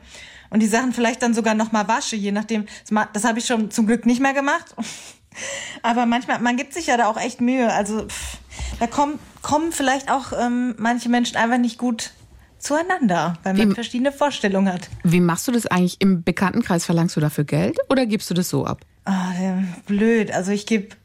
und 0.50 0.62
die 0.62 0.68
Sachen 0.68 0.94
vielleicht 0.94 1.22
dann 1.22 1.36
sogar 1.36 1.54
noch 1.54 1.72
mal 1.72 1.88
wasche, 1.88 2.16
je 2.16 2.32
nachdem. 2.32 2.66
Das 3.14 3.24
habe 3.24 3.38
ich 3.38 3.46
schon 3.46 3.70
zum 3.70 3.86
Glück 3.86 4.08
nicht 4.08 4.22
mehr 4.22 4.34
gemacht. 4.34 4.76
Aber 5.84 6.06
manchmal, 6.06 6.40
man 6.40 6.56
gibt 6.56 6.74
sich 6.74 6.88
ja 6.88 6.98
da 6.98 7.08
auch 7.08 7.18
echt 7.18 7.42
Mühe. 7.42 7.72
Also 7.72 8.08
pff, 8.08 8.38
da 8.80 8.88
kommen, 8.88 9.20
kommen 9.42 9.72
vielleicht 9.72 10.10
auch 10.12 10.34
ähm, 10.40 10.76
manche 10.78 11.10
Menschen 11.10 11.38
einfach 11.38 11.58
nicht 11.58 11.78
gut 11.78 12.12
zueinander, 12.60 13.38
weil 13.44 13.54
man 13.54 13.70
Wie- 13.70 13.74
verschiedene 13.76 14.12
Vorstellungen 14.12 14.74
hat. 14.74 14.90
Wie 15.04 15.20
machst 15.20 15.48
du 15.48 15.52
das 15.52 15.68
eigentlich 15.68 15.98
im 16.00 16.24
Bekanntenkreis? 16.24 16.86
Verlangst 16.86 17.16
du 17.16 17.20
dafür 17.22 17.44
Geld 17.44 17.78
oder 17.90 18.06
gibst 18.06 18.30
du 18.30 18.34
das 18.34 18.50
so 18.50 18.66
ab? 18.66 18.82
Der- 19.08 19.64
blöd. 19.86 20.32
Also 20.32 20.52
ich 20.52 20.66
gebe, 20.66 20.96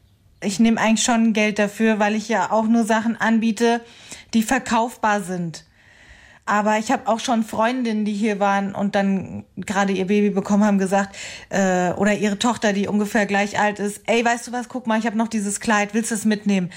ich 0.43 0.59
nehme 0.59 0.81
eigentlich 0.81 1.03
schon 1.03 1.33
Geld 1.33 1.59
dafür, 1.59 1.99
weil 1.99 2.15
ich 2.15 2.27
ja 2.29 2.51
auch 2.51 2.65
nur 2.65 2.83
Sachen 2.83 3.19
anbiete, 3.19 3.81
die 4.33 4.41
verkaufbar 4.43 5.21
sind. 5.21 5.65
Aber 6.47 6.79
ich 6.79 6.91
habe 6.91 7.07
auch 7.07 7.19
schon 7.19 7.43
Freundinnen, 7.43 8.03
die 8.03 8.13
hier 8.13 8.39
waren 8.39 8.73
und 8.73 8.95
dann 8.95 9.45
gerade 9.57 9.93
ihr 9.93 10.07
Baby 10.07 10.31
bekommen 10.31 10.63
haben, 10.63 10.79
gesagt, 10.79 11.15
äh, 11.49 11.91
oder 11.91 12.15
ihre 12.15 12.39
Tochter, 12.39 12.73
die 12.73 12.87
ungefähr 12.87 13.27
gleich 13.27 13.59
alt 13.59 13.77
ist, 13.77 14.01
ey, 14.07 14.25
weißt 14.25 14.47
du 14.47 14.51
was, 14.51 14.67
guck 14.67 14.87
mal, 14.87 14.97
ich 14.97 15.05
habe 15.05 15.17
noch 15.17 15.27
dieses 15.27 15.59
Kleid, 15.59 15.93
willst 15.93 16.09
du 16.09 16.15
es 16.15 16.25
mitnehmen? 16.25 16.71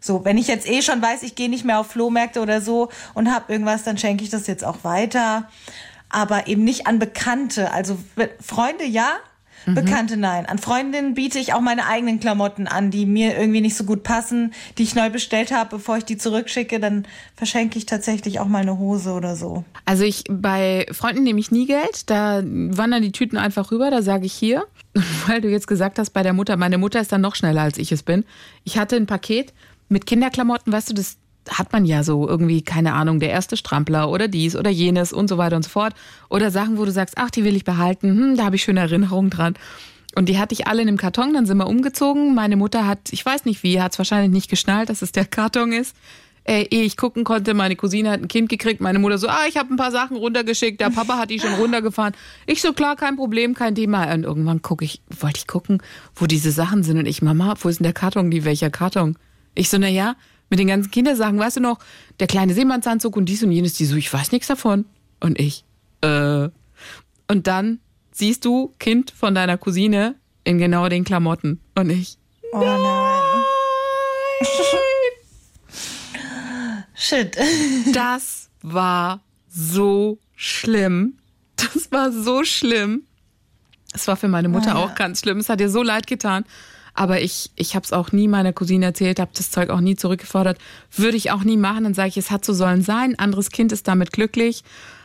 So, 0.00 0.24
wenn 0.24 0.38
ich 0.38 0.48
jetzt 0.48 0.68
eh 0.68 0.82
schon 0.82 1.02
weiß, 1.02 1.22
ich 1.22 1.34
gehe 1.34 1.50
nicht 1.50 1.64
mehr 1.64 1.78
auf 1.78 1.88
Flohmärkte 1.88 2.40
oder 2.40 2.60
so 2.60 2.88
und 3.14 3.30
habe 3.32 3.52
irgendwas, 3.52 3.84
dann 3.84 3.98
schenke 3.98 4.24
ich 4.24 4.30
das 4.30 4.46
jetzt 4.46 4.64
auch 4.64 4.82
weiter. 4.82 5.48
Aber 6.08 6.48
eben 6.48 6.64
nicht 6.64 6.86
an 6.86 6.98
Bekannte. 6.98 7.72
Also 7.72 7.98
Freunde 8.40 8.84
ja, 8.84 9.18
Bekannte 9.66 10.16
nein. 10.16 10.46
An 10.46 10.58
Freundinnen 10.58 11.14
biete 11.14 11.38
ich 11.38 11.52
auch 11.52 11.60
meine 11.60 11.86
eigenen 11.86 12.18
Klamotten 12.20 12.66
an, 12.66 12.90
die 12.90 13.06
mir 13.06 13.38
irgendwie 13.38 13.60
nicht 13.60 13.76
so 13.76 13.84
gut 13.84 14.02
passen, 14.02 14.52
die 14.78 14.82
ich 14.82 14.94
neu 14.94 15.10
bestellt 15.10 15.52
habe, 15.52 15.76
bevor 15.76 15.98
ich 15.98 16.04
die 16.04 16.16
zurückschicke. 16.16 16.80
Dann 16.80 17.06
verschenke 17.36 17.78
ich 17.78 17.86
tatsächlich 17.86 18.40
auch 18.40 18.46
mal 18.46 18.62
eine 18.62 18.78
Hose 18.78 19.12
oder 19.12 19.36
so. 19.36 19.64
Also 19.84 20.04
ich 20.04 20.24
bei 20.30 20.86
Freunden 20.92 21.24
nehme 21.24 21.40
ich 21.40 21.50
nie 21.50 21.66
Geld, 21.66 22.08
da 22.10 22.42
wandern 22.44 23.02
die 23.02 23.12
Tüten 23.12 23.36
einfach 23.36 23.70
rüber, 23.70 23.90
da 23.90 24.02
sage 24.02 24.26
ich 24.26 24.32
hier, 24.32 24.64
weil 25.26 25.40
du 25.40 25.48
jetzt 25.48 25.66
gesagt 25.66 25.98
hast 25.98 26.10
bei 26.10 26.22
der 26.22 26.32
Mutter, 26.32 26.56
meine 26.56 26.78
Mutter 26.78 27.00
ist 27.00 27.12
dann 27.12 27.20
noch 27.20 27.36
schneller 27.36 27.62
als 27.62 27.78
ich 27.78 27.92
es 27.92 28.02
bin. 28.02 28.24
Ich 28.64 28.78
hatte 28.78 28.96
ein 28.96 29.06
Paket 29.06 29.52
mit 29.90 30.06
Kinderklamotten, 30.06 30.72
weißt 30.72 30.90
du, 30.90 30.94
das 30.94 31.18
hat 31.48 31.72
man 31.72 31.84
ja 31.84 32.02
so 32.02 32.28
irgendwie, 32.28 32.62
keine 32.62 32.94
Ahnung, 32.94 33.18
der 33.18 33.30
erste 33.30 33.56
Strampler 33.56 34.10
oder 34.10 34.28
dies 34.28 34.56
oder 34.56 34.70
jenes 34.70 35.12
und 35.12 35.28
so 35.28 35.38
weiter 35.38 35.56
und 35.56 35.62
so 35.62 35.70
fort. 35.70 35.94
Oder 36.28 36.50
Sachen, 36.50 36.78
wo 36.78 36.84
du 36.84 36.92
sagst, 36.92 37.16
ach, 37.18 37.30
die 37.30 37.44
will 37.44 37.56
ich 37.56 37.64
behalten, 37.64 38.08
hm, 38.10 38.36
da 38.36 38.44
habe 38.44 38.56
ich 38.56 38.62
schöne 38.62 38.80
Erinnerungen 38.80 39.30
dran. 39.30 39.54
Und 40.14 40.28
die 40.28 40.38
hatte 40.38 40.54
ich 40.54 40.66
alle 40.66 40.82
in 40.82 40.88
einem 40.88 40.96
Karton, 40.96 41.34
dann 41.34 41.46
sind 41.46 41.58
wir 41.58 41.66
umgezogen. 41.66 42.34
Meine 42.34 42.56
Mutter 42.56 42.86
hat, 42.86 43.12
ich 43.12 43.24
weiß 43.24 43.44
nicht 43.44 43.62
wie, 43.62 43.80
hat 43.80 43.92
es 43.92 43.98
wahrscheinlich 43.98 44.32
nicht 44.32 44.50
geschnallt, 44.50 44.88
dass 44.88 45.02
es 45.02 45.12
der 45.12 45.24
Karton 45.24 45.72
ist. 45.72 45.94
Äh, 46.44 46.66
ehe 46.70 46.84
ich 46.84 46.96
gucken 46.96 47.22
konnte, 47.22 47.54
meine 47.54 47.76
Cousine 47.76 48.10
hat 48.10 48.20
ein 48.20 48.28
Kind 48.28 48.48
gekriegt, 48.48 48.80
meine 48.80 48.98
Mutter 48.98 49.18
so, 49.18 49.28
ah, 49.28 49.44
ich 49.46 49.56
habe 49.56 49.72
ein 49.72 49.76
paar 49.76 49.92
Sachen 49.92 50.16
runtergeschickt, 50.16 50.80
der 50.80 50.90
Papa 50.90 51.18
hat 51.18 51.30
die 51.30 51.38
schon 51.38 51.52
runtergefahren. 51.52 52.14
Ich 52.46 52.62
so, 52.62 52.72
klar, 52.72 52.96
kein 52.96 53.16
Problem, 53.16 53.54
kein 53.54 53.74
Thema. 53.74 54.12
Und 54.12 54.24
irgendwann 54.24 54.62
gucke 54.62 54.84
ich, 54.84 55.02
wollte 55.20 55.38
ich 55.38 55.46
gucken, 55.46 55.82
wo 56.16 56.26
diese 56.26 56.50
Sachen 56.50 56.82
sind. 56.82 56.98
Und 56.98 57.06
ich, 57.06 57.22
Mama, 57.22 57.54
wo 57.60 57.68
ist 57.68 57.78
denn 57.78 57.84
der 57.84 57.92
Karton? 57.92 58.30
Die, 58.30 58.44
welcher 58.44 58.70
Karton? 58.70 59.16
Ich 59.54 59.68
so, 59.68 59.78
na 59.78 59.88
ja, 59.88 60.16
mit 60.48 60.58
den 60.58 60.68
ganzen 60.68 60.90
Kindersachen, 60.90 61.38
weißt 61.38 61.58
du 61.58 61.60
noch, 61.60 61.78
der 62.18 62.26
kleine 62.26 62.54
Seemannsanzug 62.54 63.16
und 63.16 63.26
dies 63.26 63.42
und 63.42 63.52
jenes, 63.52 63.74
die 63.74 63.84
so, 63.84 63.96
ich 63.96 64.12
weiß 64.12 64.32
nichts 64.32 64.48
davon. 64.48 64.84
Und 65.20 65.38
ich, 65.38 65.64
äh. 66.00 66.48
Und 67.28 67.46
dann 67.46 67.78
siehst 68.10 68.44
du 68.44 68.74
Kind 68.78 69.12
von 69.12 69.34
deiner 69.34 69.56
Cousine 69.56 70.16
in 70.44 70.58
genau 70.58 70.88
den 70.88 71.04
Klamotten. 71.04 71.60
Und 71.74 71.90
ich, 71.90 72.18
Oh 72.52 72.58
nein. 72.58 73.44
Shit. 76.94 77.36
Das 77.94 78.50
war 78.62 79.22
so 79.48 80.18
schlimm. 80.34 81.18
Das 81.56 81.92
war 81.92 82.10
so 82.10 82.44
schlimm. 82.44 83.04
Es 83.92 84.06
war 84.08 84.16
für 84.16 84.28
meine 84.28 84.48
Mutter 84.48 84.76
auch 84.76 84.94
ganz 84.94 85.20
schlimm. 85.20 85.38
Es 85.38 85.48
hat 85.48 85.60
ihr 85.60 85.70
so 85.70 85.82
leid 85.82 86.06
getan. 86.06 86.44
Aber 86.94 87.20
ich, 87.20 87.50
ich 87.56 87.74
habe 87.74 87.84
es 87.84 87.92
auch 87.92 88.12
nie 88.12 88.28
meiner 88.28 88.52
Cousine 88.52 88.86
erzählt, 88.86 89.20
habe 89.20 89.30
das 89.34 89.50
Zeug 89.50 89.70
auch 89.70 89.80
nie 89.80 89.96
zurückgefordert. 89.96 90.58
Würde 90.94 91.16
ich 91.16 91.30
auch 91.30 91.44
nie 91.44 91.56
machen. 91.56 91.84
Dann 91.84 91.94
sage 91.94 92.08
ich, 92.08 92.16
es 92.16 92.30
hat 92.30 92.44
so 92.44 92.52
sollen 92.52 92.82
sein. 92.82 93.10
Ein 93.10 93.18
anderes 93.18 93.50
Kind 93.50 93.72
ist 93.72 93.88
damit 93.88 94.12
glücklich. 94.12 94.64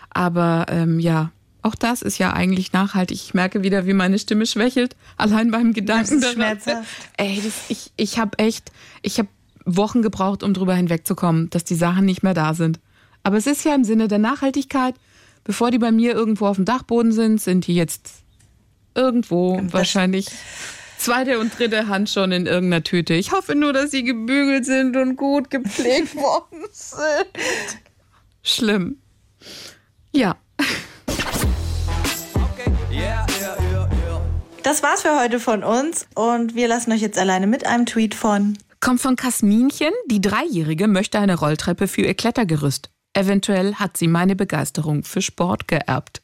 Aber 0.09 0.65
ähm, 0.69 0.99
ja, 0.99 1.31
auch 1.61 1.75
das 1.75 2.01
ist 2.01 2.17
ja 2.19 2.33
eigentlich 2.33 2.73
nachhaltig. 2.73 3.17
Ich 3.17 3.33
merke 3.33 3.63
wieder, 3.63 3.87
wie 3.87 3.93
meine 3.93 4.19
Stimme 4.19 4.45
schwächelt. 4.45 4.95
Allein 5.17 5.51
beim 5.51 5.73
Gedanken 5.73 6.21
daran. 6.21 6.85
Ey, 7.17 7.41
das, 7.43 7.53
ich, 7.69 7.91
ich 7.97 8.19
habe 8.19 8.37
echt, 8.37 8.71
ich 9.01 9.17
habe 9.17 9.29
Wochen 9.65 10.01
gebraucht, 10.01 10.43
um 10.43 10.53
drüber 10.53 10.75
hinwegzukommen, 10.75 11.49
dass 11.49 11.63
die 11.63 11.75
Sachen 11.75 12.05
nicht 12.05 12.21
mehr 12.21 12.35
da 12.35 12.53
sind. 12.53 12.79
Aber 13.23 13.37
es 13.37 13.47
ist 13.47 13.65
ja 13.65 13.73
im 13.73 13.83
Sinne 13.83 14.07
der 14.07 14.19
Nachhaltigkeit. 14.19 14.93
Bevor 15.43 15.71
die 15.71 15.79
bei 15.79 15.91
mir 15.91 16.13
irgendwo 16.13 16.45
auf 16.47 16.55
dem 16.55 16.65
Dachboden 16.65 17.11
sind, 17.11 17.41
sind 17.41 17.65
die 17.67 17.75
jetzt 17.75 18.23
irgendwo 18.93 19.59
wahrscheinlich 19.71 20.27
zweite 21.05 21.37
und 21.37 21.57
dritte 21.57 21.87
Hand 21.87 22.09
schon 22.09 22.31
in 22.31 22.47
irgendeiner 22.47 22.83
Tüte. 22.83 23.13
Ich 23.13 23.31
hoffe 23.31 23.53
nur, 23.53 23.73
dass 23.73 23.91
sie 23.91 24.03
gebügelt 24.03 24.65
sind 24.65 24.97
und 24.97 25.15
gut 25.15 25.51
gepflegt 25.51 26.15
worden 26.15 26.65
sind. 26.71 27.79
Schlimm. 28.41 28.97
Ja. 30.11 30.35
Yeah, 32.91 33.25
yeah, 33.39 33.57
yeah, 33.71 33.89
yeah. 33.91 34.21
Das 34.63 34.81
war's 34.81 35.03
für 35.03 35.19
heute 35.19 35.39
von 35.39 35.63
uns 35.63 36.07
und 36.15 36.55
wir 36.55 36.67
lassen 36.67 36.91
euch 36.91 37.01
jetzt 37.01 37.19
alleine 37.19 37.45
mit 37.45 37.67
einem 37.67 37.85
Tweet 37.85 38.15
von 38.15 38.57
Kommt 38.79 38.99
von 38.99 39.15
Kasminchen. 39.15 39.91
Die 40.09 40.21
Dreijährige 40.21 40.87
möchte 40.87 41.19
eine 41.19 41.37
Rolltreppe 41.37 41.87
für 41.87 42.01
ihr 42.01 42.15
Klettergerüst. 42.15 42.89
Eventuell 43.13 43.75
hat 43.75 43.95
sie 43.97 44.07
meine 44.07 44.35
Begeisterung 44.35 45.03
für 45.03 45.21
Sport 45.21 45.67
geerbt. 45.67 46.21